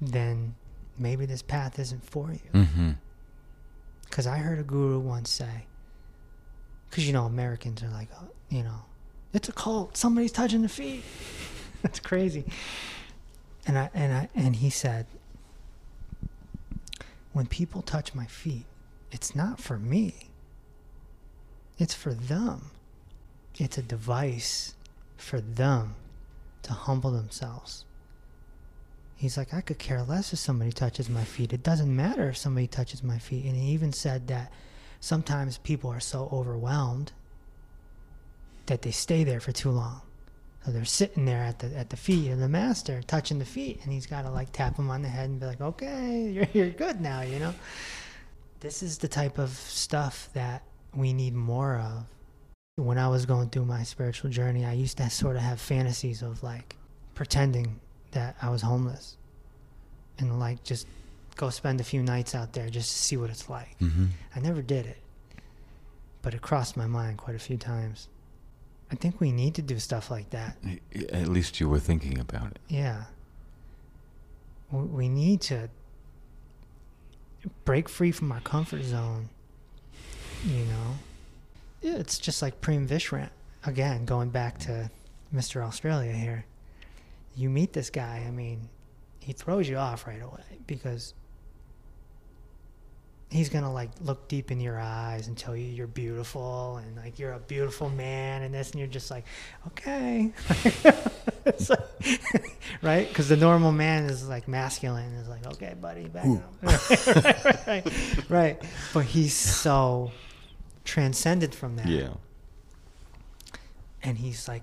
then 0.00 0.54
maybe 0.98 1.26
this 1.26 1.42
path 1.42 1.78
isn't 1.78 2.04
for 2.04 2.32
you. 2.32 2.50
Mm-hmm. 2.60 2.90
Because 4.08 4.26
I 4.26 4.38
heard 4.38 4.58
a 4.58 4.62
guru 4.62 4.98
once 4.98 5.30
say, 5.30 5.66
because 6.88 7.06
you 7.06 7.12
know 7.12 7.24
Americans 7.24 7.82
are 7.82 7.90
like, 7.90 8.08
oh, 8.20 8.28
you 8.48 8.62
know, 8.62 8.82
it's 9.32 9.48
a 9.48 9.52
cult. 9.52 9.96
Somebody's 9.96 10.32
touching 10.32 10.62
the 10.62 10.68
feet. 10.68 11.04
That's 11.82 12.00
crazy. 12.00 12.44
And 13.66 13.78
I 13.78 13.90
and 13.92 14.12
I 14.12 14.28
and 14.34 14.56
he 14.56 14.70
said, 14.70 15.06
when 17.32 17.46
people 17.46 17.82
touch 17.82 18.14
my 18.14 18.24
feet, 18.24 18.64
it's 19.12 19.34
not 19.34 19.60
for 19.60 19.78
me. 19.78 20.30
It's 21.78 21.94
for 21.94 22.14
them. 22.14 22.70
It's 23.56 23.78
a 23.78 23.82
device 23.82 24.74
for 25.16 25.40
them 25.40 25.94
to 26.62 26.72
humble 26.72 27.10
themselves. 27.10 27.84
He's 29.18 29.36
like, 29.36 29.52
I 29.52 29.60
could 29.62 29.80
care 29.80 30.00
less 30.04 30.32
if 30.32 30.38
somebody 30.38 30.70
touches 30.70 31.10
my 31.10 31.24
feet. 31.24 31.52
It 31.52 31.64
doesn't 31.64 31.94
matter 31.94 32.28
if 32.28 32.36
somebody 32.36 32.68
touches 32.68 33.02
my 33.02 33.18
feet. 33.18 33.46
And 33.46 33.56
he 33.56 33.72
even 33.72 33.92
said 33.92 34.28
that 34.28 34.52
sometimes 35.00 35.58
people 35.58 35.90
are 35.90 35.98
so 35.98 36.28
overwhelmed 36.32 37.10
that 38.66 38.82
they 38.82 38.92
stay 38.92 39.24
there 39.24 39.40
for 39.40 39.50
too 39.50 39.70
long. 39.70 40.02
So 40.64 40.70
they're 40.70 40.84
sitting 40.84 41.24
there 41.24 41.42
at 41.42 41.58
the 41.58 41.76
at 41.76 41.90
the 41.90 41.96
feet 41.96 42.30
of 42.30 42.38
the 42.38 42.48
master, 42.48 43.02
touching 43.02 43.40
the 43.40 43.44
feet, 43.44 43.80
and 43.82 43.92
he's 43.92 44.06
got 44.06 44.22
to 44.22 44.30
like 44.30 44.52
tap 44.52 44.76
him 44.76 44.88
on 44.88 45.02
the 45.02 45.08
head 45.08 45.30
and 45.30 45.40
be 45.40 45.46
like, 45.46 45.60
"Okay, 45.60 46.28
you're 46.32 46.48
you're 46.52 46.70
good 46.70 47.00
now," 47.00 47.22
you 47.22 47.40
know. 47.40 47.54
This 48.60 48.82
is 48.84 48.98
the 48.98 49.08
type 49.08 49.38
of 49.38 49.50
stuff 49.50 50.28
that 50.34 50.62
we 50.94 51.12
need 51.12 51.34
more 51.34 51.76
of. 51.76 52.04
When 52.76 52.98
I 52.98 53.08
was 53.08 53.26
going 53.26 53.50
through 53.50 53.64
my 53.64 53.82
spiritual 53.82 54.30
journey, 54.30 54.64
I 54.64 54.74
used 54.74 54.98
to 54.98 55.10
sort 55.10 55.36
of 55.36 55.42
have 55.42 55.60
fantasies 55.60 56.22
of 56.22 56.42
like 56.44 56.76
pretending 57.14 57.80
that 58.12 58.36
I 58.40 58.50
was 58.50 58.62
homeless 58.62 59.16
and 60.18 60.38
like 60.40 60.62
just 60.64 60.86
go 61.36 61.50
spend 61.50 61.80
a 61.80 61.84
few 61.84 62.02
nights 62.02 62.34
out 62.34 62.52
there 62.52 62.68
just 62.70 62.90
to 62.90 62.98
see 62.98 63.16
what 63.16 63.30
it's 63.30 63.48
like. 63.48 63.78
Mm-hmm. 63.80 64.06
I 64.34 64.40
never 64.40 64.62
did 64.62 64.86
it, 64.86 64.98
but 66.22 66.34
it 66.34 66.42
crossed 66.42 66.76
my 66.76 66.86
mind 66.86 67.18
quite 67.18 67.36
a 67.36 67.38
few 67.38 67.56
times. 67.56 68.08
I 68.90 68.94
think 68.96 69.20
we 69.20 69.30
need 69.32 69.54
to 69.56 69.62
do 69.62 69.78
stuff 69.78 70.10
like 70.10 70.30
that. 70.30 70.56
At 71.12 71.28
least 71.28 71.60
you 71.60 71.68
were 71.68 71.78
thinking 71.78 72.18
about 72.18 72.52
it. 72.52 72.58
Yeah. 72.68 73.04
We- 74.72 74.82
We 74.84 75.08
need 75.08 75.40
to 75.42 75.68
break 77.64 77.88
free 77.88 78.12
from 78.12 78.32
our 78.32 78.40
comfort 78.40 78.82
zone. 78.84 79.28
You 80.44 80.64
know? 80.64 80.98
It's 81.82 82.18
just 82.18 82.42
like 82.42 82.60
Prem 82.60 82.86
Vishrant. 82.88 83.30
Again, 83.64 84.04
going 84.04 84.30
back 84.30 84.58
to 84.60 84.90
Mr. 85.34 85.62
Australia 85.64 86.12
here. 86.12 86.44
You 87.38 87.48
meet 87.48 87.72
this 87.72 87.88
guy, 87.90 88.24
I 88.26 88.30
mean, 88.32 88.68
he 89.20 89.32
throws 89.32 89.68
you 89.68 89.76
off 89.76 90.06
right 90.08 90.20
away 90.20 90.42
because 90.66 91.14
he's 93.30 93.48
gonna 93.48 93.72
like 93.72 93.90
look 94.00 94.26
deep 94.26 94.50
in 94.50 94.58
your 94.58 94.80
eyes 94.80 95.28
and 95.28 95.36
tell 95.36 95.54
you 95.54 95.66
you're 95.66 95.86
beautiful 95.86 96.78
and 96.78 96.96
like 96.96 97.18
you're 97.18 97.34
a 97.34 97.38
beautiful 97.38 97.90
man 97.90 98.42
and 98.42 98.54
this 98.54 98.70
and 98.70 98.80
you're 98.80 98.88
just 98.88 99.10
like 99.10 99.24
okay. 99.68 100.32
Like- 101.68 101.78
right? 102.82 103.08
Because 103.08 103.28
the 103.28 103.36
normal 103.36 103.70
man 103.72 104.04
is 104.04 104.28
like 104.28 104.48
masculine 104.48 105.12
is 105.14 105.28
like 105.28 105.46
okay 105.46 105.74
buddy 105.80 106.08
back 106.08 106.26
up. 106.26 106.54
Right, 106.62 107.06
right, 107.24 107.66
right, 107.66 108.30
right. 108.30 108.62
But 108.92 109.04
he's 109.04 109.34
so 109.34 110.10
transcended 110.84 111.54
from 111.54 111.76
that. 111.76 111.86
Yeah. 111.86 112.14
and 114.02 114.16
he's 114.18 114.48
like 114.48 114.62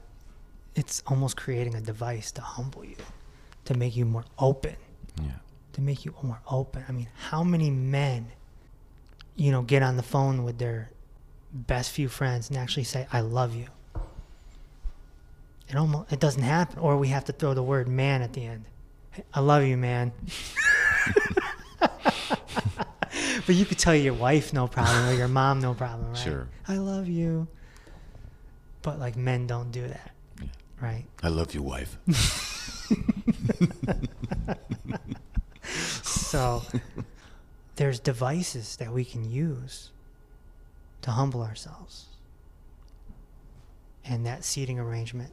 it's 0.76 1.02
almost 1.08 1.38
creating 1.38 1.74
a 1.76 1.82
device 1.82 2.32
to 2.34 2.42
humble 2.42 2.84
you 2.86 2.98
to 3.66 3.74
make 3.74 3.96
you 3.96 4.06
more 4.06 4.26
open 4.38 4.76
Yeah. 5.22 5.32
to 5.74 5.82
make 5.82 6.06
you 6.06 6.14
more 6.22 6.40
open. 6.50 6.84
I 6.88 6.92
mean, 6.92 7.08
how 7.30 7.44
many 7.44 7.70
men, 7.70 8.32
you 9.36 9.52
know, 9.52 9.62
get 9.62 9.82
on 9.84 9.96
the 9.98 10.04
phone 10.04 10.44
with 10.44 10.58
their 10.58 10.90
best 11.54 11.92
few 11.92 12.08
friends 12.10 12.50
and 12.50 12.58
actually 12.58 12.84
say, 12.84 13.08
"I 13.14 13.22
love 13.22 13.56
you." 13.56 13.68
It 15.70 15.76
almost 15.76 16.12
it 16.12 16.20
doesn't 16.20 16.44
happen, 16.44 16.80
or 16.80 16.98
we 16.98 17.08
have 17.10 17.26
to 17.26 17.32
throw 17.34 17.54
the 17.54 17.64
word 17.64 17.88
"man" 17.88 18.22
at 18.22 18.34
the 18.34 18.46
end. 18.46 18.66
I 19.34 19.40
love 19.40 19.64
you, 19.64 19.78
man. 19.78 20.12
but 21.80 23.56
you 23.56 23.66
could 23.66 23.80
tell 23.80 23.96
your 23.96 24.14
wife 24.14 24.52
no 24.54 24.68
problem, 24.68 25.08
or 25.10 25.14
your 25.14 25.28
mom 25.28 25.60
no 25.62 25.74
problem, 25.74 26.10
right? 26.10 26.18
Sure. 26.18 26.48
I 26.68 26.78
love 26.78 27.08
you. 27.08 27.48
But 28.82 29.00
like 29.00 29.16
men 29.16 29.48
don't 29.48 29.72
do 29.72 29.88
that. 29.88 30.12
Right? 30.86 31.06
I 31.24 31.30
love 31.30 31.54
you, 31.56 31.62
wife. 31.64 31.98
So 36.04 36.64
there's 37.78 38.00
devices 38.00 38.76
that 38.78 38.92
we 38.94 39.04
can 39.06 39.30
use 39.30 39.90
to 41.02 41.12
humble 41.12 41.42
ourselves. 41.42 42.06
And 44.04 44.26
that 44.26 44.44
seating 44.44 44.78
arrangement 44.80 45.32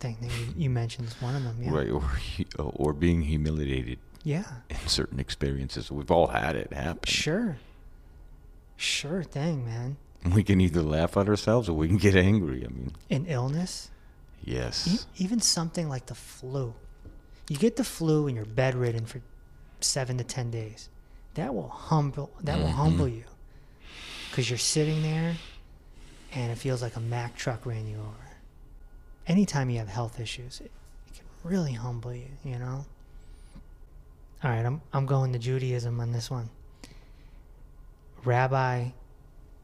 thing 0.00 0.16
that 0.20 0.30
you, 0.38 0.46
you 0.64 0.70
mentioned 0.70 1.08
is 1.08 1.14
one 1.22 1.34
of 1.36 1.44
them. 1.44 1.56
Yeah. 1.62 1.70
Right. 1.72 1.90
Or, 1.90 2.02
uh, 2.58 2.62
or 2.64 2.92
being 2.92 3.22
humiliated 3.22 3.98
Yeah. 4.24 4.44
in 4.68 4.76
certain 4.86 5.18
experiences. 5.20 5.90
We've 5.90 6.10
all 6.10 6.26
had 6.28 6.56
it 6.56 6.72
happen. 6.72 7.02
Sure. 7.06 7.56
Sure 8.76 9.22
thing, 9.22 9.64
man. 9.64 9.96
We 10.34 10.42
can 10.42 10.60
either 10.60 10.82
laugh 10.82 11.16
at 11.16 11.28
ourselves 11.28 11.68
or 11.68 11.72
we 11.74 11.88
can 11.88 11.96
get 11.96 12.14
angry. 12.16 12.64
I 12.64 12.68
mean, 12.68 12.92
An 13.08 13.26
illness, 13.26 13.90
yes. 14.44 14.86
e- 15.18 15.22
even 15.24 15.40
something 15.40 15.88
like 15.88 16.06
the 16.06 16.14
flu. 16.14 16.74
You 17.48 17.56
get 17.56 17.76
the 17.76 17.84
flu 17.84 18.26
and 18.26 18.36
you're 18.36 18.44
bedridden 18.46 19.06
for 19.06 19.20
seven 19.80 20.18
to 20.18 20.24
ten 20.24 20.50
days. 20.50 20.88
That 21.34 21.54
will 21.54 21.68
humble. 21.68 22.30
That 22.42 22.58
will 22.58 22.66
Mhm. 22.68 22.72
humble 22.74 23.08
you, 23.08 23.24
because 24.30 24.48
you're 24.50 24.58
sitting 24.58 25.02
there, 25.02 25.36
and 26.32 26.52
it 26.52 26.58
feels 26.58 26.82
like 26.82 26.96
a 26.96 27.00
Mack 27.00 27.36
truck 27.36 27.64
ran 27.66 27.86
you 27.86 27.98
over. 27.98 28.28
Anytime 29.26 29.70
you 29.70 29.78
have 29.78 29.88
health 29.88 30.18
issues, 30.20 30.60
it, 30.60 30.70
it 31.08 31.14
can 31.14 31.24
really 31.44 31.72
humble 31.72 32.14
you. 32.14 32.28
You 32.44 32.58
know. 32.58 32.84
All 34.42 34.50
right, 34.50 34.64
I'm 34.64 34.80
I'm 34.92 35.06
going 35.06 35.32
to 35.34 35.38
Judaism 35.38 36.00
on 36.00 36.12
this 36.12 36.30
one. 36.30 36.50
Rabbi 38.24 38.90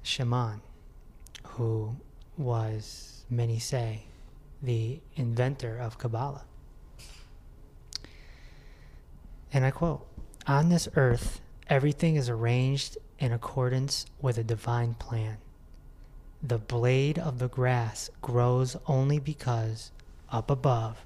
Shimon, 0.03 0.61
who 1.45 1.97
was 2.39 3.25
many 3.29 3.59
say 3.59 4.05
the 4.63 5.01
inventor 5.17 5.79
of 5.79 5.99
Kabbalah. 5.99 6.45
And 9.53 9.65
I 9.65 9.71
quote 9.71 10.07
On 10.47 10.69
this 10.69 10.89
earth, 10.97 11.41
everything 11.69 12.17
is 12.17 12.29
arranged 12.29 12.99
in 13.19 13.33
accordance 13.33 14.07
with 14.21 14.39
a 14.39 14.45
divine 14.45 14.95
plan. 14.95 15.39
The 16.43 16.59
blade 16.59 17.19
of 17.19 17.39
the 17.39 17.49
grass 17.49 18.11
grows 18.21 18.77
only 18.87 19.19
because, 19.19 19.91
up 20.31 20.51
above, 20.51 21.05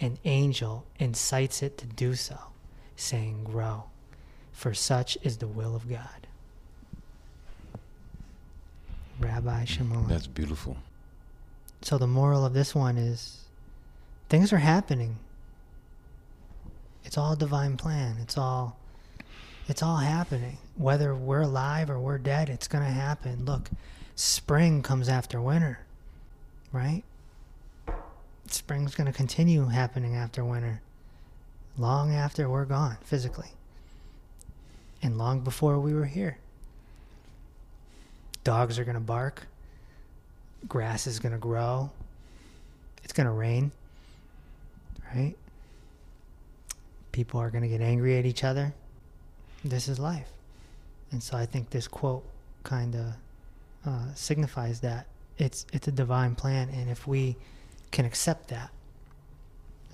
an 0.00 0.18
angel 0.24 0.86
incites 0.98 1.62
it 1.62 1.76
to 1.78 1.86
do 1.86 2.14
so, 2.14 2.38
saying, 2.96 3.44
Grow, 3.44 3.84
for 4.52 4.72
such 4.72 5.18
is 5.22 5.38
the 5.38 5.48
will 5.48 5.74
of 5.74 5.88
God. 5.88 6.26
Rabbi 9.18 9.64
Shimon. 9.64 10.06
That's 10.08 10.26
beautiful. 10.26 10.76
So 11.82 11.98
the 11.98 12.06
moral 12.06 12.44
of 12.44 12.52
this 12.52 12.74
one 12.74 12.98
is 12.98 13.44
things 14.28 14.52
are 14.52 14.58
happening. 14.58 15.16
It's 17.04 17.16
all 17.16 17.34
divine 17.36 17.76
plan. 17.76 18.16
It's 18.20 18.36
all 18.36 18.76
it's 19.68 19.82
all 19.82 19.98
happening. 19.98 20.58
Whether 20.76 21.14
we're 21.14 21.42
alive 21.42 21.90
or 21.90 21.98
we're 21.98 22.18
dead, 22.18 22.48
it's 22.48 22.66
going 22.66 22.84
to 22.84 22.90
happen. 22.90 23.44
Look, 23.44 23.70
spring 24.16 24.82
comes 24.82 25.08
after 25.08 25.40
winter. 25.40 25.78
Right? 26.72 27.04
Spring's 28.48 28.96
going 28.96 29.06
to 29.06 29.12
continue 29.12 29.66
happening 29.66 30.16
after 30.16 30.44
winter. 30.44 30.82
Long 31.78 32.12
after 32.12 32.48
we're 32.48 32.64
gone 32.64 32.98
physically. 33.02 33.50
And 35.00 35.16
long 35.16 35.40
before 35.40 35.78
we 35.78 35.94
were 35.94 36.06
here. 36.06 36.38
Dogs 38.42 38.76
are 38.76 38.84
going 38.84 38.94
to 38.94 39.00
bark 39.00 39.46
grass 40.68 41.06
is 41.06 41.18
going 41.18 41.32
to 41.32 41.38
grow. 41.38 41.90
It's 43.02 43.12
going 43.12 43.26
to 43.26 43.32
rain. 43.32 43.72
Right? 45.14 45.34
People 47.12 47.40
are 47.40 47.50
going 47.50 47.62
to 47.62 47.68
get 47.68 47.80
angry 47.80 48.18
at 48.18 48.26
each 48.26 48.44
other. 48.44 48.72
This 49.64 49.88
is 49.88 49.98
life. 49.98 50.28
And 51.10 51.22
so 51.22 51.36
I 51.36 51.46
think 51.46 51.70
this 51.70 51.88
quote 51.88 52.24
kind 52.62 52.94
of 52.94 53.06
uh, 53.84 54.14
signifies 54.14 54.80
that 54.80 55.06
it's 55.38 55.66
it's 55.72 55.88
a 55.88 55.92
divine 55.92 56.34
plan, 56.34 56.68
and 56.68 56.90
if 56.90 57.06
we 57.06 57.36
can 57.90 58.04
accept 58.04 58.48
that 58.48 58.70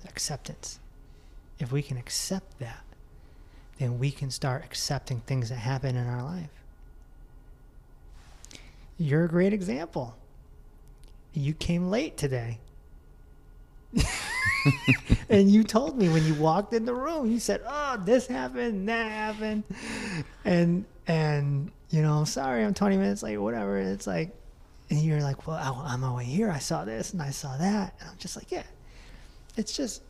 acceptance, 0.09 0.79
if 1.59 1.73
we 1.73 1.83
can 1.83 1.97
accept 1.97 2.59
that, 2.59 2.83
then 3.79 3.99
we 3.99 4.11
can 4.11 4.31
start 4.31 4.65
accepting 4.65 5.21
things 5.21 5.49
that 5.49 5.57
happen 5.57 5.97
in 5.97 6.07
our 6.07 6.23
life. 6.23 6.51
You're 8.99 9.25
a 9.25 9.29
great 9.29 9.53
example. 9.53 10.17
You 11.37 11.53
came 11.53 11.91
late 11.91 12.17
today. 12.17 12.59
and 15.29 15.51
you 15.51 15.65
told 15.65 15.99
me 15.99 16.09
when 16.09 16.25
you 16.25 16.35
walked 16.35 16.73
in 16.73 16.87
the 16.87 16.95
room, 16.95 17.31
you 17.31 17.39
said, 17.39 17.61
"Oh, 17.67 18.01
this 18.03 18.27
happened, 18.27 18.89
that 18.89 19.11
happened," 19.11 19.65
and 20.47 20.87
and 21.07 21.71
you 21.91 22.01
know, 22.01 22.15
I'm 22.15 22.27
sorry, 22.27 22.65
I'm 22.65 22.73
20 22.73 22.97
minutes 22.97 23.23
late, 23.23 23.37
whatever. 23.37 23.79
It's 23.79 24.07
like, 24.07 24.35
and 24.89 24.99
you're 24.99 25.21
like, 25.21 25.47
"Well, 25.47 25.57
I, 25.57 25.69
on 25.93 26.01
my 26.01 26.15
way 26.15 26.25
here, 26.25 26.51
I 26.51 26.59
saw 26.59 26.87
this 26.87 27.13
and 27.13 27.21
I 27.21 27.31
saw 27.31 27.55
that," 27.59 27.95
and 28.01 28.09
I'm 28.09 28.17
just 28.17 28.35
like, 28.35 28.51
"Yeah, 28.51 28.65
it's 29.57 29.77
just, 29.77 30.03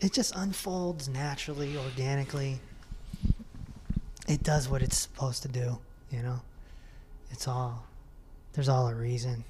it 0.00 0.12
just 0.12 0.36
unfolds 0.36 1.08
naturally, 1.08 1.78
organically. 1.78 2.60
It 4.28 4.42
does 4.42 4.68
what 4.68 4.82
it's 4.82 4.98
supposed 4.98 5.42
to 5.44 5.48
do, 5.48 5.78
you 6.10 6.22
know. 6.22 6.42
It's 7.30 7.48
all, 7.48 7.86
there's 8.52 8.68
all 8.68 8.86
a 8.88 8.94
reason." 8.94 9.44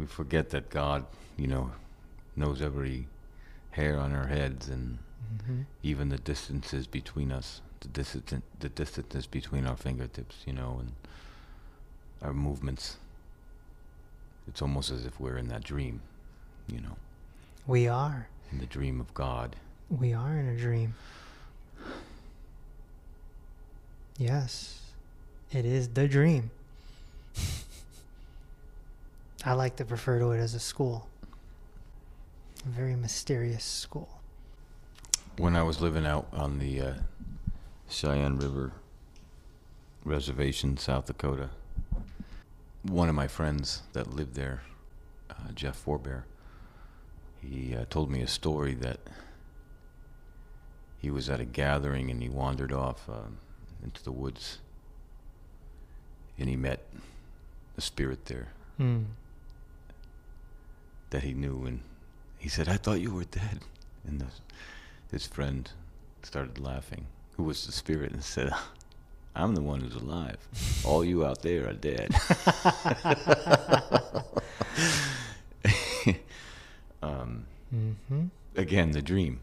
We 0.00 0.06
forget 0.06 0.48
that 0.50 0.70
God, 0.70 1.04
you 1.36 1.46
know, 1.46 1.72
knows 2.34 2.62
every 2.62 3.06
hair 3.72 3.98
on 3.98 4.14
our 4.14 4.26
heads 4.26 4.68
and 4.68 4.98
Mm-hmm. 5.36 5.60
even 5.84 6.08
the 6.08 6.16
distances 6.18 6.88
between 6.88 7.30
us, 7.30 7.60
the 7.80 7.86
distance, 7.88 8.42
the 8.58 8.68
distances 8.68 9.26
between 9.28 9.64
our 9.64 9.76
fingertips, 9.76 10.42
you 10.44 10.52
know, 10.52 10.78
and 10.80 10.92
our 12.20 12.32
movements. 12.32 12.96
It's 14.48 14.60
almost 14.60 14.90
as 14.90 15.06
if 15.06 15.20
we're 15.20 15.36
in 15.36 15.46
that 15.48 15.62
dream, 15.62 16.00
you 16.66 16.80
know, 16.80 16.96
We 17.68 17.86
are. 17.86 18.26
in 18.50 18.58
the 18.58 18.66
dream 18.66 18.98
of 19.00 19.14
God. 19.14 19.54
We 19.88 20.12
are 20.14 20.36
in 20.36 20.48
a 20.48 20.56
dream. 20.56 20.94
Yes, 24.18 24.80
it 25.52 25.64
is 25.64 25.88
the 25.90 26.08
dream. 26.08 26.50
I 29.44 29.54
like 29.54 29.76
to 29.76 29.84
refer 29.84 30.18
to 30.18 30.32
it 30.32 30.38
as 30.38 30.54
a 30.54 30.60
school. 30.60 31.08
A 32.66 32.68
very 32.68 32.94
mysterious 32.94 33.64
school. 33.64 34.20
When 35.38 35.56
I 35.56 35.62
was 35.62 35.80
living 35.80 36.04
out 36.04 36.26
on 36.32 36.58
the 36.58 36.80
uh, 36.80 36.94
Cheyenne 37.88 38.38
River 38.38 38.72
Reservation, 40.04 40.76
South 40.76 41.06
Dakota, 41.06 41.48
one 42.82 43.08
of 43.08 43.14
my 43.14 43.28
friends 43.28 43.82
that 43.94 44.14
lived 44.14 44.34
there, 44.34 44.62
uh, 45.30 45.52
Jeff 45.54 45.76
Forbear, 45.76 46.24
he 47.40 47.74
uh, 47.74 47.86
told 47.88 48.10
me 48.10 48.20
a 48.20 48.26
story 48.26 48.74
that 48.74 49.00
he 50.98 51.10
was 51.10 51.30
at 51.30 51.40
a 51.40 51.46
gathering 51.46 52.10
and 52.10 52.22
he 52.22 52.28
wandered 52.28 52.72
off 52.72 53.08
um 53.08 53.38
into 53.82 54.04
the 54.04 54.12
woods 54.12 54.58
and 56.38 56.46
he 56.46 56.56
met 56.56 56.86
a 57.78 57.80
spirit 57.80 58.26
there 58.26 58.48
Hmm. 58.80 59.02
That 61.10 61.22
he 61.22 61.32
knew 61.34 61.64
and 61.66 61.80
he 62.38 62.48
said, 62.48 62.68
I 62.68 62.76
thought 62.76 63.00
you 63.00 63.12
were 63.14 63.24
dead. 63.24 63.60
And 64.06 64.20
the, 64.20 64.26
his 65.10 65.26
friend 65.26 65.70
started 66.22 66.58
laughing, 66.58 67.06
who 67.36 67.42
was 67.44 67.66
the 67.66 67.72
spirit, 67.72 68.12
and 68.12 68.22
said, 68.24 68.52
I'm 69.36 69.54
the 69.54 69.62
one 69.62 69.80
who's 69.80 69.94
alive. 69.94 70.38
All 70.84 71.04
you 71.04 71.24
out 71.24 71.42
there 71.42 71.68
are 71.68 71.72
dead. 71.72 72.14
um, 77.02 77.46
Mm-hmm. 77.72 78.24
again, 78.56 78.90
the 78.90 79.00
dream. 79.00 79.38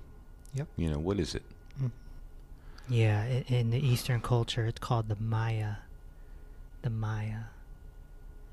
Yep. 0.53 0.67
You 0.75 0.89
know, 0.89 0.99
what 0.99 1.17
is 1.17 1.33
it? 1.33 1.43
Yeah, 2.89 3.23
in, 3.23 3.43
in 3.47 3.69
the 3.69 3.79
Eastern 3.79 4.19
culture, 4.19 4.65
it's 4.65 4.79
called 4.79 5.07
the 5.07 5.15
Maya. 5.17 5.75
The 6.81 6.89
Maya. 6.89 7.43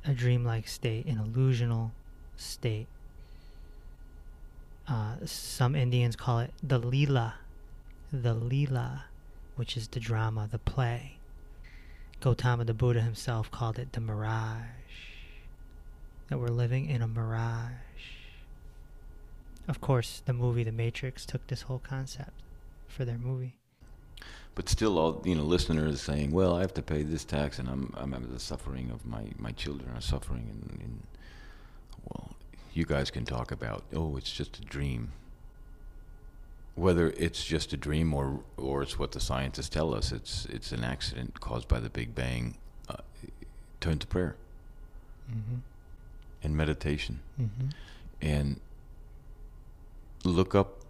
A 0.05 0.13
dreamlike 0.13 0.69
state, 0.69 1.07
an 1.07 1.17
illusional 1.19 1.91
state. 2.37 2.87
Uh, 4.87 5.17
some 5.25 5.75
Indians 5.75 6.17
call 6.17 6.41
it 6.41 6.53
the 6.63 6.81
Leela. 6.81 7.35
The 8.13 8.35
Leela, 8.35 9.03
which 9.57 9.77
is 9.77 9.89
the 9.89 10.01
drama, 10.01 10.49
the 10.51 10.59
play. 10.59 11.19
Gautama 12.21 12.65
the 12.65 12.75
Buddha 12.75 13.01
himself 13.01 13.51
called 13.51 13.79
it 13.79 13.93
the 13.93 14.01
mirage. 14.01 14.65
That 16.29 16.39
we're 16.39 16.49
living 16.49 16.89
in 16.89 17.03
a 17.03 17.07
mirage. 17.07 17.73
Of 19.67 19.81
course, 19.81 20.23
the 20.25 20.33
movie 20.33 20.65
The 20.65 20.73
Matrix 20.73 21.25
took 21.25 21.47
this 21.47 21.63
whole 21.63 21.79
concept 21.79 22.43
for 22.87 23.05
their 23.05 23.19
movie. 23.19 23.57
But 24.55 24.69
still, 24.69 24.99
all 24.99 25.23
you 25.25 25.35
know, 25.35 25.43
listeners 25.43 26.01
saying, 26.01 26.31
"Well, 26.31 26.55
I 26.55 26.61
have 26.61 26.75
to 26.75 26.83
pay 26.83 27.03
this 27.03 27.25
tax, 27.25 27.59
and 27.59 27.69
I'm 27.69 27.93
I'm 27.97 28.13
the 28.33 28.39
suffering 28.39 28.91
of 28.91 29.05
my 29.05 29.25
my 29.39 29.51
children 29.53 29.91
are 29.97 30.01
suffering." 30.01 30.49
And 30.51 30.81
well, 30.81 31.14
you 32.77 32.85
guys 32.85 33.11
can 33.11 33.25
talk 33.25 33.51
about, 33.53 33.85
"Oh, 33.95 34.17
it's 34.17 34.31
just 34.33 34.59
a 34.59 34.63
dream." 34.63 35.13
Whether 36.77 37.11
it's 37.11 37.45
just 37.45 37.73
a 37.73 37.77
dream 37.77 38.13
or 38.13 38.41
or 38.57 38.83
it's 38.83 38.99
what 38.99 39.13
the 39.13 39.21
scientists 39.21 39.69
tell 39.69 39.95
us, 39.95 40.11
it's 40.13 40.45
it's 40.47 40.73
an 40.73 40.83
accident 40.85 41.41
caused 41.41 41.69
by 41.69 41.81
the 41.81 41.91
Big 41.91 42.15
Bang. 42.15 42.57
Uh, 42.89 42.97
turn 43.81 43.99
to 43.99 44.07
prayer 44.07 44.37
Mm-hmm. 45.31 45.57
and 46.43 46.57
meditation, 46.57 47.21
Mm-hmm. 47.41 47.69
and 48.21 48.61
look 50.25 50.55
up 50.55 50.81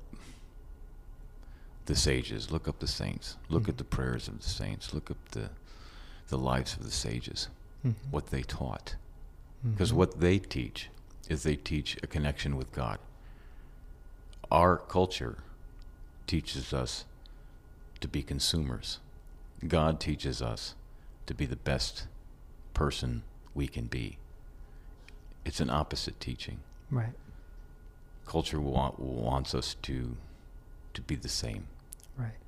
the 1.87 1.95
sages, 1.95 2.51
look 2.51 2.66
up 2.66 2.78
the 2.80 2.89
saints, 2.89 3.37
look 3.49 3.68
at 3.68 3.74
Mhm. 3.74 3.78
the 3.78 3.85
prayers 3.85 4.26
of 4.26 4.41
the 4.41 4.49
saints, 4.49 4.95
look 4.95 5.11
up 5.11 5.18
the 5.32 5.51
the 6.28 6.39
lives 6.39 6.74
of 6.76 6.82
the 6.82 6.91
sages, 6.91 7.49
Mm-hmm. 7.85 8.11
what 8.11 8.28
they 8.28 8.43
taught. 8.43 8.97
Because 9.62 9.93
what 9.93 10.20
they 10.20 10.39
teach 10.39 10.89
is 11.28 11.42
they 11.42 11.56
teach 11.56 11.96
a 12.02 12.06
connection 12.06 12.56
with 12.56 12.72
God. 12.72 12.98
Our 14.50 14.76
culture 14.76 15.38
teaches 16.26 16.72
us 16.72 17.04
to 18.00 18.08
be 18.08 18.22
consumers. 18.22 18.98
God 19.66 20.00
teaches 20.00 20.42
us 20.42 20.74
to 21.26 21.34
be 21.34 21.46
the 21.46 21.56
best 21.56 22.06
person 22.74 23.22
we 23.54 23.66
can 23.66 23.86
be. 23.86 24.18
It's 25.44 25.60
an 25.60 25.70
opposite 25.70 26.20
teaching. 26.20 26.60
Right. 26.90 27.12
Culture 28.26 28.60
wa- 28.60 28.94
wants 28.98 29.54
us 29.54 29.74
to 29.82 30.16
to 30.94 31.02
be 31.02 31.16
the 31.16 31.28
same. 31.28 31.66
Right. 32.16 32.38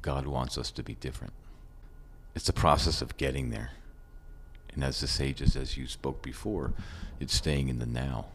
God 0.00 0.26
wants 0.26 0.56
us 0.56 0.70
to 0.72 0.82
be 0.82 0.94
different. 0.94 1.34
It's 2.34 2.48
a 2.48 2.54
process 2.54 3.02
of 3.02 3.16
getting 3.16 3.50
there. 3.50 3.72
And 4.76 4.84
as 4.84 5.00
the 5.00 5.08
sages, 5.08 5.56
as 5.56 5.76
you 5.76 5.86
spoke 5.88 6.22
before, 6.22 6.72
it's 7.18 7.34
staying 7.34 7.68
in 7.68 7.78
the 7.80 7.86
now, 7.86 8.26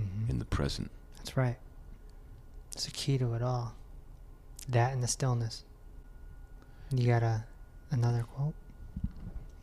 Mm-hmm. 0.00 0.30
in 0.30 0.38
the 0.40 0.44
present. 0.44 0.90
That's 1.18 1.36
right. 1.36 1.56
It's 2.72 2.84
the 2.86 2.90
key 2.90 3.16
to 3.18 3.34
it 3.34 3.42
all. 3.42 3.74
That 4.68 4.92
and 4.92 5.00
the 5.00 5.06
stillness. 5.06 5.62
You 6.90 7.06
got 7.06 7.22
a 7.22 7.44
another 7.92 8.24
quote? 8.34 8.54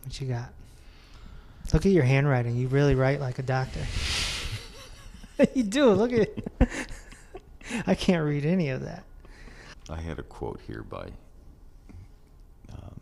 What 0.03 0.21
you 0.21 0.27
got? 0.27 0.53
Look 1.73 1.85
at 1.85 1.91
your 1.91 2.05
handwriting. 2.05 2.55
You 2.55 2.69
really 2.69 2.95
write 2.95 3.19
like 3.19 3.39
a 3.39 3.43
doctor. 3.43 3.81
you 5.53 5.63
do. 5.63 5.91
Look 5.91 6.13
at 6.13 6.29
I 7.87 7.93
can't 7.95 8.23
read 8.23 8.45
any 8.45 8.69
of 8.69 8.81
that. 8.83 9.03
I 9.89 9.99
had 9.99 10.17
a 10.17 10.23
quote 10.23 10.61
here 10.65 10.83
by 10.83 11.09
um, 12.71 12.95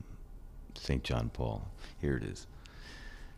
St. 0.73 1.03
John 1.03 1.29
Paul. 1.29 1.67
Here 2.01 2.17
it 2.17 2.23
is. 2.23 2.47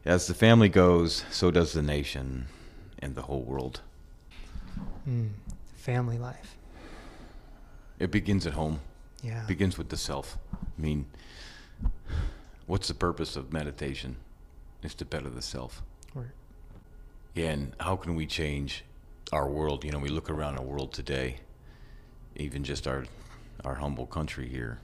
As 0.06 0.28
the 0.28 0.34
family 0.34 0.70
goes, 0.70 1.24
so 1.32 1.52
does 1.52 1.74
the 1.74 1.82
nation 1.82 2.48
and 3.00 3.16
the 3.16 3.24
whole 3.24 3.42
world. 3.44 3.82
Mm. 5.08 5.30
Family 5.76 6.18
life. 6.18 6.56
It 8.00 8.12
begins 8.12 8.48
at 8.48 8.54
home. 8.54 8.80
Yeah. 9.24 9.46
begins 9.48 9.78
with 9.78 9.90
the 9.90 9.98
self. 9.98 10.40
I 10.56 10.82
mean, 10.82 11.06
what's 12.66 12.88
the 12.88 12.96
purpose 12.96 13.36
of 13.36 13.54
meditation? 13.54 14.16
Is 14.82 14.96
to 14.96 15.06
better 15.06 15.30
the 15.30 15.44
self. 15.44 15.84
Or- 16.16 16.34
And 17.36 17.74
how 17.80 17.96
can 17.98 18.16
we 18.16 18.26
change 18.26 18.84
our 19.32 19.48
world? 19.48 19.84
You 19.84 19.92
know, 19.92 20.00
we 20.00 20.10
look 20.10 20.28
around 20.32 20.58
our 20.58 20.64
world 20.66 20.92
today, 20.92 21.42
even 22.36 22.64
just 22.64 22.88
our 22.88 23.06
our 23.64 23.76
humble 23.76 24.08
country 24.08 24.50
here, 24.50 24.80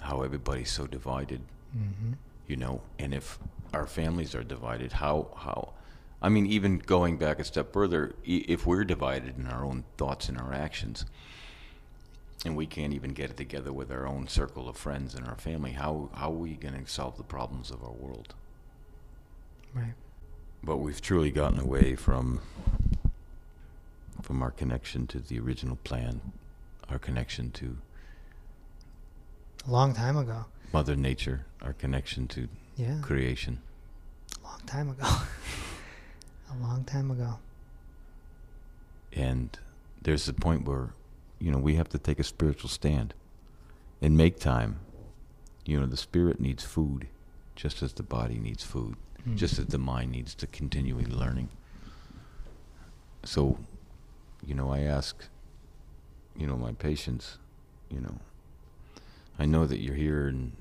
how 0.00 0.22
everybody's 0.22 0.68
so 0.72 0.88
divided, 0.88 1.40
Mhm. 1.76 2.14
you 2.48 2.56
know, 2.56 2.82
and 2.98 3.14
if 3.14 3.38
our 3.72 3.86
families 3.86 4.34
are 4.34 4.44
divided, 4.44 4.92
how 4.92 5.28
how 5.36 5.72
I 6.20 6.28
mean, 6.28 6.46
even 6.46 6.78
going 6.78 7.16
back 7.16 7.38
a 7.38 7.44
step 7.44 7.72
further, 7.72 8.14
if 8.24 8.66
we're 8.66 8.84
divided 8.84 9.38
in 9.38 9.46
our 9.46 9.64
own 9.64 9.84
thoughts 9.96 10.28
and 10.28 10.36
our 10.36 10.52
actions, 10.52 11.04
and 12.44 12.56
we 12.56 12.66
can't 12.66 12.92
even 12.92 13.12
get 13.12 13.30
it 13.30 13.36
together 13.36 13.72
with 13.72 13.92
our 13.92 14.06
own 14.06 14.26
circle 14.26 14.68
of 14.68 14.76
friends 14.76 15.14
and 15.14 15.26
our 15.26 15.36
family, 15.36 15.72
how 15.72 16.10
how 16.14 16.30
are 16.30 16.36
we 16.36 16.54
going 16.54 16.74
to 16.74 16.90
solve 16.90 17.16
the 17.16 17.22
problems 17.22 17.70
of 17.70 17.82
our 17.82 17.92
world? 17.92 18.34
Right. 19.74 19.94
But 20.62 20.78
we've 20.78 21.00
truly 21.00 21.30
gotten 21.30 21.60
away 21.60 21.94
from 21.94 22.40
from 24.22 24.42
our 24.42 24.50
connection 24.50 25.06
to 25.08 25.20
the 25.20 25.38
original 25.38 25.76
plan, 25.84 26.20
our 26.88 26.98
connection 26.98 27.52
to 27.52 27.78
A 29.66 29.70
long 29.70 29.94
time 29.94 30.16
ago. 30.16 30.46
Mother 30.72 30.96
Nature, 30.96 31.46
our 31.62 31.72
connection 31.72 32.26
to 32.28 32.48
Yeah. 32.78 32.98
creation. 33.02 33.58
A 34.40 34.46
long 34.46 34.60
time 34.66 34.88
ago. 34.90 35.04
a 36.52 36.56
long 36.62 36.84
time 36.84 37.10
ago. 37.10 37.38
And 39.12 39.58
there's 40.00 40.28
a 40.28 40.32
point 40.32 40.64
where, 40.64 40.90
you 41.40 41.50
know, 41.50 41.58
we 41.58 41.74
have 41.74 41.88
to 41.90 41.98
take 41.98 42.18
a 42.20 42.24
spiritual 42.24 42.70
stand 42.70 43.14
and 44.00 44.16
make 44.16 44.38
time. 44.38 44.78
You 45.66 45.80
know, 45.80 45.86
the 45.86 45.96
spirit 45.96 46.40
needs 46.40 46.64
food 46.64 47.08
just 47.56 47.82
as 47.82 47.92
the 47.92 48.04
body 48.04 48.38
needs 48.38 48.62
food, 48.64 48.94
Mm. 49.26 49.34
just 49.36 49.58
as 49.58 49.66
the 49.66 49.78
mind 49.78 50.12
needs 50.12 50.32
to 50.36 50.46
continually 50.46 51.04
learning. 51.04 51.48
So, 53.24 53.58
you 54.46 54.54
know, 54.54 54.70
I 54.72 54.80
ask, 54.82 55.24
you 56.36 56.46
know, 56.46 56.56
my 56.56 56.70
patients, 56.72 57.38
you 57.90 58.00
know, 58.00 58.18
I 59.38 59.44
know 59.46 59.66
that 59.66 59.80
you're 59.80 59.96
here 59.96 60.28
and 60.28 60.52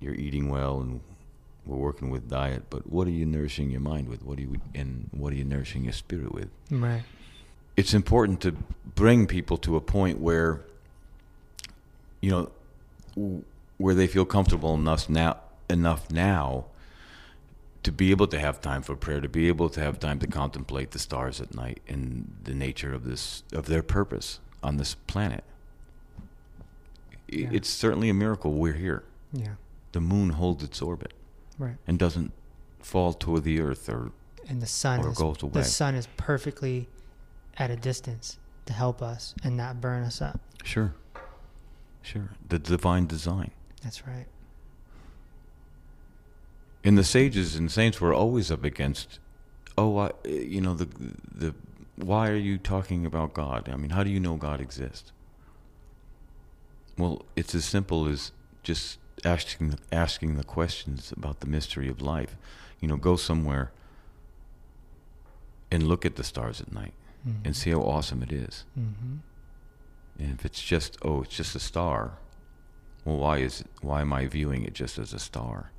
you're 0.00 0.14
eating 0.14 0.50
well 0.50 0.80
and 0.82 1.00
we're 1.66 1.76
working 1.76 2.10
with 2.10 2.28
diet, 2.28 2.64
but 2.70 2.86
what 2.90 3.06
are 3.06 3.10
you 3.12 3.24
nourishing 3.24 3.70
your 3.70 3.80
mind 3.80 4.08
with? 4.08 4.22
What 4.24 4.38
are 4.38 4.42
you 4.42 4.56
and 4.74 5.08
what 5.12 5.32
are 5.32 5.36
you 5.36 5.44
nourishing 5.44 5.84
your 5.84 5.92
spirit 5.92 6.32
with? 6.32 6.48
Right. 6.70 7.02
it's 7.76 7.94
important 7.94 8.40
to 8.42 8.52
bring 8.94 9.26
people 9.26 9.56
to 9.58 9.76
a 9.76 9.80
point 9.80 10.18
where 10.20 10.60
you 12.20 12.30
know 12.30 13.42
where 13.78 13.94
they 13.94 14.06
feel 14.06 14.24
comfortable 14.24 14.74
enough 14.74 15.08
now 15.08 15.36
enough 15.70 16.10
now 16.10 16.66
to 17.82 17.90
be 17.90 18.10
able 18.10 18.26
to 18.28 18.38
have 18.38 18.60
time 18.60 18.82
for 18.82 18.94
prayer 18.94 19.20
to 19.20 19.28
be 19.28 19.48
able 19.48 19.68
to 19.70 19.80
have 19.80 19.98
time 19.98 20.18
to 20.18 20.26
contemplate 20.26 20.90
the 20.92 20.98
stars 20.98 21.40
at 21.40 21.54
night 21.54 21.80
and 21.88 22.32
the 22.44 22.54
nature 22.54 22.92
of 22.92 23.04
this 23.04 23.42
of 23.52 23.66
their 23.66 23.82
purpose 23.82 24.38
on 24.62 24.76
this 24.76 24.94
planet 25.06 25.42
Yeah. 27.28 27.48
it's 27.52 27.68
certainly 27.68 28.08
a 28.10 28.14
miracle 28.14 28.52
we're 28.52 28.74
here 28.74 29.02
Yeah. 29.32 29.54
the 29.92 30.00
moon 30.00 30.30
holds 30.30 30.62
its 30.62 30.80
orbit 30.82 31.12
Right. 31.58 31.76
and 31.86 31.98
doesn't 31.98 32.32
fall 32.80 33.12
toward 33.12 33.44
the 33.44 33.60
earth 33.60 33.88
or 33.88 34.10
And 34.48 34.60
the 34.60 34.66
sun 34.66 35.00
Or 35.00 35.10
is 35.10 35.18
goes 35.18 35.42
away. 35.42 35.52
the 35.52 35.64
sun 35.64 35.94
is 35.94 36.08
perfectly 36.16 36.88
at 37.56 37.70
a 37.70 37.76
distance 37.76 38.38
to 38.66 38.72
help 38.72 39.02
us 39.02 39.34
and 39.44 39.56
not 39.56 39.80
burn 39.80 40.02
us 40.04 40.20
up. 40.22 40.40
sure 40.64 40.94
sure 42.02 42.30
the 42.48 42.58
divine 42.58 43.06
design 43.06 43.50
That's 43.82 44.06
right. 44.06 44.26
And 46.84 46.98
the 46.98 47.04
sages 47.04 47.54
and 47.54 47.70
saints 47.70 48.00
were 48.00 48.12
always 48.12 48.50
up 48.50 48.64
against, 48.64 49.20
oh, 49.78 49.98
I, 49.98 50.10
you 50.24 50.60
know, 50.60 50.74
the 50.74 50.88
the 51.32 51.54
why 51.96 52.28
are 52.28 52.34
you 52.36 52.58
talking 52.58 53.06
about 53.06 53.34
God? 53.34 53.68
I 53.68 53.76
mean, 53.76 53.90
how 53.90 54.02
do 54.02 54.10
you 54.10 54.18
know 54.18 54.34
God 54.36 54.60
exists? 54.60 55.12
Well, 56.98 57.24
it's 57.36 57.54
as 57.54 57.64
simple 57.64 58.08
as 58.08 58.32
just 58.64 58.98
asking 59.24 59.70
the, 59.70 59.78
asking 59.90 60.36
the 60.36 60.44
questions 60.44 61.12
about 61.16 61.40
the 61.40 61.46
mystery 61.46 61.88
of 61.88 62.00
life. 62.02 62.36
You 62.80 62.88
know, 62.88 62.96
go 62.96 63.16
somewhere 63.16 63.72
and 65.70 65.84
look 65.84 66.04
at 66.04 66.16
the 66.16 66.24
stars 66.24 66.60
at 66.60 66.72
night 66.72 66.94
Mm-hmm. 67.28 67.46
and 67.46 67.54
see 67.56 67.70
how 67.70 67.82
awesome 67.82 68.20
it 68.24 68.32
is. 68.32 68.64
hmm 68.74 69.18
And 70.18 70.32
if 70.40 70.44
it's 70.44 70.60
just 70.60 70.98
oh, 71.02 71.22
it's 71.22 71.36
just 71.36 71.54
a 71.54 71.60
star, 71.60 72.18
well, 73.04 73.16
why 73.18 73.38
is 73.38 73.62
why 73.80 74.00
am 74.00 74.12
I 74.12 74.26
viewing 74.26 74.64
it 74.64 74.74
just 74.74 74.98
as 74.98 75.12
a 75.14 75.20
star? 75.20 75.70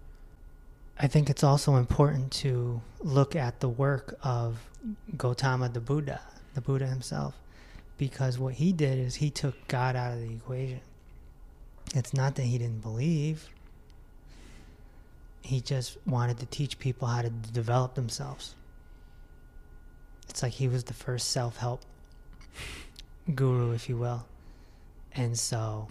I 0.97 1.07
think 1.07 1.29
it's 1.29 1.43
also 1.43 1.75
important 1.75 2.31
to 2.43 2.79
look 3.01 3.35
at 3.35 3.59
the 3.59 3.67
work 3.67 4.17
of 4.23 4.69
Gautama 5.17 5.67
the 5.67 5.81
Buddha, 5.81 6.21
the 6.53 6.61
Buddha 6.61 6.87
himself, 6.87 7.33
because 7.97 8.39
what 8.39 8.53
he 8.53 8.71
did 8.71 8.97
is 8.97 9.15
he 9.15 9.29
took 9.29 9.55
God 9.67 9.97
out 9.97 10.13
of 10.13 10.21
the 10.21 10.31
equation. 10.35 10.79
It's 11.93 12.13
not 12.13 12.35
that 12.35 12.43
he 12.43 12.57
didn't 12.57 12.81
believe, 12.81 13.49
he 15.43 15.61
just 15.61 15.97
wanted 16.07 16.39
to 16.39 16.45
teach 16.47 16.79
people 16.79 17.07
how 17.07 17.21
to 17.21 17.29
develop 17.29 17.95
themselves. 17.95 18.55
It's 20.29 20.41
like 20.41 20.53
he 20.53 20.67
was 20.67 20.85
the 20.85 20.93
first 20.93 21.29
self 21.31 21.57
help 21.57 21.81
guru, 23.35 23.71
if 23.73 23.89
you 23.89 23.97
will. 23.97 24.25
And 25.15 25.37
so, 25.37 25.87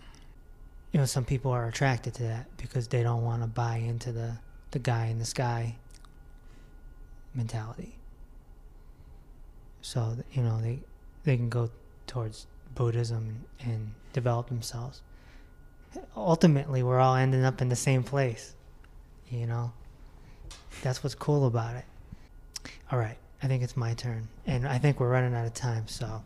you 0.91 0.99
know, 0.99 1.07
some 1.07 1.25
people 1.25 1.53
are 1.53 1.69
attracted 1.69 2.15
to 2.15 2.25
that 2.25 2.47
because 2.57 2.89
they 2.89 3.03
don't 3.03 3.23
want 3.23 3.43
to 3.43 3.49
buy 3.49 3.77
into 3.77 4.11
the 4.13 4.39
the 4.73 4.79
guy 4.79 5.07
in 5.07 5.19
the 5.19 5.25
sky 5.25 5.77
mentality. 7.35 7.95
So 9.83 10.17
you 10.33 10.43
know 10.43 10.61
they 10.61 10.81
they 11.25 11.37
can 11.37 11.49
go 11.49 11.71
towards 12.07 12.47
Buddhism 12.75 13.45
and 13.61 13.93
develop 14.13 14.49
themselves. 14.49 15.03
Ultimately, 16.17 16.83
we're 16.83 16.99
all 16.99 17.15
ending 17.15 17.45
up 17.45 17.61
in 17.61 17.69
the 17.69 17.77
same 17.77 18.03
place. 18.03 18.55
You 19.31 19.47
know, 19.47 19.73
that's 20.83 21.03
what's 21.03 21.15
cool 21.15 21.47
about 21.47 21.77
it. 21.77 21.85
All 22.91 22.99
right, 22.99 23.17
I 23.43 23.47
think 23.47 23.63
it's 23.63 23.77
my 23.77 23.95
turn, 23.95 24.29
and 24.47 24.67
I 24.67 24.79
think 24.79 25.01
we're 25.01 25.11
running 25.11 25.35
out 25.35 25.47
of 25.47 25.55
time. 25.55 25.89
So 25.89 26.23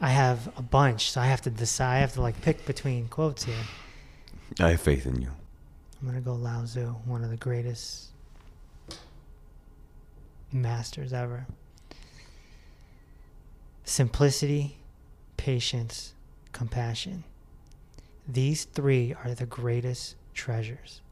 I 0.00 0.10
have 0.10 0.52
a 0.56 0.62
bunch, 0.62 1.10
so 1.10 1.20
I 1.20 1.26
have 1.26 1.42
to 1.42 1.50
decide. 1.50 1.96
I 1.96 1.98
have 1.98 2.12
to 2.14 2.22
like 2.22 2.40
pick 2.42 2.64
between 2.66 3.08
quotes 3.08 3.44
here. 3.44 3.64
I 4.60 4.70
have 4.70 4.80
faith 4.80 5.06
in 5.06 5.20
you. 5.20 5.30
I'm 6.00 6.08
gonna 6.08 6.20
go 6.20 6.34
Lao 6.34 6.62
Tzu, 6.64 6.86
one 7.06 7.24
of 7.24 7.30
the 7.30 7.36
greatest 7.36 8.08
masters 10.52 11.12
ever. 11.12 11.46
Simplicity, 13.84 14.76
patience, 15.36 16.14
compassion. 16.52 17.24
These 18.26 18.64
three 18.64 19.14
are 19.24 19.34
the 19.34 19.46
greatest 19.46 20.16
treasures. 20.32 21.02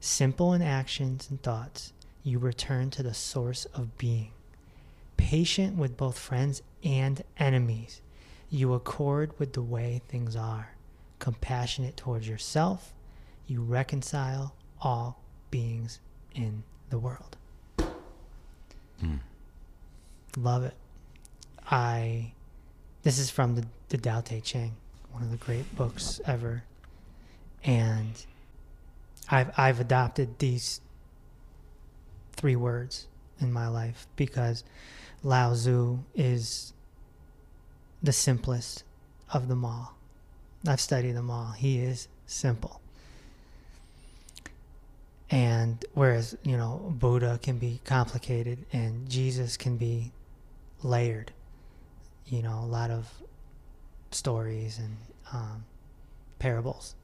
Simple 0.00 0.52
in 0.52 0.62
actions 0.62 1.28
and 1.28 1.42
thoughts, 1.42 1.92
you 2.22 2.38
return 2.38 2.90
to 2.90 3.02
the 3.02 3.14
source 3.14 3.64
of 3.66 3.98
being. 3.98 4.32
Patient 5.16 5.76
with 5.76 5.96
both 5.96 6.18
friends 6.18 6.62
and 6.84 7.22
enemies, 7.36 8.00
you 8.48 8.74
accord 8.74 9.32
with 9.38 9.54
the 9.54 9.62
way 9.62 10.02
things 10.08 10.36
are. 10.36 10.74
Compassionate 11.18 11.96
towards 11.96 12.28
yourself, 12.28 12.92
you 13.46 13.62
reconcile 13.62 14.54
all 14.80 15.20
beings 15.50 16.00
in 16.34 16.62
the 16.90 16.98
world. 16.98 17.36
Mm. 19.02 19.18
Love 20.36 20.64
it. 20.64 20.74
I. 21.70 22.32
This 23.02 23.18
is 23.18 23.30
from 23.30 23.56
the, 23.56 23.66
the 23.88 23.98
Tao 23.98 24.20
Te 24.20 24.40
Ching, 24.40 24.76
one 25.12 25.22
of 25.22 25.30
the 25.30 25.36
great 25.36 25.74
books 25.76 26.20
ever. 26.26 26.64
And 27.64 28.24
I've, 29.28 29.50
I've 29.56 29.80
adopted 29.80 30.38
these 30.38 30.80
three 32.32 32.56
words 32.56 33.06
in 33.40 33.52
my 33.52 33.68
life 33.68 34.06
because 34.16 34.64
Lao 35.22 35.54
Tzu 35.54 35.98
is 36.14 36.72
the 38.02 38.12
simplest 38.12 38.84
of 39.32 39.48
them 39.48 39.64
all. 39.64 39.96
I've 40.66 40.80
studied 40.80 41.12
them 41.12 41.30
all. 41.30 41.52
He 41.52 41.78
is 41.78 42.08
simple. 42.26 42.80
And 45.30 45.82
whereas, 45.94 46.36
you 46.42 46.56
know, 46.56 46.94
Buddha 46.98 47.38
can 47.42 47.58
be 47.58 47.80
complicated 47.84 48.66
and 48.72 49.08
Jesus 49.08 49.56
can 49.56 49.76
be 49.76 50.12
layered, 50.82 51.32
you 52.26 52.42
know, 52.42 52.60
a 52.62 52.66
lot 52.66 52.90
of 52.90 53.08
stories 54.14 54.78
and 54.78 54.96
um, 55.32 55.64
parables. 56.38 56.94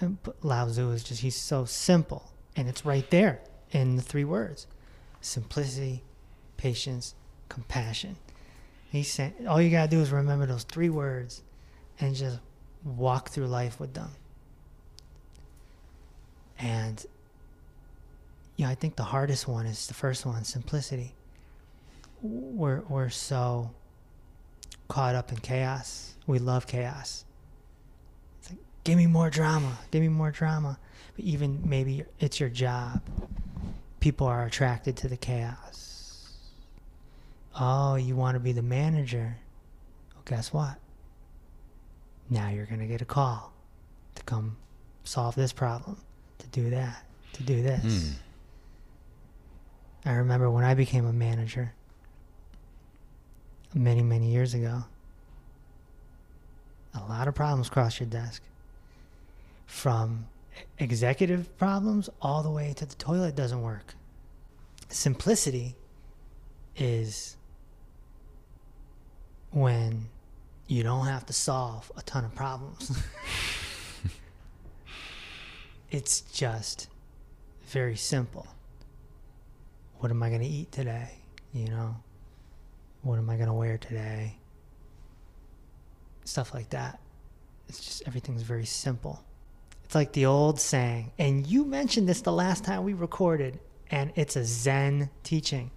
And 0.00 0.18
Lao 0.42 0.66
Tzu 0.66 0.90
is 0.90 1.04
just, 1.04 1.20
he's 1.20 1.36
so 1.36 1.64
simple. 1.64 2.30
And 2.56 2.68
it's 2.68 2.84
right 2.84 3.08
there 3.10 3.40
in 3.70 3.96
the 3.96 4.02
three 4.02 4.24
words 4.24 4.66
simplicity, 5.20 6.02
patience, 6.56 7.14
compassion. 7.48 8.16
He 8.90 9.02
said, 9.04 9.32
all 9.48 9.62
you 9.62 9.70
got 9.70 9.84
to 9.84 9.96
do 9.96 10.02
is 10.02 10.10
remember 10.10 10.46
those 10.46 10.64
three 10.64 10.90
words 10.90 11.42
and 12.00 12.14
just 12.14 12.40
walk 12.84 13.30
through 13.30 13.46
life 13.46 13.78
with 13.78 13.94
them. 13.94 14.10
And 16.58 17.04
you 18.56 18.64
know, 18.64 18.70
I 18.70 18.74
think 18.74 18.96
the 18.96 19.04
hardest 19.04 19.48
one 19.48 19.66
is 19.66 19.86
the 19.86 19.94
first 19.94 20.26
one, 20.26 20.44
simplicity. 20.44 21.14
We're 22.22 22.82
we're 22.88 23.08
so 23.08 23.70
caught 24.92 25.14
up 25.14 25.32
in 25.32 25.38
chaos. 25.38 26.12
We 26.26 26.38
love 26.38 26.66
chaos. 26.66 27.24
It's 28.38 28.50
like, 28.50 28.58
give 28.84 28.98
me 28.98 29.06
more 29.06 29.30
drama, 29.30 29.78
give 29.90 30.02
me 30.02 30.08
more 30.08 30.30
drama. 30.30 30.78
But 31.16 31.24
even 31.24 31.62
maybe 31.64 32.04
it's 32.20 32.38
your 32.38 32.50
job. 32.50 33.00
People 34.00 34.26
are 34.26 34.44
attracted 34.44 34.98
to 34.98 35.08
the 35.08 35.16
chaos. 35.16 36.36
Oh, 37.58 37.94
you 37.94 38.16
want 38.16 38.34
to 38.34 38.40
be 38.40 38.52
the 38.52 38.60
manager? 38.60 39.38
Well, 40.14 40.24
guess 40.26 40.52
what? 40.52 40.76
Now 42.28 42.50
you're 42.50 42.66
going 42.66 42.80
to 42.80 42.86
get 42.86 43.00
a 43.00 43.06
call 43.06 43.54
to 44.14 44.22
come 44.24 44.58
solve 45.04 45.34
this 45.34 45.54
problem, 45.54 45.96
to 46.36 46.46
do 46.48 46.68
that, 46.68 47.02
to 47.32 47.42
do 47.42 47.62
this. 47.62 48.18
Hmm. 50.04 50.10
I 50.10 50.12
remember 50.16 50.50
when 50.50 50.64
I 50.64 50.74
became 50.74 51.06
a 51.06 51.14
manager 51.14 51.72
many, 53.74 54.02
many 54.02 54.30
years 54.30 54.54
ago, 54.54 54.84
a 56.94 57.00
lot 57.00 57.28
of 57.28 57.34
problems 57.34 57.68
cross 57.68 57.98
your 57.98 58.08
desk. 58.08 58.42
From 59.66 60.26
executive 60.78 61.56
problems 61.56 62.10
all 62.20 62.42
the 62.42 62.50
way 62.50 62.74
to 62.76 62.84
the 62.84 62.94
toilet 62.96 63.34
doesn't 63.34 63.62
work. 63.62 63.94
Simplicity 64.88 65.74
is 66.76 67.36
when 69.50 70.08
you 70.66 70.82
don't 70.82 71.06
have 71.06 71.26
to 71.26 71.32
solve 71.32 71.90
a 71.96 72.02
ton 72.02 72.24
of 72.24 72.34
problems. 72.34 72.90
it's 75.90 76.22
just 76.22 76.88
very 77.66 77.96
simple. 77.96 78.46
What 79.98 80.10
am 80.10 80.22
I 80.22 80.28
going 80.28 80.40
to 80.40 80.46
eat 80.46 80.72
today? 80.72 81.10
You 81.52 81.68
know, 81.68 81.96
what 83.02 83.18
am 83.18 83.28
I 83.28 83.36
going 83.36 83.48
to 83.48 83.52
wear 83.52 83.78
today? 83.78 84.36
Stuff 86.24 86.54
like 86.54 86.70
that. 86.70 87.00
It's 87.68 87.84
just 87.84 88.02
everything's 88.06 88.42
very 88.42 88.64
simple. 88.64 89.24
It's 89.84 89.94
like 89.94 90.12
the 90.12 90.26
old 90.26 90.60
saying, 90.60 91.12
and 91.18 91.46
you 91.46 91.64
mentioned 91.64 92.08
this 92.08 92.22
the 92.22 92.32
last 92.32 92.64
time 92.64 92.84
we 92.84 92.94
recorded, 92.94 93.58
and 93.90 94.12
it's 94.14 94.36
a 94.36 94.44
Zen 94.44 95.10
teaching. 95.22 95.70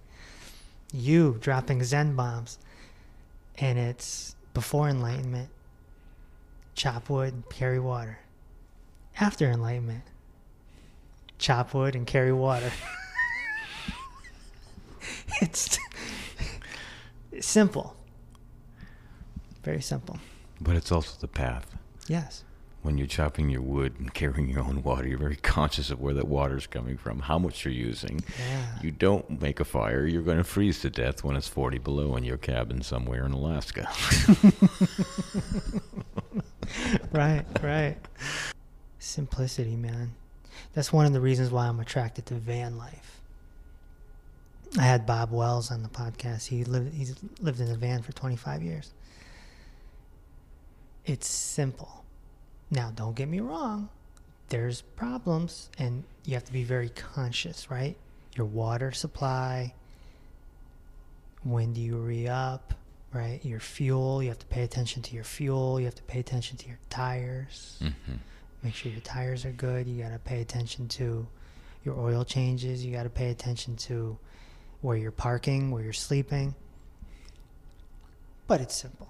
You 0.92 1.36
dropping 1.40 1.82
Zen 1.84 2.16
bombs, 2.16 2.58
and 3.58 3.78
it's 3.78 4.34
before 4.54 4.88
enlightenment, 4.88 5.50
chop 6.74 7.10
wood, 7.10 7.42
carry 7.50 7.80
water. 7.80 8.18
After 9.18 9.50
enlightenment, 9.50 10.04
chop 11.38 11.74
wood 11.74 11.94
and 11.94 12.06
carry 12.06 12.32
water. 12.32 12.70
it's 15.40 15.78
simple. 17.40 17.96
Very 19.62 19.82
simple. 19.82 20.18
But 20.60 20.76
it's 20.76 20.92
also 20.92 21.16
the 21.20 21.28
path. 21.28 21.76
Yes. 22.06 22.44
When 22.82 22.98
you're 22.98 23.08
chopping 23.08 23.50
your 23.50 23.62
wood 23.62 23.94
and 23.98 24.14
carrying 24.14 24.48
your 24.48 24.60
own 24.60 24.82
water, 24.82 25.08
you're 25.08 25.18
very 25.18 25.36
conscious 25.42 25.90
of 25.90 26.00
where 26.00 26.14
that 26.14 26.28
water's 26.28 26.66
coming 26.66 26.96
from, 26.96 27.20
how 27.20 27.38
much 27.38 27.64
you're 27.64 27.74
using. 27.74 28.22
Yeah. 28.48 28.66
You 28.82 28.92
don't 28.92 29.42
make 29.42 29.58
a 29.58 29.64
fire, 29.64 30.06
you're 30.06 30.22
going 30.22 30.38
to 30.38 30.44
freeze 30.44 30.80
to 30.80 30.90
death 30.90 31.24
when 31.24 31.36
it's 31.36 31.48
40 31.48 31.78
below 31.78 32.14
in 32.16 32.22
your 32.22 32.36
cabin 32.36 32.82
somewhere 32.82 33.26
in 33.26 33.32
Alaska. 33.32 33.88
right, 37.12 37.44
right. 37.62 37.96
Simplicity, 39.00 39.76
man. 39.76 40.14
That's 40.74 40.92
one 40.92 41.06
of 41.06 41.12
the 41.12 41.20
reasons 41.20 41.50
why 41.50 41.66
I'm 41.66 41.80
attracted 41.80 42.26
to 42.26 42.34
van 42.34 42.78
life. 42.78 43.15
I 44.78 44.82
had 44.82 45.06
Bob 45.06 45.30
Wells 45.30 45.70
on 45.70 45.82
the 45.82 45.88
podcast. 45.88 46.46
He 46.46 46.64
lived 46.64 46.92
he's 46.94 47.14
lived 47.40 47.60
in 47.60 47.70
a 47.70 47.76
van 47.76 48.02
for 48.02 48.12
25 48.12 48.62
years. 48.62 48.92
It's 51.04 51.28
simple. 51.28 52.04
Now, 52.70 52.90
don't 52.94 53.14
get 53.14 53.28
me 53.28 53.40
wrong. 53.40 53.88
There's 54.48 54.82
problems 54.82 55.70
and 55.78 56.04
you 56.24 56.34
have 56.34 56.44
to 56.44 56.52
be 56.52 56.64
very 56.64 56.88
conscious, 56.90 57.70
right? 57.70 57.96
Your 58.34 58.46
water 58.46 58.92
supply, 58.92 59.72
when 61.44 61.72
do 61.72 61.80
you 61.80 61.96
re-up, 61.96 62.74
right? 63.12 63.40
Your 63.44 63.60
fuel, 63.60 64.22
you 64.22 64.28
have 64.28 64.38
to 64.40 64.46
pay 64.46 64.62
attention 64.62 65.00
to 65.02 65.14
your 65.14 65.24
fuel. 65.24 65.78
You 65.78 65.86
have 65.86 65.94
to 65.94 66.02
pay 66.02 66.18
attention 66.20 66.56
to 66.58 66.68
your 66.68 66.78
tires. 66.90 67.78
hmm 67.80 68.14
Make 68.62 68.74
sure 68.74 68.90
your 68.90 69.00
tires 69.02 69.44
are 69.44 69.52
good. 69.52 69.86
You 69.86 70.02
got 70.02 70.10
to 70.10 70.18
pay 70.18 70.40
attention 70.40 70.88
to 70.88 71.24
your 71.84 71.94
oil 72.00 72.24
changes. 72.24 72.84
You 72.84 72.92
got 72.92 73.04
to 73.04 73.10
pay 73.10 73.30
attention 73.30 73.76
to 73.76 74.18
where 74.86 74.96
you're 74.96 75.10
parking, 75.10 75.72
where 75.72 75.82
you're 75.82 75.92
sleeping. 75.92 76.54
But 78.46 78.60
it's 78.60 78.76
simple 78.76 79.08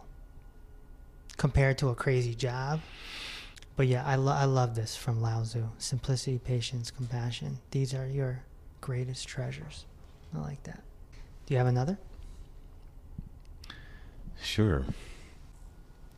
compared 1.36 1.76
to 1.76 1.90
a 1.90 1.94
crazy 1.94 2.34
job. 2.34 2.80
But 3.76 3.86
yeah, 3.86 4.02
I, 4.06 4.14
lo- 4.14 4.32
I 4.32 4.46
love 4.46 4.74
this 4.74 4.96
from 4.96 5.20
Lao 5.20 5.42
Tzu 5.42 5.68
simplicity, 5.76 6.38
patience, 6.38 6.90
compassion. 6.90 7.58
These 7.72 7.92
are 7.92 8.06
your 8.06 8.40
greatest 8.80 9.28
treasures. 9.28 9.84
I 10.34 10.38
like 10.38 10.62
that. 10.62 10.82
Do 11.44 11.52
you 11.52 11.58
have 11.58 11.66
another? 11.66 11.98
Sure. 14.42 14.86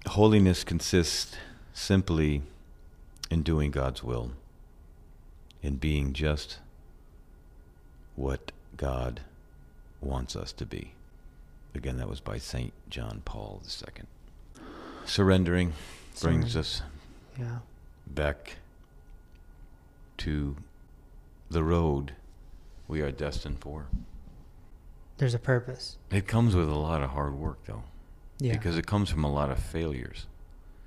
Holiness 0.07 0.63
consists 0.63 1.35
simply 1.73 2.43
in 3.29 3.43
doing 3.43 3.73
God's 3.73 4.05
will, 4.05 4.31
in 5.65 5.79
being 5.79 6.13
just 6.13 6.59
what 8.15 8.53
God 8.77 9.23
wants 10.01 10.37
us 10.37 10.53
to 10.53 10.67
be. 10.67 10.93
Again, 11.75 11.97
that 11.99 12.09
was 12.09 12.21
by 12.21 12.39
St. 12.39 12.73
John 12.89 13.23
Paul 13.25 13.63
II. 13.67 14.05
Surrendering 15.05 15.73
brings 16.21 16.53
Surrender. 16.53 16.59
us 16.59 16.83
Yeah. 17.39 17.59
back 18.07 18.57
to 20.19 20.57
the 21.51 21.63
road 21.63 22.15
we 22.89 23.01
are 23.01 23.11
destined 23.13 23.61
for. 23.61 23.87
There's 25.19 25.35
a 25.35 25.39
purpose. 25.39 25.97
It 26.11 26.27
comes 26.27 26.55
with 26.55 26.69
a 26.69 26.75
lot 26.75 27.03
of 27.03 27.11
hard 27.11 27.35
work, 27.35 27.65
though, 27.67 27.85
Yeah. 28.39 28.53
because 28.53 28.77
it 28.77 28.87
comes 28.87 29.11
from 29.11 29.25
a 29.25 29.31
lot 29.33 29.51
of 29.51 29.59
failures. 29.59 30.27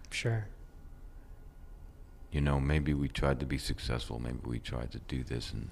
sure. 0.09 0.47
you 2.34 2.39
know, 2.41 2.59
maybe 2.62 2.93
we 2.93 3.07
tried 3.09 3.39
to 3.41 3.45
be 3.45 3.57
successful, 3.57 4.18
maybe 4.20 4.39
we 4.45 4.57
tried 4.57 4.89
to 4.91 4.99
do 4.99 5.22
this, 5.22 5.51
and 5.51 5.68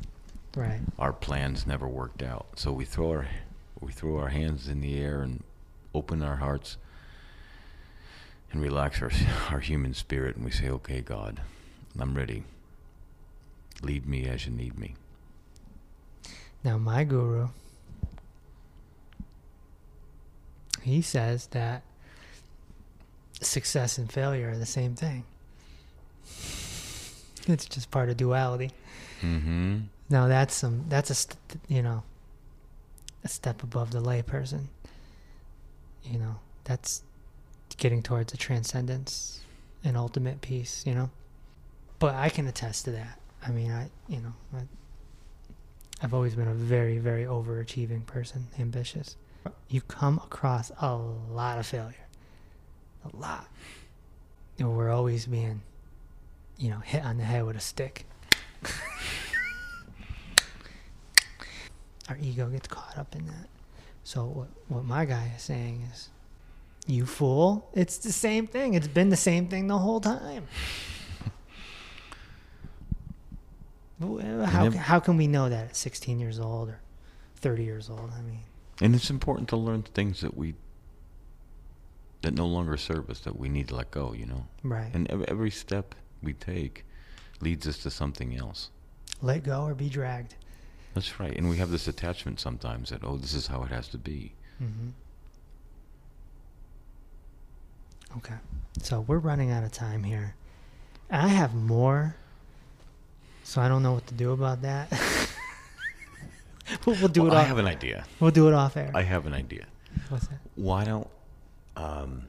Right. 0.59 0.81
our 0.97 1.13
plans 1.13 1.65
never 1.65 1.87
worked 1.87 2.21
out. 2.21 2.47
So 2.55 2.71
we 2.73 2.83
throw 2.83 3.09
our 3.11 3.27
we 3.79 3.93
throw 3.93 4.17
our 4.17 4.27
hands 4.27 4.67
in 4.67 4.81
the 4.81 4.99
air 4.99 5.21
and 5.21 5.43
open 5.95 6.21
our 6.21 6.35
hearts 6.35 6.75
and 8.51 8.61
relax 8.61 9.01
our 9.01 9.11
our 9.51 9.59
human 9.59 9.93
spirit, 9.93 10.35
and 10.35 10.43
we 10.43 10.51
say, 10.51 10.69
"Okay, 10.69 10.99
God, 11.01 11.39
I'm 11.97 12.13
ready. 12.13 12.43
Lead 13.81 14.05
me 14.05 14.27
as 14.27 14.45
you 14.45 14.51
need 14.51 14.77
me." 14.77 14.95
Now, 16.61 16.77
my 16.77 17.05
guru, 17.05 17.47
he 20.81 21.01
says 21.01 21.47
that 21.47 21.83
success 23.39 23.97
and 23.97 24.11
failure 24.11 24.49
are 24.49 24.57
the 24.57 24.65
same 24.65 24.95
thing. 24.95 25.23
It's 27.47 27.65
just 27.65 27.89
part 27.89 28.09
of 28.09 28.17
duality. 28.17 28.69
Mm-hmm. 29.21 29.77
Now, 30.09 30.27
that's 30.27 30.55
some 30.55 30.85
that's 30.89 31.09
a 31.09 31.15
st- 31.15 31.37
you 31.67 31.81
know 31.81 32.03
a 33.23 33.27
step 33.27 33.63
above 33.63 33.91
the 33.91 34.01
layperson. 34.01 34.65
You 36.03 36.19
know, 36.19 36.39
that's 36.63 37.03
getting 37.77 38.01
towards 38.01 38.33
a 38.33 38.37
transcendence 38.37 39.41
and 39.83 39.95
ultimate 39.95 40.41
peace. 40.41 40.83
You 40.87 40.95
know, 40.95 41.09
but 41.99 42.15
I 42.15 42.29
can 42.29 42.47
attest 42.47 42.85
to 42.85 42.91
that. 42.91 43.19
I 43.45 43.51
mean, 43.51 43.71
I 43.71 43.89
you 44.07 44.21
know 44.21 44.33
I, 44.55 44.61
I've 46.01 46.13
always 46.13 46.33
been 46.33 46.47
a 46.47 46.53
very, 46.53 46.97
very 46.97 47.25
overachieving 47.25 48.05
person, 48.05 48.47
ambitious. 48.57 49.17
You 49.67 49.81
come 49.81 50.17
across 50.23 50.71
a 50.81 50.95
lot 50.95 51.59
of 51.59 51.65
failure. 51.65 52.07
A 53.11 53.15
lot. 53.15 53.47
You 54.57 54.65
know, 54.65 54.71
we're 54.71 54.91
always 54.91 55.25
being, 55.25 55.61
you 56.57 56.69
know, 56.69 56.79
hit 56.79 57.03
on 57.03 57.17
the 57.17 57.23
head 57.23 57.45
with 57.45 57.55
a 57.55 57.61
stick. 57.61 58.05
Our 62.09 62.17
ego 62.19 62.47
gets 62.49 62.67
caught 62.67 62.97
up 62.97 63.15
in 63.15 63.25
that. 63.27 63.47
So 64.03 64.25
what 64.25 64.47
what 64.67 64.83
my 64.85 65.05
guy 65.05 65.31
is 65.35 65.43
saying 65.43 65.87
is, 65.93 66.09
you 66.87 67.05
fool, 67.05 67.69
it's 67.73 67.97
the 67.99 68.11
same 68.11 68.47
thing. 68.47 68.73
It's 68.73 68.87
been 68.87 69.09
the 69.09 69.15
same 69.17 69.47
thing 69.47 69.67
the 69.67 69.77
whole 69.77 70.01
time. 70.01 70.47
Uh, 74.01 74.45
how, 74.45 74.63
never- 74.63 74.77
how 74.77 74.99
can 74.99 75.17
we 75.17 75.27
know 75.27 75.49
that 75.49 75.65
at 75.69 75.75
16 75.75 76.19
years 76.19 76.39
old 76.39 76.69
or 76.69 76.79
30 77.37 77.63
years 77.65 77.89
old? 77.89 78.11
I 78.17 78.21
mean, 78.21 78.39
And 78.81 78.95
it's 78.95 79.09
important 79.09 79.49
to 79.49 79.57
learn 79.57 79.83
things 79.83 80.21
that 80.21 80.37
we 80.37 80.55
that 82.21 82.33
no 82.33 82.45
longer 82.45 82.75
serve 82.77 83.09
us 83.09 83.19
that 83.21 83.37
we 83.37 83.47
need 83.49 83.67
to 83.69 83.75
let 83.75 83.91
go. 83.91 84.13
You 84.13 84.25
know, 84.25 84.45
right. 84.63 84.89
and 84.93 85.09
ev- 85.11 85.23
every 85.27 85.51
step 85.51 85.95
we 86.23 86.31
take 86.33 86.85
leads 87.41 87.67
us 87.67 87.77
to 87.79 87.89
something 87.91 88.37
else. 88.37 88.69
Let 89.21 89.43
go 89.43 89.63
or 89.63 89.73
be 89.75 89.89
dragged. 89.89 90.35
That's 90.99 91.17
right. 91.17 91.33
And 91.33 91.49
we 91.49 91.55
have 91.55 91.71
this 91.71 91.87
attachment 91.87 92.41
sometimes 92.41 92.89
that, 92.89 93.05
oh, 93.05 93.15
this 93.15 93.33
is 93.33 93.47
how 93.47 93.63
it 93.63 93.69
has 93.69 93.87
to 93.87 93.97
be. 93.97 94.33
hmm 94.57 94.89
Okay. 98.17 98.33
So 98.81 98.99
we're 99.07 99.19
running 99.19 99.49
out 99.49 99.63
of 99.63 99.71
time 99.71 100.03
here. 100.03 100.35
I 101.09 101.29
have 101.29 101.55
more, 101.55 102.17
so 103.45 103.61
I 103.61 103.69
don't 103.69 103.81
know 103.81 103.93
what 103.93 104.07
to 104.07 104.13
do 104.13 104.33
about 104.33 104.61
that. 104.63 104.91
we'll, 106.85 106.97
we'll 106.97 107.07
do 107.07 107.23
Well, 107.23 107.31
it 107.31 107.35
I 107.37 107.41
off. 107.43 107.47
have 107.47 107.59
an 107.59 107.67
idea. 107.67 108.03
We'll 108.19 108.31
do 108.31 108.49
it 108.49 108.53
off 108.53 108.75
air. 108.75 108.91
I 108.93 109.03
have 109.03 109.25
an 109.25 109.33
idea. 109.33 109.67
What's 110.09 110.27
that? 110.27 110.39
Why 110.55 110.83
don't 110.83 111.07
um, 111.77 112.27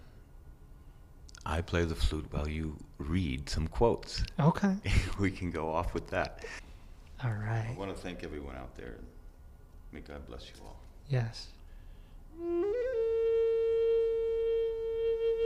I 1.45 1.61
play 1.61 1.85
the 1.87 1.97
flute 1.97 2.27
while 2.31 2.47
you 2.49 2.77
read 2.99 3.49
some 3.49 3.67
quotes? 3.67 4.23
Okay. 4.39 4.77
we 5.19 5.33
can 5.33 5.51
go 5.51 5.73
off 5.73 5.93
with 5.93 6.07
that. 6.11 6.45
All 7.23 7.31
I 7.31 7.35
right. 7.35 7.77
want 7.79 7.95
to 7.95 8.01
thank 8.01 8.25
everyone 8.25 8.57
out 8.57 8.75
there. 8.77 8.97
May 9.93 10.01
God 10.01 10.27
bless 10.27 10.47
you 10.47 10.55
all. 10.65 10.81
Yes. 11.09 11.49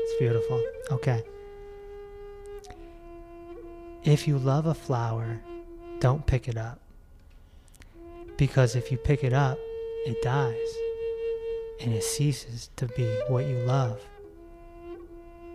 It's 0.03 0.19
beautiful. 0.19 0.63
Okay. 0.93 1.23
If 4.05 4.29
you 4.29 4.39
love 4.39 4.67
a 4.67 4.75
flower, 4.75 5.41
don't 5.99 6.27
pick 6.27 6.47
it 6.49 6.57
up. 6.57 6.79
Because 8.37 8.77
if 8.77 8.93
you 8.93 8.99
pick 8.99 9.25
it 9.25 9.33
up, 9.33 9.59
it 10.07 10.21
dies 10.23 10.75
and 11.81 11.95
it 11.95 12.05
ceases 12.05 12.69
to 12.77 12.87
be 12.89 13.07
what 13.29 13.47
you 13.47 13.57
love. 13.59 14.01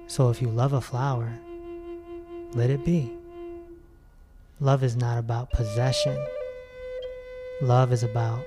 So 0.07 0.29
if 0.29 0.41
you 0.41 0.49
love 0.49 0.73
a 0.73 0.81
flower, 0.81 1.31
let 2.53 2.69
it 2.71 2.83
be. 2.83 3.13
Love 4.61 4.83
is 4.83 4.97
not 4.97 5.17
about 5.17 5.51
possession, 5.51 6.17
love 7.61 7.93
is 7.93 8.03
about 8.03 8.45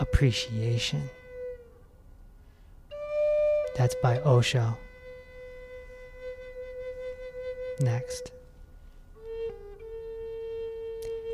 appreciation. 0.00 1.08
That's 3.76 3.94
by 4.02 4.18
Osho. 4.20 4.76
Next. 7.80 8.32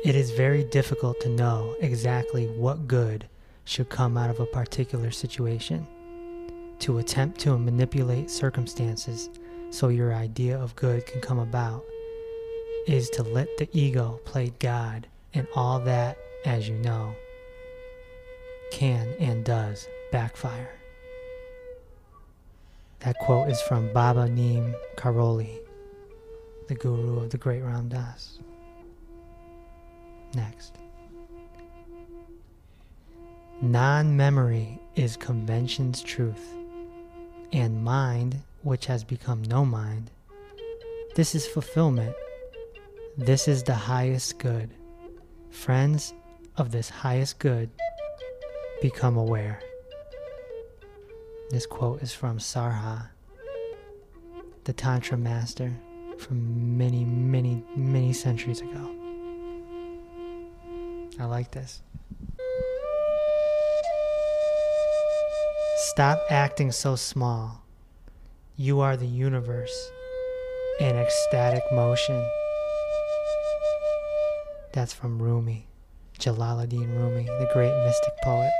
It 0.05 0.15
is 0.15 0.29
very 0.31 0.63
difficult 0.63 1.19
to 1.21 1.29
know 1.29 1.75
exactly 1.81 2.45
what 2.45 2.87
good 2.87 3.27
should 3.65 3.89
come 3.89 4.15
out 4.15 4.29
of 4.29 4.39
a 4.39 4.45
particular 4.45 5.09
situation. 5.09 5.87
To 6.79 6.99
attempt 6.99 7.39
to 7.41 7.57
manipulate 7.57 8.29
circumstances 8.29 9.29
so 9.71 9.89
your 9.89 10.13
idea 10.13 10.57
of 10.57 10.75
good 10.75 11.05
can 11.07 11.19
come 11.19 11.39
about 11.39 11.83
is 12.89 13.07
to 13.11 13.21
let 13.21 13.47
the 13.57 13.69
ego 13.71 14.19
play 14.25 14.51
God, 14.57 15.07
and 15.35 15.47
all 15.53 15.79
that, 15.81 16.17
as 16.43 16.67
you 16.67 16.75
know, 16.77 17.13
can 18.71 19.13
and 19.19 19.45
does 19.45 19.87
backfire. 20.11 20.71
That 23.01 23.19
quote 23.19 23.49
is 23.49 23.61
from 23.61 23.93
Baba 23.93 24.27
Neem 24.27 24.73
Karoli, 24.95 25.59
the 26.67 26.73
guru 26.73 27.19
of 27.19 27.29
the 27.29 27.37
great 27.37 27.61
Ram 27.61 27.89
Dass. 27.89 28.39
Next. 30.33 30.75
Non 33.61 34.17
memory 34.17 34.79
is 34.95 35.15
convention's 35.15 36.01
truth, 36.01 36.55
and 37.53 37.83
mind, 37.83 38.41
which 38.63 38.87
has 38.87 39.03
become 39.03 39.43
no 39.43 39.63
mind, 39.63 40.09
this 41.13 41.35
is 41.35 41.45
fulfillment. 41.45 42.15
This 43.19 43.49
is 43.49 43.63
the 43.63 43.75
highest 43.75 44.39
good. 44.39 44.69
Friends 45.49 46.13
of 46.55 46.71
this 46.71 46.89
highest 46.89 47.37
good 47.37 47.69
become 48.81 49.17
aware. 49.17 49.61
This 51.49 51.65
quote 51.65 52.01
is 52.01 52.13
from 52.13 52.37
Saraha, 52.37 53.09
the 54.63 54.71
Tantra 54.71 55.17
master 55.17 55.75
from 56.17 56.77
many, 56.77 57.03
many, 57.03 57.61
many 57.75 58.13
centuries 58.13 58.61
ago. 58.61 58.89
I 61.19 61.25
like 61.25 61.51
this. 61.51 61.81
Stop 65.91 66.21
acting 66.29 66.71
so 66.71 66.95
small. 66.95 67.65
You 68.55 68.79
are 68.79 68.95
the 68.95 69.07
universe 69.07 69.91
in 70.79 70.95
ecstatic 70.95 71.63
motion. 71.73 72.25
That's 74.71 74.93
from 74.93 75.21
Rumi, 75.21 75.67
Jalaluddin 76.19 76.95
Rumi, 76.95 77.25
the 77.25 77.49
great 77.53 77.73
mystic 77.85 78.13
poet. 78.23 78.51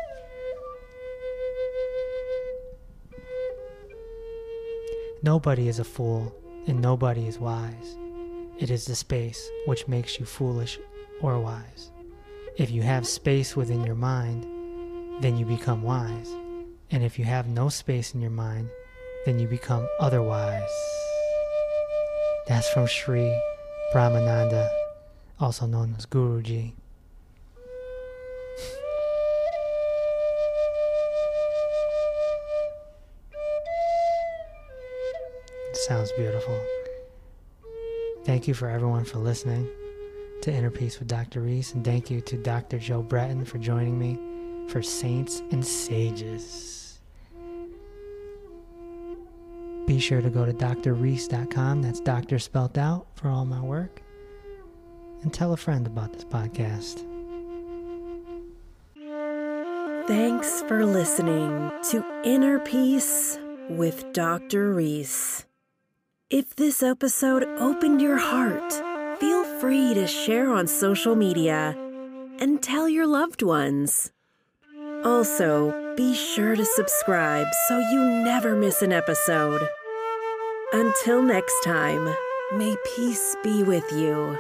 Nobody 5.22 5.68
is 5.68 5.80
a 5.80 5.84
fool, 5.84 6.34
and 6.66 6.82
nobody 6.82 7.28
is 7.28 7.38
wise. 7.38 7.98
It 8.58 8.72
is 8.72 8.86
the 8.86 8.96
space 8.96 9.50
which 9.68 9.88
makes 9.88 10.20
you 10.20 10.26
foolish 10.26 10.80
or 11.22 11.40
wise. 11.40 11.92
If 12.58 12.72
you 12.72 12.82
have 12.82 13.06
space 13.06 13.56
within 13.56 13.84
your 13.84 13.96
mind, 13.96 14.46
then 15.22 15.38
you 15.38 15.46
become 15.46 15.84
wise. 15.84 16.30
And 16.92 17.04
if 17.04 17.20
you 17.20 17.26
have 17.26 17.48
no 17.48 17.70
space 17.70 18.16
in 18.16 18.22
your 18.22 18.32
mind, 18.32 18.70
then 19.26 19.38
you 19.38 19.48
become 19.48 19.88
otherwise. 20.00 20.72
That's 22.48 22.70
from 22.70 22.88
Sri 22.88 23.32
Brahmananda, 23.94 24.70
also 25.40 25.66
known 25.66 25.96
as 25.98 26.06
Guruji. 26.06 26.74
Sounds 35.88 36.12
beautiful. 36.18 36.60
Thank 38.26 38.48
you 38.48 38.54
for 38.54 38.70
everyone 38.70 39.06
for 39.06 39.18
listening 39.18 39.68
to 40.42 40.52
Inner 40.52 40.70
Peace 40.70 41.00
with 41.00 41.08
Dr. 41.08 41.42
Reese, 41.42 41.74
and 41.74 41.84
thank 41.84 42.12
you 42.12 42.22
to 42.22 42.38
Dr. 42.38 42.78
Joe 42.78 43.02
Breton 43.02 43.46
for 43.46 43.58
joining 43.58 43.98
me 43.98 44.20
for 44.70 44.82
Saints 44.82 45.42
and 45.52 45.66
Sages. 45.66 47.00
Be 49.88 50.00
sure 50.00 50.22
to 50.22 50.30
go 50.30 50.46
to 50.46 50.54
doctorreese.com, 50.54 51.82
that's 51.82 52.00
doctor 52.00 52.38
spelt 52.38 52.78
out, 52.78 53.08
for 53.16 53.30
all 53.30 53.46
my 53.46 53.60
work, 53.60 54.02
and 55.22 55.34
tell 55.34 55.54
a 55.54 55.58
friend 55.58 55.88
about 55.88 56.14
this 56.14 56.24
podcast. 56.24 57.06
Thanks 60.08 60.64
for 60.64 60.86
listening 60.86 61.72
to 61.92 62.04
Inner 62.24 62.60
Peace 62.60 63.38
with 63.70 64.12
Dr. 64.14 64.74
Reese. 64.74 65.46
If 66.30 66.56
this 66.56 66.82
episode 66.82 67.44
opened 67.60 68.02
your 68.02 68.18
heart, 68.18 68.74
feel 69.20 69.44
free 69.60 69.94
to 69.94 70.08
share 70.08 70.52
on 70.52 70.68
social 70.68 71.16
media 71.16 71.76
and 72.40 72.62
tell 72.62 72.90
your 72.90 73.06
loved 73.06 73.44
ones. 73.44 74.12
Also, 75.06 75.96
be 75.96 76.14
sure 76.16 76.56
to 76.56 76.66
subscribe 76.66 77.48
so 77.68 77.78
you 77.78 78.04
never 78.24 78.56
miss 78.56 78.82
an 78.82 78.92
episode. 78.92 79.62
Until 80.74 81.22
next 81.22 81.64
time, 81.64 82.14
may 82.54 82.76
peace 82.96 83.36
be 83.44 83.64
with 83.64 83.92
you. 83.92 84.38